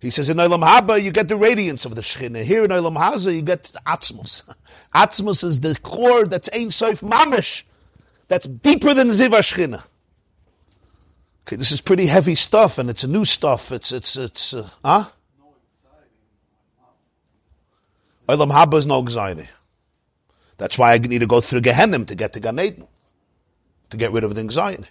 he 0.05 0.11
says 0.11 0.29
in 0.29 0.37
Olam 0.37 0.63
Haba 0.63 1.01
you 1.01 1.11
get 1.11 1.27
the 1.27 1.35
radiance 1.35 1.83
of 1.83 1.95
the 1.95 2.01
Shechina. 2.01 2.43
Here 2.43 2.63
in 2.63 2.69
Olam 2.69 2.95
Haza 2.95 3.33
you 3.33 3.41
get 3.41 3.71
Atzmos. 3.87 4.43
Atzmos 4.95 5.43
is 5.43 5.59
the 5.61 5.75
core 5.81 6.25
that's 6.25 6.47
Ein 6.53 6.69
Sof 6.69 7.01
Mamish. 7.01 7.63
That's 8.27 8.45
deeper 8.45 8.93
than 8.93 9.09
Ziva 9.09 9.39
Shechina. 9.39 9.83
Okay, 11.47 11.55
this 11.55 11.71
is 11.71 11.81
pretty 11.81 12.05
heavy 12.05 12.35
stuff, 12.35 12.77
and 12.77 12.89
it's 12.89 13.03
a 13.03 13.07
new 13.07 13.25
stuff. 13.25 13.71
It's 13.71 13.91
it's 13.91 14.15
it's 14.15 14.53
uh, 14.53 14.69
huh? 14.83 15.05
Olam 18.29 18.51
Haba 18.51 18.77
is 18.77 18.85
no 18.85 18.99
anxiety. 18.99 19.49
That's 20.57 20.77
why 20.77 20.93
I 20.93 20.99
need 20.99 21.19
to 21.19 21.27
go 21.27 21.41
through 21.41 21.61
Gehenna 21.61 22.05
to 22.05 22.15
get 22.15 22.33
to 22.33 22.39
Gan 22.39 22.59
Eden, 22.59 22.87
to 23.89 23.97
get 23.97 24.11
rid 24.11 24.23
of 24.23 24.35
the 24.35 24.41
anxiety. 24.41 24.85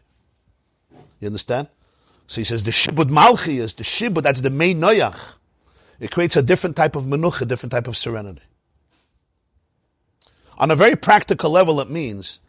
You 1.21 1.27
understand? 1.27 1.69
So 2.27 2.41
he 2.41 2.45
says 2.45 2.63
the 2.63 2.71
shibud 2.71 3.11
malchi 3.11 3.61
is 3.61 3.75
the 3.75 3.85
shibud, 3.85 4.23
that's 4.23 4.41
the 4.41 4.51
main 4.51 4.81
noyach. 4.81 5.35
It 6.01 6.11
creates 6.11 6.37
a 6.37 6.43
different 6.43 6.77
type 6.77 6.97
of 6.97 7.05
menucha, 7.05 7.43
a 7.43 7.45
different 7.45 7.73
type 7.73 7.89
of 7.89 7.97
serenity. 7.97 8.43
On 10.59 10.71
a 10.71 10.77
very 10.77 10.97
practical 10.97 11.51
level, 11.51 11.81
it 11.81 11.91
means 11.91 12.41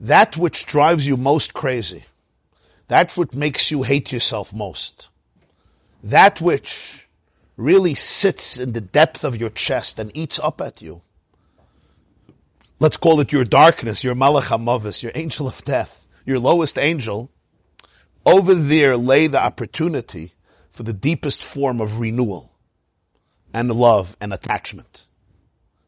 that 0.00 0.36
which 0.36 0.66
drives 0.66 1.06
you 1.06 1.16
most 1.16 1.54
crazy, 1.54 2.04
that 2.88 3.16
which 3.16 3.34
makes 3.34 3.70
you 3.70 3.82
hate 3.82 4.12
yourself 4.12 4.52
most, 4.52 5.08
that 6.02 6.40
which 6.40 7.08
really 7.56 7.94
sits 7.94 8.58
in 8.58 8.72
the 8.72 8.80
depth 8.80 9.24
of 9.24 9.36
your 9.36 9.50
chest 9.50 9.98
and 9.98 10.16
eats 10.16 10.38
up 10.38 10.60
at 10.60 10.80
you. 10.80 11.02
Let's 12.78 12.96
call 12.96 13.20
it 13.20 13.32
your 13.32 13.44
darkness, 13.44 14.04
your 14.04 14.14
malach 14.14 15.02
your 15.02 15.12
angel 15.16 15.48
of 15.48 15.64
death, 15.64 16.06
your 16.24 16.38
lowest 16.38 16.78
angel 16.78 17.30
over 18.26 18.54
there 18.54 18.96
lay 18.96 19.26
the 19.26 19.42
opportunity 19.42 20.32
for 20.70 20.82
the 20.82 20.92
deepest 20.92 21.42
form 21.42 21.80
of 21.80 22.00
renewal 22.00 22.52
and 23.52 23.72
love 23.72 24.16
and 24.20 24.32
attachment. 24.32 25.06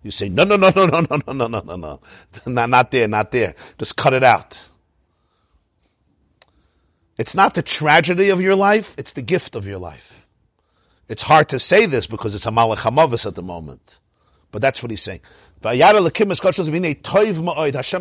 You 0.02 0.10
say, 0.10 0.28
no, 0.28 0.44
no, 0.44 0.56
no, 0.56 0.70
no, 0.70 0.86
no, 0.86 1.00
no, 1.00 1.20
no, 1.26 1.32
no, 1.32 1.46
no, 1.46 1.60
no, 1.60 1.76
no. 1.76 2.00
Not, 2.66 2.90
there, 2.90 3.06
not 3.06 3.30
there. 3.32 3.54
Just 3.78 3.96
cut 3.96 4.14
it 4.14 4.24
out. 4.24 4.68
It's 7.18 7.34
not 7.34 7.52
the 7.52 7.62
tragedy 7.62 8.30
of 8.30 8.40
your 8.40 8.56
life, 8.56 8.94
it's 8.96 9.12
the 9.12 9.20
gift 9.20 9.54
of 9.54 9.66
your 9.66 9.78
life. 9.78 10.26
It's 11.06 11.22
hard 11.22 11.50
to 11.50 11.58
say 11.58 11.84
this 11.84 12.06
because 12.06 12.34
it's 12.34 12.46
a 12.46 12.50
malach 12.50 13.26
at 13.26 13.34
the 13.34 13.42
moment. 13.42 13.98
But 14.52 14.62
that's 14.62 14.82
what 14.82 14.90
he's 14.90 15.02
saying. 15.02 15.20
Hashem 15.62 16.04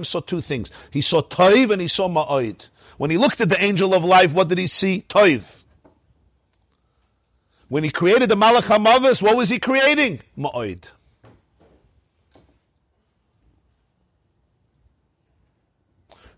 saw 0.05 0.19
two 0.21 0.41
things. 0.41 0.71
He 0.91 1.01
saw 1.01 1.21
toiv 1.21 1.71
and 1.71 1.81
he 1.81 1.89
saw 1.89 2.07
ma'oid. 2.07 2.69
When 2.99 3.09
he 3.09 3.17
looked 3.17 3.39
at 3.39 3.47
the 3.47 3.63
angel 3.63 3.93
of 3.93 4.03
life, 4.03 4.33
what 4.33 4.49
did 4.49 4.57
he 4.57 4.67
see? 4.67 5.05
Toiv. 5.07 5.63
When 7.69 7.85
he 7.85 7.91
created 7.91 8.27
the 8.27 8.35
Malach 8.35 8.67
HaMavis, 8.67 9.23
what 9.23 9.37
was 9.37 9.49
he 9.49 9.57
creating? 9.57 10.19
Ma'oid. 10.37 10.83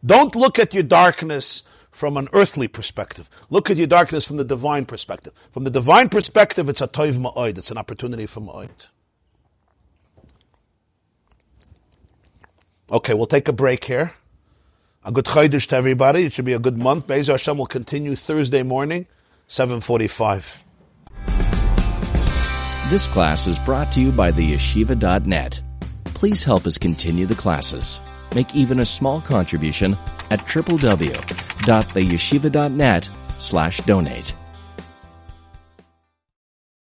Don't 0.05 0.35
look 0.35 0.59
at 0.59 0.75
your 0.75 0.83
darkness 0.83 1.63
from 1.89 2.15
an 2.15 2.29
earthly 2.31 2.67
perspective. 2.67 3.27
Look 3.49 3.71
at 3.71 3.77
your 3.77 3.87
darkness 3.87 4.27
from 4.27 4.37
the 4.37 4.45
divine 4.45 4.85
perspective. 4.85 5.33
From 5.49 5.63
the 5.63 5.71
divine 5.71 6.09
perspective, 6.09 6.69
it's 6.69 6.81
a 6.81 6.87
toiv 6.87 7.17
ma'oid. 7.17 7.57
It's 7.57 7.71
an 7.71 7.79
opportunity 7.79 8.27
for 8.27 8.41
ma'oid. 8.41 8.69
Okay, 12.91 13.15
we'll 13.15 13.25
take 13.25 13.47
a 13.47 13.53
break 13.53 13.85
here. 13.85 14.13
A 15.03 15.11
good 15.11 15.25
Chodesh 15.25 15.65
to 15.69 15.75
everybody. 15.75 16.25
It 16.25 16.31
should 16.31 16.45
be 16.45 16.53
a 16.53 16.59
good 16.59 16.77
month. 16.77 17.07
Be'ezer 17.07 17.33
Hashem 17.33 17.57
will 17.57 17.65
continue 17.65 18.13
Thursday 18.15 18.61
morning, 18.61 19.07
745. 19.47 20.63
This 22.89 23.07
class 23.07 23.47
is 23.47 23.57
brought 23.59 23.91
to 23.93 23.99
you 23.99 24.11
by 24.11 24.29
the 24.29 24.53
yeshiva.net. 24.53 25.59
Please 26.05 26.43
help 26.43 26.67
us 26.67 26.77
continue 26.77 27.25
the 27.25 27.33
classes. 27.33 27.99
Make 28.35 28.53
even 28.53 28.79
a 28.79 28.85
small 28.85 29.21
contribution 29.21 29.97
at 30.29 30.41
www.theyeshiva.net 30.41 33.09
slash 33.39 33.77
donate. 33.79 34.35